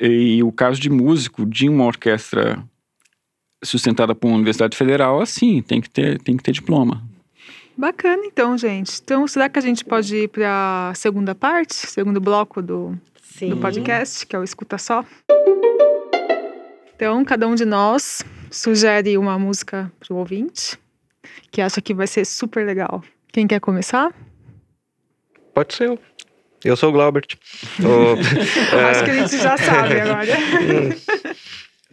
e 0.00 0.42
o 0.42 0.52
caso 0.52 0.80
de 0.80 0.90
músico 0.90 1.46
de 1.46 1.68
uma 1.68 1.84
orquestra 1.84 2.62
sustentada 3.64 4.14
por 4.14 4.28
uma 4.28 4.36
universidade 4.36 4.76
federal, 4.76 5.20
assim, 5.20 5.62
tem 5.62 5.80
que 5.80 5.88
ter, 5.90 6.18
tem 6.20 6.36
que 6.36 6.42
ter 6.42 6.52
diploma. 6.52 7.02
Bacana, 7.76 8.22
então, 8.26 8.56
gente. 8.56 9.00
Então, 9.02 9.26
será 9.26 9.48
que 9.48 9.58
a 9.58 9.62
gente 9.62 9.84
pode 9.84 10.14
ir 10.16 10.28
para 10.28 10.90
a 10.90 10.94
segunda 10.94 11.34
parte, 11.34 11.74
segundo 11.74 12.20
bloco 12.20 12.62
do, 12.62 12.96
Sim. 13.22 13.50
do 13.50 13.56
podcast, 13.58 14.26
que 14.26 14.34
é 14.34 14.38
o 14.38 14.44
Escuta 14.44 14.78
Só? 14.78 15.04
Então, 16.96 17.24
cada 17.24 17.46
um 17.46 17.54
de 17.54 17.64
nós 17.64 18.24
sugere 18.50 19.18
uma 19.18 19.38
música 19.38 19.92
para 20.00 20.14
o 20.14 20.16
ouvinte 20.18 20.78
que 21.50 21.60
acha 21.60 21.80
que 21.82 21.92
vai 21.94 22.06
ser 22.06 22.24
super 22.24 22.64
legal. 22.66 23.02
Quem 23.32 23.46
quer 23.46 23.60
começar? 23.60 24.14
Pode 25.54 25.74
ser 25.74 25.88
eu. 25.88 25.98
Eu 26.64 26.76
sou 26.76 26.88
o 26.88 26.92
Glaubert. 26.92 27.36
O- 27.80 28.16
Acho 28.90 29.04
que 29.04 29.10
a 29.10 29.14
gente 29.14 29.36
já 29.36 29.56
sabe 29.58 30.00
agora. 30.00 30.32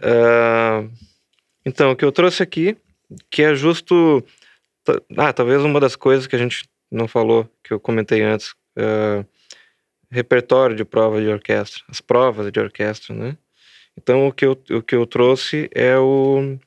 Ah, 0.01 0.83
então, 1.65 1.91
o 1.91 1.95
que 1.95 2.05
eu 2.05 2.11
trouxe 2.11 2.41
aqui, 2.41 2.77
que 3.29 3.43
é 3.43 3.53
justo. 3.55 4.23
Ah, 5.17 5.33
talvez 5.33 5.61
uma 5.63 5.79
das 5.79 5.95
coisas 5.95 6.27
que 6.27 6.35
a 6.35 6.39
gente 6.39 6.63
não 6.91 7.07
falou, 7.07 7.49
que 7.63 7.73
eu 7.73 7.79
comentei 7.79 8.21
antes. 8.21 8.53
ah, 8.77 9.25
repertório 10.09 10.75
de 10.75 10.85
prova 10.85 11.19
de 11.19 11.27
orquestra, 11.27 11.81
as 11.89 11.99
provas 11.99 12.51
de 12.51 12.59
orquestra, 12.59 13.15
né? 13.15 13.35
Então, 13.97 14.27
o 14.27 14.31
que 14.33 14.45
eu, 14.45 14.51
o 14.71 14.81
que 14.81 14.95
eu 14.95 15.05
trouxe 15.05 15.69
é 15.73 15.97
o 15.97 16.57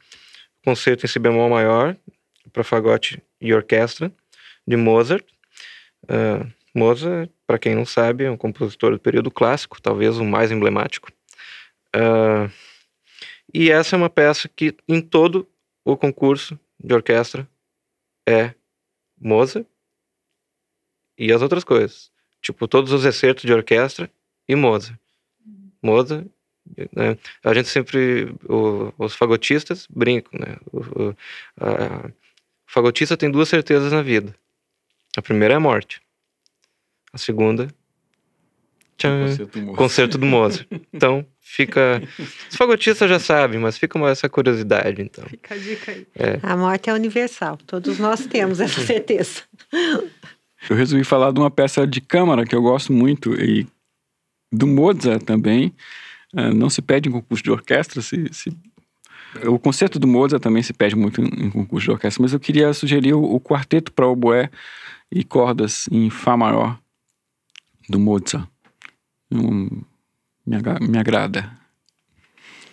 concerto 0.64 1.04
em 1.04 1.08
si 1.08 1.18
bemol 1.18 1.48
maior, 1.48 1.96
para 2.52 2.64
fagote 2.64 3.22
e 3.40 3.52
orquestra, 3.52 4.12
de 4.66 4.76
Mozart. 4.76 5.24
Ah, 6.08 6.46
Mozart, 6.74 7.30
para 7.46 7.58
quem 7.58 7.74
não 7.74 7.86
sabe, 7.86 8.24
é 8.24 8.30
um 8.30 8.36
compositor 8.36 8.92
do 8.92 8.98
período 8.98 9.30
clássico, 9.30 9.80
talvez 9.80 10.18
o 10.18 10.24
mais 10.24 10.50
emblemático. 10.50 11.10
Ah, 11.92 12.50
e 13.52 13.70
essa 13.70 13.94
é 13.94 13.98
uma 13.98 14.10
peça 14.10 14.48
que 14.48 14.76
em 14.88 15.00
todo 15.00 15.48
o 15.84 15.96
concurso 15.96 16.58
de 16.82 16.94
orquestra 16.94 17.48
é 18.28 18.54
Mozart 19.18 19.66
e 21.16 21.32
as 21.32 21.42
outras 21.42 21.64
coisas. 21.64 22.10
Tipo, 22.42 22.68
todos 22.68 22.92
os 22.92 23.04
excertos 23.04 23.44
de 23.44 23.52
orquestra 23.52 24.10
e 24.48 24.54
Mozart. 24.54 24.98
Mozart. 25.82 26.26
Né? 26.94 27.16
A 27.44 27.54
gente 27.54 27.68
sempre. 27.68 28.34
o- 28.48 28.92
os 28.98 29.14
fagotistas 29.14 29.86
brincam, 29.90 30.38
né? 30.40 30.56
O, 30.72 30.78
o- 30.78 31.16
a- 31.60 32.06
o 32.08 32.12
fagotista 32.72 33.16
tem 33.16 33.30
duas 33.30 33.48
certezas 33.48 33.92
na 33.92 34.02
vida. 34.02 34.34
A 35.16 35.22
primeira 35.22 35.54
é 35.54 35.56
a 35.56 35.60
morte. 35.60 36.00
A 37.12 37.18
segunda. 37.18 37.68
Tchan, 38.98 39.26
Concerto 39.26 39.58
Mozart. 39.58 39.76
concerto 39.76 40.18
do 40.18 40.26
Mozart. 40.26 40.66
Então, 40.92 41.26
fica. 41.38 42.02
Os 42.50 42.56
fagotistas 42.56 43.08
já 43.10 43.18
sabem, 43.18 43.60
mas 43.60 43.76
fica 43.76 43.98
uma- 43.98 44.08
essa 44.10 44.26
curiosidade, 44.28 45.02
então. 45.02 45.24
Fica 45.26 45.54
a 45.54 45.58
dica 45.58 45.92
aí. 45.92 46.06
A 46.42 46.56
morte 46.56 46.88
é 46.88 46.94
universal, 46.94 47.58
todos 47.66 47.98
nós 47.98 48.26
temos 48.26 48.58
essa 48.58 48.80
certeza. 48.80 49.42
Eu 50.70 50.76
resolvi 50.76 51.04
falar 51.04 51.30
de 51.32 51.38
uma 51.38 51.50
peça 51.50 51.86
de 51.86 52.00
câmara 52.00 52.44
que 52.46 52.54
eu 52.54 52.62
gosto 52.62 52.90
muito 52.92 53.34
e 53.34 53.66
do 54.50 54.66
Mozart 54.66 55.22
também. 55.24 55.74
Ah, 56.36 56.52
não 56.52 56.68
se 56.68 56.82
pede 56.82 57.08
em 57.08 57.12
concurso 57.12 57.42
de 57.42 57.50
orquestra, 57.50 58.02
se, 58.02 58.28
se- 58.32 58.56
o 59.44 59.58
concerto 59.58 59.98
do 59.98 60.06
Mozart 60.06 60.42
também 60.42 60.62
se 60.62 60.72
pede 60.72 60.94
muito 60.94 61.20
em, 61.20 61.46
em 61.46 61.50
concurso 61.50 61.86
de 61.86 61.90
orquestra, 61.90 62.22
mas 62.22 62.32
eu 62.32 62.40
queria 62.40 62.72
sugerir 62.72 63.14
o, 63.14 63.22
o 63.22 63.40
quarteto 63.40 63.90
para 63.92 64.06
oboé 64.06 64.50
e 65.10 65.24
cordas 65.24 65.88
em 65.90 66.10
Fá 66.10 66.36
maior 66.36 66.78
do 67.88 67.98
Mozart. 67.98 68.46
Um, 69.30 69.82
me, 70.46 70.56
me 70.88 70.98
agrada. 70.98 71.50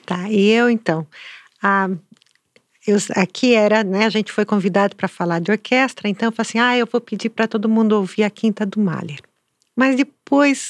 Tá, 0.05 0.29
e 0.29 0.49
eu 0.49 0.69
então. 0.69 1.07
Ah, 1.61 1.89
eu, 2.85 2.97
aqui 3.15 3.55
era, 3.55 3.83
né? 3.83 4.05
A 4.05 4.09
gente 4.09 4.31
foi 4.31 4.45
convidado 4.45 4.95
para 4.95 5.07
falar 5.07 5.39
de 5.39 5.51
orquestra, 5.51 6.09
então 6.09 6.27
eu 6.27 6.31
falei 6.31 6.47
assim: 6.49 6.59
ah, 6.59 6.77
eu 6.77 6.85
vou 6.85 6.99
pedir 6.99 7.29
para 7.29 7.47
todo 7.47 7.69
mundo 7.69 7.93
ouvir 7.93 8.23
a 8.23 8.29
Quinta 8.29 8.65
do 8.65 8.79
Mahler. 8.79 9.21
Mas 9.75 9.95
depois 9.95 10.22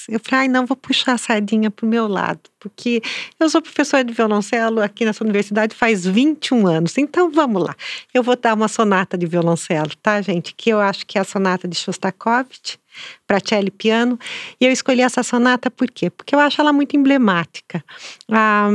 eu 0.10 0.20
falei, 0.20 0.42
ai, 0.42 0.48
não, 0.48 0.66
vou 0.66 0.76
puxar 0.76 1.14
a 1.14 1.18
sardinha 1.18 1.72
para 1.72 1.86
o 1.86 1.90
meu 1.90 2.08
lado, 2.08 2.42
porque 2.60 3.02
eu 3.40 3.50
sou 3.50 3.62
professora 3.62 4.04
de 4.04 4.14
violoncelo 4.14 4.82
aqui 4.82 5.06
nessa 5.06 5.24
universidade 5.24 5.76
faz 5.76 6.06
21 6.06 6.68
anos, 6.68 6.98
então 6.98 7.32
vamos 7.32 7.64
lá. 7.64 7.76
Eu 8.14 8.24
vou 8.24 8.36
dar 8.36 8.54
uma 8.54 8.68
sonata 8.68 9.18
de 9.18 9.26
violoncelo, 9.26 9.92
tá, 10.02 10.22
gente? 10.22 10.54
Que 10.54 10.70
eu 10.70 10.80
acho 10.80 11.06
que 11.06 11.18
é 11.18 11.22
a 11.22 11.24
sonata 11.24 11.68
de 11.68 11.78
Shostakovich, 11.78 12.78
para 13.26 13.40
cello 13.44 13.68
e 13.68 13.72
piano. 13.72 14.20
E 14.60 14.66
eu 14.66 14.72
escolhi 14.72 15.02
essa 15.02 15.24
sonata 15.24 15.72
por 15.72 15.90
quê? 15.90 16.10
Porque 16.10 16.36
eu 16.36 16.40
acho 16.40 16.60
ela 16.62 16.72
muito 16.72 16.96
emblemática. 16.96 17.84
Ah, 18.30 18.70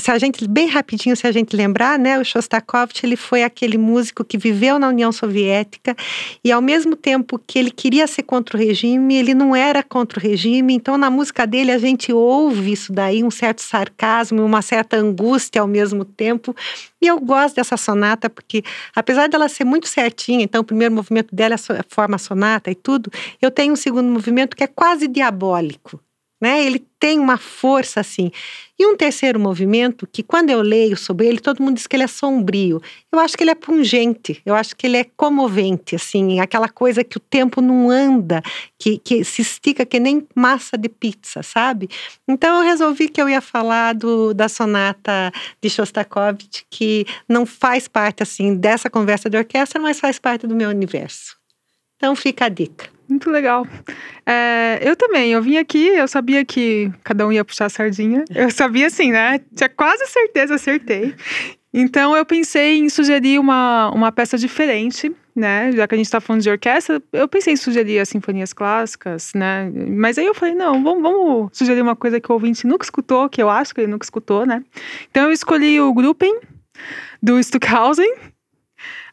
se 0.00 0.10
a 0.10 0.18
gente, 0.18 0.46
bem 0.48 0.68
rapidinho, 0.68 1.16
se 1.16 1.26
a 1.26 1.32
gente 1.32 1.54
lembrar, 1.54 1.98
né, 1.98 2.18
o 2.18 2.24
Shostakovich 2.24 3.04
ele 3.04 3.16
foi 3.16 3.42
aquele 3.42 3.78
músico 3.78 4.24
que 4.24 4.38
viveu 4.38 4.78
na 4.78 4.88
União 4.88 5.12
Soviética 5.12 5.96
e 6.42 6.50
ao 6.50 6.62
mesmo 6.62 6.96
tempo 6.96 7.38
que 7.38 7.58
ele 7.58 7.70
queria 7.70 8.06
ser 8.06 8.22
contra 8.22 8.56
o 8.56 8.60
regime, 8.60 9.16
ele 9.16 9.34
não 9.34 9.54
era 9.54 9.82
contra 9.82 10.17
o 10.18 10.20
regime. 10.20 10.74
Então 10.74 10.98
na 10.98 11.08
música 11.10 11.46
dele 11.46 11.72
a 11.72 11.78
gente 11.78 12.12
ouve 12.12 12.72
isso 12.72 12.92
daí, 12.92 13.24
um 13.24 13.30
certo 13.30 13.62
sarcasmo, 13.62 14.44
uma 14.44 14.60
certa 14.60 14.96
angústia 14.96 15.62
ao 15.62 15.68
mesmo 15.68 16.04
tempo. 16.04 16.54
E 17.00 17.06
eu 17.06 17.18
gosto 17.20 17.56
dessa 17.56 17.76
sonata 17.76 18.28
porque, 18.28 18.62
apesar 18.94 19.28
dela 19.28 19.48
ser 19.48 19.64
muito 19.64 19.88
certinha, 19.88 20.42
então 20.42 20.60
o 20.60 20.64
primeiro 20.64 20.94
movimento 20.94 21.34
dela 21.34 21.54
é 21.54 21.58
forma 21.88 22.18
sonata 22.18 22.70
e 22.70 22.74
tudo, 22.74 23.10
eu 23.40 23.50
tenho 23.50 23.72
um 23.72 23.76
segundo 23.76 24.08
movimento 24.08 24.56
que 24.56 24.64
é 24.64 24.66
quase 24.66 25.08
diabólico. 25.08 26.00
Né? 26.40 26.64
Ele 26.64 26.86
tem 27.00 27.18
uma 27.18 27.36
força 27.36 28.00
assim. 28.00 28.30
E 28.78 28.86
um 28.86 28.96
terceiro 28.96 29.40
movimento 29.40 30.06
que, 30.06 30.22
quando 30.22 30.50
eu 30.50 30.60
leio 30.62 30.96
sobre 30.96 31.26
ele, 31.26 31.40
todo 31.40 31.60
mundo 31.60 31.74
diz 31.74 31.86
que 31.88 31.96
ele 31.96 32.04
é 32.04 32.06
sombrio. 32.06 32.80
Eu 33.10 33.18
acho 33.18 33.36
que 33.36 33.42
ele 33.42 33.50
é 33.50 33.54
pungente, 33.56 34.40
eu 34.46 34.54
acho 34.54 34.76
que 34.76 34.86
ele 34.86 34.96
é 34.96 35.04
comovente, 35.16 35.96
assim, 35.96 36.38
aquela 36.38 36.68
coisa 36.68 37.02
que 37.02 37.16
o 37.16 37.20
tempo 37.20 37.60
não 37.60 37.90
anda, 37.90 38.40
que, 38.78 38.98
que 38.98 39.24
se 39.24 39.42
estica 39.42 39.84
que 39.84 39.98
nem 39.98 40.24
massa 40.32 40.78
de 40.78 40.88
pizza, 40.88 41.42
sabe? 41.42 41.88
Então 42.26 42.58
eu 42.58 42.64
resolvi 42.64 43.08
que 43.08 43.20
eu 43.20 43.28
ia 43.28 43.40
falar 43.40 43.94
do, 43.94 44.32
da 44.32 44.48
sonata 44.48 45.32
de 45.60 45.68
Shostakovich, 45.68 46.64
que 46.70 47.04
não 47.28 47.44
faz 47.44 47.88
parte, 47.88 48.22
assim, 48.22 48.54
dessa 48.54 48.88
conversa 48.88 49.28
de 49.28 49.36
orquestra, 49.36 49.80
mas 49.80 49.98
faz 49.98 50.20
parte 50.20 50.46
do 50.46 50.54
meu 50.54 50.70
universo. 50.70 51.36
Então 51.96 52.14
fica 52.14 52.44
a 52.44 52.48
dica. 52.48 52.97
Muito 53.08 53.30
legal. 53.30 53.66
É, 54.26 54.78
eu 54.82 54.94
também, 54.94 55.32
eu 55.32 55.42
vim 55.42 55.56
aqui, 55.56 55.88
eu 55.88 56.06
sabia 56.06 56.44
que 56.44 56.92
cada 57.02 57.26
um 57.26 57.32
ia 57.32 57.44
puxar 57.44 57.66
a 57.66 57.70
sardinha. 57.70 58.24
Eu 58.34 58.50
sabia 58.52 58.86
assim, 58.86 59.10
né? 59.10 59.40
Tinha 59.54 59.68
quase 59.68 60.06
certeza, 60.06 60.56
acertei. 60.56 61.14
Então 61.72 62.16
eu 62.16 62.24
pensei 62.24 62.78
em 62.78 62.88
sugerir 62.88 63.38
uma, 63.38 63.90
uma 63.90 64.10
peça 64.10 64.36
diferente, 64.36 65.14
né? 65.34 65.70
Já 65.72 65.86
que 65.86 65.94
a 65.94 65.98
gente 65.98 66.10
tá 66.10 66.20
falando 66.20 66.42
de 66.42 66.50
orquestra, 66.50 67.02
eu 67.12 67.28
pensei 67.28 67.52
em 67.52 67.56
sugerir 67.56 67.98
as 67.98 68.08
sinfonias 68.08 68.52
clássicas, 68.52 69.32
né? 69.34 69.70
Mas 69.88 70.18
aí 70.18 70.26
eu 70.26 70.34
falei, 70.34 70.54
não, 70.54 70.82
vamos, 70.82 71.02
vamos 71.02 71.50
sugerir 71.52 71.80
uma 71.80 71.96
coisa 71.96 72.20
que 72.20 72.30
o 72.30 72.34
ouvinte 72.34 72.66
nunca 72.66 72.84
escutou, 72.84 73.28
que 73.28 73.42
eu 73.42 73.48
acho 73.48 73.74
que 73.74 73.82
ele 73.82 73.90
nunca 73.90 74.04
escutou, 74.04 74.44
né? 74.44 74.62
Então 75.10 75.24
eu 75.24 75.32
escolhi 75.32 75.80
o 75.80 75.92
Gruppen, 75.92 76.38
do 77.22 77.38
Stockhausen. 77.38 78.12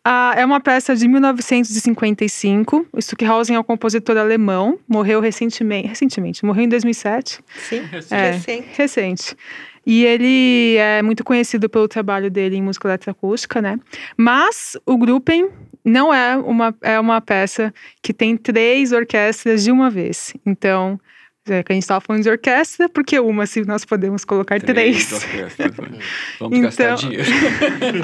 Ah, 0.08 0.36
é 0.38 0.46
uma 0.46 0.60
peça 0.60 0.96
de 0.96 1.08
1955. 1.08 2.86
O 2.94 3.00
Stockhausen 3.00 3.56
é 3.56 3.60
um 3.60 3.64
compositor 3.64 4.16
alemão, 4.18 4.78
morreu 4.88 5.20
recentemente, 5.20 5.88
recentemente, 5.88 6.46
morreu 6.46 6.64
em 6.66 6.70
2007, 6.70 7.40
Sim, 7.58 7.82
É. 8.12 8.32
recente. 8.32 8.68
recente. 8.78 9.36
E 9.84 10.04
ele 10.06 10.78
é 10.78 11.02
muito 11.02 11.24
conhecido 11.24 11.68
pelo 11.70 11.88
trabalho 11.88 12.30
dele 12.30 12.56
em 12.56 12.62
música 12.62 12.88
eletroacústica, 12.88 13.62
né? 13.62 13.80
Mas 14.16 14.78
o 14.86 14.96
Gruppen 14.98 15.50
não 15.84 16.14
é 16.14 16.36
uma, 16.38 16.76
é 16.82 17.00
uma 17.00 17.20
peça 17.22 17.74
que 18.02 18.14
tem 18.14 18.36
três 18.38 18.92
orquestras 18.92 19.64
de 19.64 19.72
uma 19.72 19.90
vez. 19.90 20.34
Então, 20.46 21.00
Já 21.48 21.64
que 21.64 21.72
a 21.72 21.76
gente 21.76 21.84
estava 21.84 22.02
falando 22.02 22.24
de 22.24 22.30
orquestra, 22.30 22.90
porque 22.90 23.20
uma, 23.20 23.46
se 23.46 23.64
nós 23.66 23.86
podemos 23.86 24.26
colocar 24.26 24.60
três. 24.60 25.08
três. 25.08 25.58
Né? 25.58 25.70
Vamos 26.40 26.58
então, 26.58 26.62
gastar 26.62 26.96
dinheiro. 26.96 27.24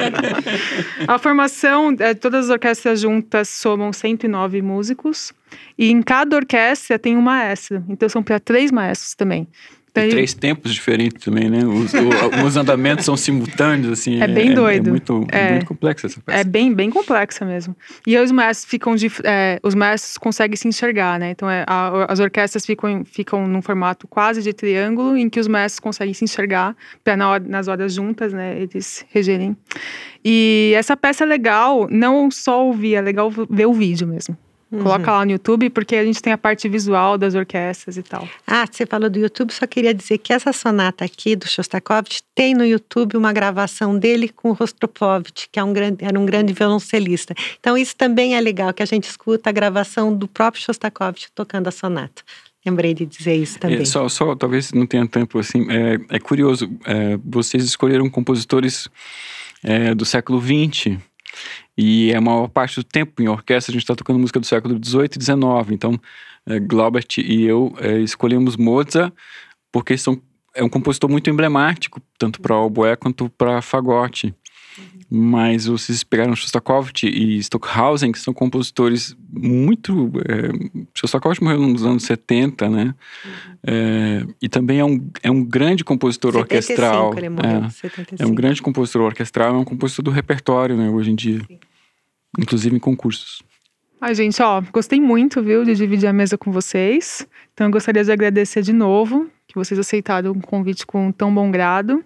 a 1.08 1.18
formação, 1.18 1.96
é, 2.00 2.14
todas 2.14 2.46
as 2.46 2.52
orquestras 2.52 3.00
juntas 3.02 3.50
somam 3.50 3.92
109 3.92 4.62
músicos. 4.62 5.34
E 5.76 5.90
em 5.90 6.04
cada 6.04 6.36
orquestra 6.36 7.00
tem 7.00 7.18
um 7.18 7.22
maestro. 7.22 7.84
Então 7.90 8.08
são 8.08 8.22
para 8.22 8.40
três 8.40 8.72
maestros 8.72 9.16
também. 9.16 9.48
Tem... 9.94 10.10
três 10.10 10.34
tempos 10.34 10.74
diferentes 10.74 11.24
também, 11.24 11.50
né? 11.50 11.66
Os, 11.66 11.94
o, 11.94 12.08
os 12.48 12.56
andamentos 12.56 13.04
são 13.04 13.18
simultâneos, 13.18 13.92
assim. 13.92 14.22
É 14.22 14.28
bem 14.28 14.54
doido. 14.54 14.88
É, 14.88 14.90
é 14.90 14.92
muito, 14.92 15.28
é, 15.30 15.52
muito 15.52 15.66
complexa 15.66 16.08
essa 16.08 16.22
peça. 16.22 16.40
É 16.40 16.44
bem, 16.46 16.74
bem 16.74 16.90
complexa 16.90 17.44
mesmo. 17.44 17.76
E 18.08 18.16
aí 18.16 18.24
os 18.24 18.32
maestros 18.32 18.70
ficam 18.70 18.96
de... 18.96 19.08
É, 19.26 19.60
os 19.62 19.76
maestros 19.76 20.18
conseguem 20.18 20.56
se 20.56 20.68
enxergar, 20.68 21.20
né? 21.20 21.32
Então 21.32 21.50
é, 21.50 21.66
a, 21.68 22.06
as 22.10 22.20
orquestras 22.20 22.66
ficam, 22.66 23.04
ficam 23.04 23.46
num 23.48 23.62
formato 23.62 24.08
quase 24.08 24.42
de 24.42 24.54
triângulo, 24.54 25.18
em 25.18 25.30
que 25.30 25.40
os 25.40 25.48
maestros 25.48 25.80
conseguem 25.80 26.14
se 26.14 26.24
enxergar 26.24 26.76
para 27.04 27.18
na 27.18 27.40
nas 27.40 27.68
horas 27.68 27.94
juntas, 27.94 28.32
né? 28.34 28.60
Eles 28.62 29.06
regerem. 29.10 29.56
E 30.24 30.74
essa 30.76 30.96
peça 30.96 31.24
é 31.24 31.28
legal, 31.28 31.88
não 31.90 32.30
só 32.30 32.66
ouvir, 32.66 32.96
é 32.96 33.02
legal 33.02 33.32
ver 33.50 33.66
o 33.66 33.74
vídeo 33.74 34.08
mesmo. 34.08 34.38
Uhum. 34.72 34.84
Coloca 34.84 35.12
lá 35.12 35.26
no 35.26 35.32
YouTube, 35.32 35.70
porque 35.70 35.98
a 35.98 36.06
gente 36.06 36.22
tem 36.22 36.32
a 36.32 36.38
parte 36.38 36.70
visual 36.70 37.18
das 37.18 37.36
orquestras 37.36 37.98
e 37.98 38.04
tal. 38.04 38.28
Ah, 38.48 38.66
você 38.70 38.86
falou 38.86 39.10
do 39.10 39.20
YouTube, 39.20 39.52
só 39.52 39.68
queria 39.68 39.94
dizer 39.94 40.18
que 40.18 40.32
essa 40.32 40.54
sonata 40.54 41.04
aqui 41.04 41.36
do 41.36 41.46
Shostakovich 41.46 42.24
tem 42.34 42.56
no 42.56 42.64
YouTube 42.64 43.18
uma 43.18 43.34
gravação 43.34 44.00
dele 44.00 44.30
com 44.30 44.52
o 44.52 44.54
Rostropovich, 44.54 45.50
que 45.52 45.60
é 45.60 45.64
um 45.64 45.74
grande, 45.74 46.06
era 46.06 46.18
um 46.18 46.26
grande 46.26 46.54
violoncelista. 46.54 47.36
Então 47.60 47.78
isso 47.78 47.94
também 47.98 48.36
é 48.36 48.40
legal, 48.40 48.74
que 48.74 48.82
a 48.82 48.86
gente 48.86 49.10
escuta 49.10 49.50
a 49.50 49.54
gravação 49.54 50.16
do 50.16 50.26
próprio 50.26 50.64
Shostakovich 50.64 51.28
tocando 51.36 51.68
a 51.68 51.72
sonata. 51.72 52.24
Lembrei 52.66 52.94
de 52.94 53.06
dizer 53.06 53.36
isso 53.36 53.60
também. 53.60 53.82
É, 53.82 53.86
só, 53.86 54.08
só, 54.08 54.36
talvez 54.36 54.72
não 54.72 54.86
tenha 54.86 55.06
tempo 55.06 55.38
assim. 55.40 55.66
É, 55.70 56.16
é 56.16 56.20
curioso, 56.20 56.72
é, 56.86 57.18
vocês 57.26 57.66
escolheram 57.66 58.10
compositores 58.10 58.88
é, 59.64 59.94
do 59.94 60.06
século 60.06 60.40
XX 60.40 60.98
e 61.78 62.14
a 62.14 62.22
maior 62.22 62.48
parte 62.48 62.76
do 62.76 62.84
tempo 62.84 63.22
em 63.22 63.28
orquestra 63.28 63.72
a 63.72 63.74
gente 63.74 63.84
está 63.84 63.96
tocando 63.96 64.20
música 64.20 64.40
do 64.40 64.46
século 64.46 64.80
XVIII 64.84 65.10
e 65.18 65.24
XIX. 65.24 65.72
Então, 65.72 66.00
é, 66.46 66.60
Glaubert 66.60 67.18
e 67.18 67.44
eu 67.44 67.74
é, 67.80 68.00
escolhemos 68.00 68.58
Mozart 68.58 69.14
porque 69.72 69.98
são, 69.98 70.22
é 70.54 70.64
um 70.64 70.70
compositor 70.70 71.10
muito 71.10 71.30
emblemático, 71.30 72.02
tanto 72.18 72.42
para 72.42 72.58
oboé 72.58 72.96
quanto 72.96 73.30
para 73.30 73.62
fagote. 73.62 74.36
Mas 75.10 75.66
vocês 75.66 76.04
pegaram 76.04 76.36
Shostakovich 76.36 77.06
e 77.06 77.38
Stockhausen, 77.40 78.12
que 78.12 78.20
são 78.20 78.34
compositores 78.34 79.16
muito. 79.30 80.12
É, 80.28 80.84
Shostakovich 80.94 81.44
morreu 81.44 81.60
nos 81.60 81.86
anos 81.86 82.04
70, 82.04 82.70
né? 82.70 82.84
Uhum. 82.84 83.32
É, 83.64 84.26
e 84.42 84.50
também 84.50 84.80
é 84.80 84.86
um, 84.86 85.10
é 85.22 85.30
um 85.30 85.44
grande 85.44 85.84
compositor 85.84 86.32
75, 86.32 86.42
orquestral. 86.42 87.18
Ele 87.18 87.30
morreu, 87.30 87.66
é, 87.66 87.70
75. 87.70 88.24
é 88.24 88.26
um 88.26 88.34
grande 88.34 88.62
compositor 88.62 89.02
orquestral, 89.02 89.56
é 89.56 89.58
um 89.58 89.66
compositor 89.66 90.04
do 90.04 90.12
repertório, 90.12 90.78
né, 90.78 90.90
hoje 90.90 91.12
em 91.12 91.16
dia. 91.16 91.42
Sim. 91.48 91.60
Inclusive 92.40 92.76
em 92.76 92.80
concursos. 92.80 93.44
Ai, 94.00 94.16
gente, 94.16 94.42
ó, 94.42 94.62
gostei 94.74 95.00
muito, 95.00 95.44
viu, 95.44 95.64
de 95.64 95.76
dividir 95.76 96.08
a 96.08 96.14
mesa 96.14 96.38
com 96.38 96.52
vocês. 96.52 97.28
Então, 97.54 97.68
eu 97.68 97.72
gostaria 97.72 98.04
de 98.04 98.12
agradecer 98.12 98.64
de 98.64 98.74
novo 98.74 99.30
que 99.48 99.56
vocês 99.56 99.80
aceitaram 99.80 100.32
o 100.32 100.42
convite 100.42 100.88
com 100.88 101.12
tão 101.12 101.34
bom 101.34 101.52
grado. 101.52 102.04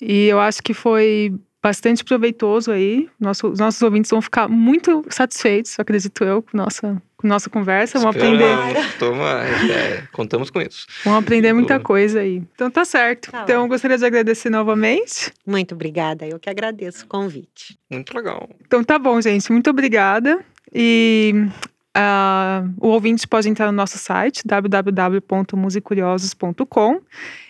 E 0.00 0.26
eu 0.26 0.38
acho 0.40 0.62
que 0.62 0.72
foi 0.72 1.34
bastante 1.66 2.04
proveitoso 2.04 2.70
aí. 2.70 3.08
Nosso, 3.18 3.48
os 3.48 3.58
nossos 3.58 3.82
ouvintes 3.82 4.08
vão 4.08 4.22
ficar 4.22 4.46
muito 4.46 5.04
satisfeitos, 5.08 5.74
acredito 5.80 6.22
eu, 6.22 6.40
com 6.40 6.56
nossa, 6.56 7.02
com 7.16 7.26
nossa 7.26 7.50
conversa. 7.50 7.98
Vão 7.98 8.10
aprender. 8.10 8.56
Toma, 9.00 9.44
é, 9.44 10.04
contamos 10.12 10.48
com 10.48 10.60
isso. 10.60 10.86
Vão 11.04 11.16
aprender 11.16 11.52
muita 11.52 11.80
coisa 11.80 12.20
aí. 12.20 12.40
Então 12.54 12.70
tá 12.70 12.84
certo. 12.84 13.32
Tá 13.32 13.42
então 13.42 13.62
eu 13.62 13.68
gostaria 13.68 13.98
de 13.98 14.06
agradecer 14.06 14.48
novamente. 14.48 15.32
Muito 15.44 15.74
obrigada. 15.74 16.24
Eu 16.24 16.38
que 16.38 16.48
agradeço 16.48 17.04
o 17.04 17.08
convite. 17.08 17.76
Muito 17.90 18.16
legal. 18.16 18.48
Então 18.64 18.84
tá 18.84 18.96
bom, 18.96 19.20
gente. 19.20 19.50
Muito 19.50 19.68
obrigada. 19.68 20.38
E 20.72 21.48
Uh, 21.96 22.68
o 22.78 22.88
ouvinte 22.88 23.26
pode 23.26 23.48
entrar 23.48 23.68
no 23.68 23.72
nosso 23.72 23.96
site 23.96 24.42
www.musicuriosos.com 24.44 27.00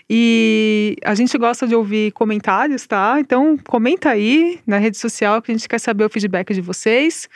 e 0.08 0.94
a 1.04 1.16
gente 1.16 1.36
gosta 1.36 1.66
de 1.66 1.74
ouvir 1.74 2.12
comentários, 2.12 2.86
tá? 2.86 3.16
Então 3.18 3.58
comenta 3.66 4.10
aí 4.10 4.60
na 4.66 4.78
rede 4.78 4.96
social 4.96 5.42
que 5.42 5.50
a 5.50 5.54
gente 5.54 5.68
quer 5.68 5.80
saber 5.80 6.04
o 6.04 6.08
feedback 6.08 6.54
de 6.54 6.60
vocês. 6.60 7.28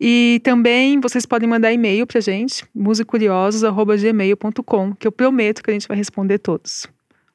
E 0.00 0.40
também 0.42 0.98
vocês 1.00 1.24
podem 1.24 1.48
mandar 1.48 1.72
e-mail 1.72 2.04
pra 2.06 2.20
gente, 2.20 2.66
musicuriosos@gmail.com, 2.74 4.94
que 4.94 5.06
eu 5.06 5.12
prometo 5.12 5.62
que 5.62 5.70
a 5.70 5.72
gente 5.72 5.86
vai 5.86 5.96
responder 5.96 6.38
todos. 6.38 6.88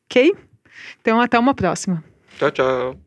OK? 0.06 0.36
Então 1.00 1.22
até 1.22 1.40
uma 1.40 1.54
próxima. 1.54 2.04
Tchau, 2.38 2.52
tchau. 2.52 3.00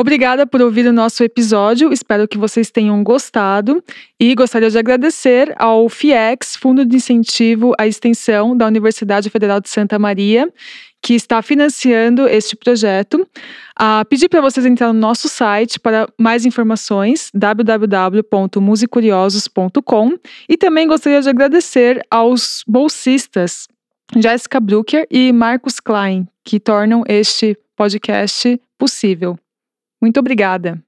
Obrigada 0.00 0.46
por 0.46 0.62
ouvir 0.62 0.86
o 0.86 0.92
nosso 0.94 1.22
episódio, 1.22 1.92
espero 1.92 2.26
que 2.26 2.38
vocês 2.38 2.70
tenham 2.70 3.04
gostado 3.04 3.84
e 4.18 4.34
gostaria 4.34 4.70
de 4.70 4.78
agradecer 4.78 5.54
ao 5.58 5.90
FIEX, 5.90 6.56
Fundo 6.56 6.86
de 6.86 6.96
Incentivo 6.96 7.74
à 7.78 7.86
Extensão 7.86 8.56
da 8.56 8.66
Universidade 8.66 9.28
Federal 9.28 9.60
de 9.60 9.68
Santa 9.68 9.98
Maria, 9.98 10.50
que 11.02 11.12
está 11.12 11.42
financiando 11.42 12.26
este 12.26 12.56
projeto. 12.56 13.28
Uh, 13.78 14.02
pedir 14.08 14.30
para 14.30 14.40
vocês 14.40 14.64
entrar 14.64 14.90
no 14.90 14.98
nosso 14.98 15.28
site 15.28 15.78
para 15.78 16.08
mais 16.18 16.46
informações, 16.46 17.30
www.musicuriosos.com 17.34 20.12
e 20.48 20.56
também 20.56 20.88
gostaria 20.88 21.20
de 21.20 21.28
agradecer 21.28 22.00
aos 22.10 22.64
bolsistas 22.66 23.68
Jéssica 24.16 24.58
Brucker 24.60 25.06
e 25.10 25.30
Marcos 25.30 25.78
Klein, 25.78 26.26
que 26.42 26.58
tornam 26.58 27.04
este 27.06 27.54
podcast 27.76 28.58
possível. 28.78 29.38
Muito 30.00 30.18
obrigada. 30.18 30.82